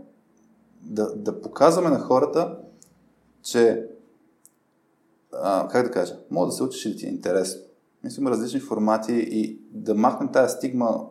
[0.81, 2.57] да, да показваме на хората,
[3.43, 3.87] че
[5.33, 7.61] а, как да кажа, мога да се учиш и да ти е интересно.
[8.03, 11.05] Мислим различни формати и да махнем тази стигма,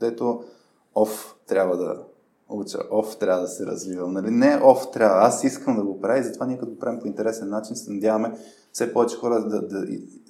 [0.00, 0.44] дето
[0.94, 2.02] оф, трябва да
[2.48, 4.12] уча, оф трябва да се развивам.
[4.12, 4.30] Нали?
[4.30, 7.06] Не оф трябва, аз искам да го правя и затова ние като го правим по
[7.06, 8.32] интересен начин се надяваме
[8.72, 9.86] все повече хора да, да,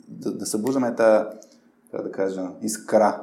[0.08, 1.24] да, да събуждаме тази,
[1.90, 3.22] как да кажа, искра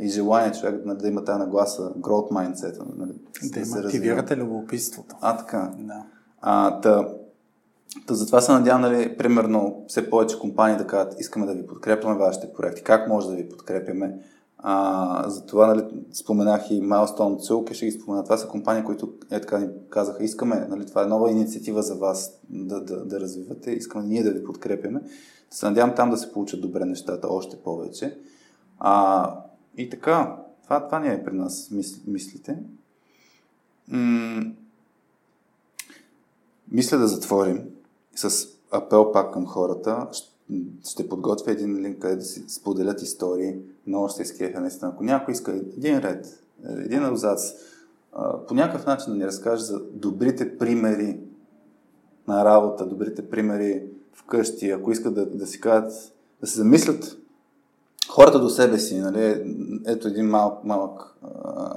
[0.00, 2.96] и желание човек да, да има тази нагласа, growth mindset.
[2.96, 3.12] Нали?
[3.42, 5.16] Да, да се активирате любопитството.
[5.20, 5.72] А, така.
[5.78, 6.02] Да.
[6.40, 7.08] А, та,
[8.06, 12.14] Та затова се надявам, нали, примерно, все повече компании да кажат, искаме да ви подкрепяме
[12.14, 14.18] вашите проекти, как може да ви подкрепяме,
[14.68, 18.24] а, затова нали, споменах и Milestone Цулке, ще ги спомена.
[18.24, 21.94] Това са компании, които е така ни казаха, искаме, нали, това е нова инициатива за
[21.94, 25.00] вас да, да, да развивате, искаме ние да ви подкрепяме.
[25.50, 28.18] Се надявам там да се получат добре нещата, още повече.
[28.78, 29.34] А,
[29.76, 32.58] и така, това, това не е при нас мис, мислите.
[33.88, 34.52] М-
[36.72, 37.64] мисля да затворим
[38.14, 40.06] с апел пак към хората
[40.84, 43.56] ще подготвя един линк, където да си споделят истории.
[43.86, 44.90] Много ще изкриеха наистина.
[44.94, 46.44] Ако някой иска един ред,
[46.78, 47.40] един абзац,
[48.48, 51.20] по някакъв начин да ни разкаже за добрите примери
[52.28, 55.92] на работа, добрите примери вкъщи, ако искат да, да си кажат,
[56.40, 57.18] да се замислят
[58.08, 59.54] хората до себе си, нали?
[59.86, 61.16] ето един малък, малък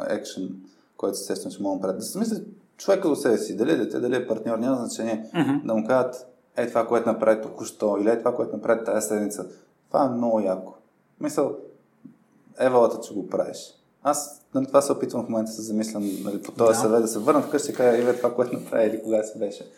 [0.10, 0.56] екшен,
[0.98, 1.94] който естествено ще мога да.
[1.94, 5.30] Да се замислят човека до себе си, дали е дете, дали е партньор, няма значение,
[5.36, 5.66] mm-hmm.
[5.66, 6.28] да му кажат,
[6.64, 9.46] е това, което направи току-що, или е това, което направи тази седмица.
[9.88, 10.74] Това е много яко.
[11.20, 11.56] Мисъл,
[12.60, 13.58] евалата, че го правиш.
[14.04, 16.80] Аз на това се опитвам в момента да се замислям нали, по този да.
[16.80, 19.72] съвет, да се върна вкъщи и кажа, Иве, това, което направи или кога се беше.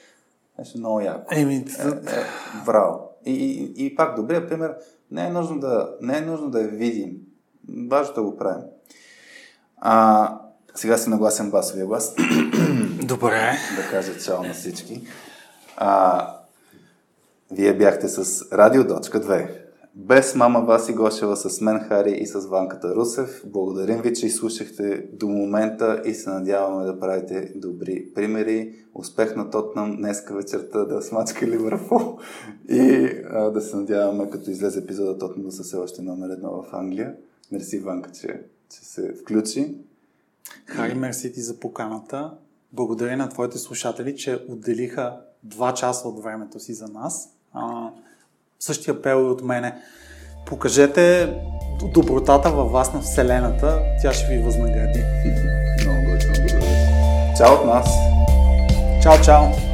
[0.59, 1.25] Беше много яко.
[1.31, 2.23] Еми, е, е,
[2.65, 3.09] браво.
[3.25, 4.75] И, и, и пак, добрия пример,
[5.11, 7.17] не е нужно да, не е нужно да я видим.
[7.89, 8.63] Важно да го правим.
[9.77, 10.39] А,
[10.75, 12.15] сега си нагласен басовия глас.
[13.03, 13.53] Добре.
[13.75, 15.07] Да кажа чао на всички.
[15.77, 16.40] А,
[17.51, 19.61] вие бяхте с Радиодочка 2.
[19.95, 23.43] Без мама Васи Гошева, с мен Хари и с Ванката Русев.
[23.45, 28.75] Благодарим ви, че изслушахте до момента и се надяваме да правите добри примери.
[28.93, 32.17] Успех на Тотнам днеска вечерта да смачка Ливърпул
[32.69, 36.51] и а, да се надяваме, като излезе епизода Тотнам да са все още номер едно
[36.51, 37.15] в Англия.
[37.51, 39.75] Мерси, Ванка, че, че се включи.
[40.65, 42.33] Хари, мерси ти за поканата.
[42.73, 47.29] Благодаря на твоите слушатели, че отделиха два часа от времето си за нас.
[47.53, 47.89] А,
[48.59, 49.75] същия апел и от мене.
[50.45, 51.33] Покажете
[51.93, 55.03] добротата във вас на Вселената, тя ще ви възнагради.
[55.83, 57.35] Много благодаря.
[57.37, 57.89] Чао от нас!
[59.03, 59.70] Чао, чао!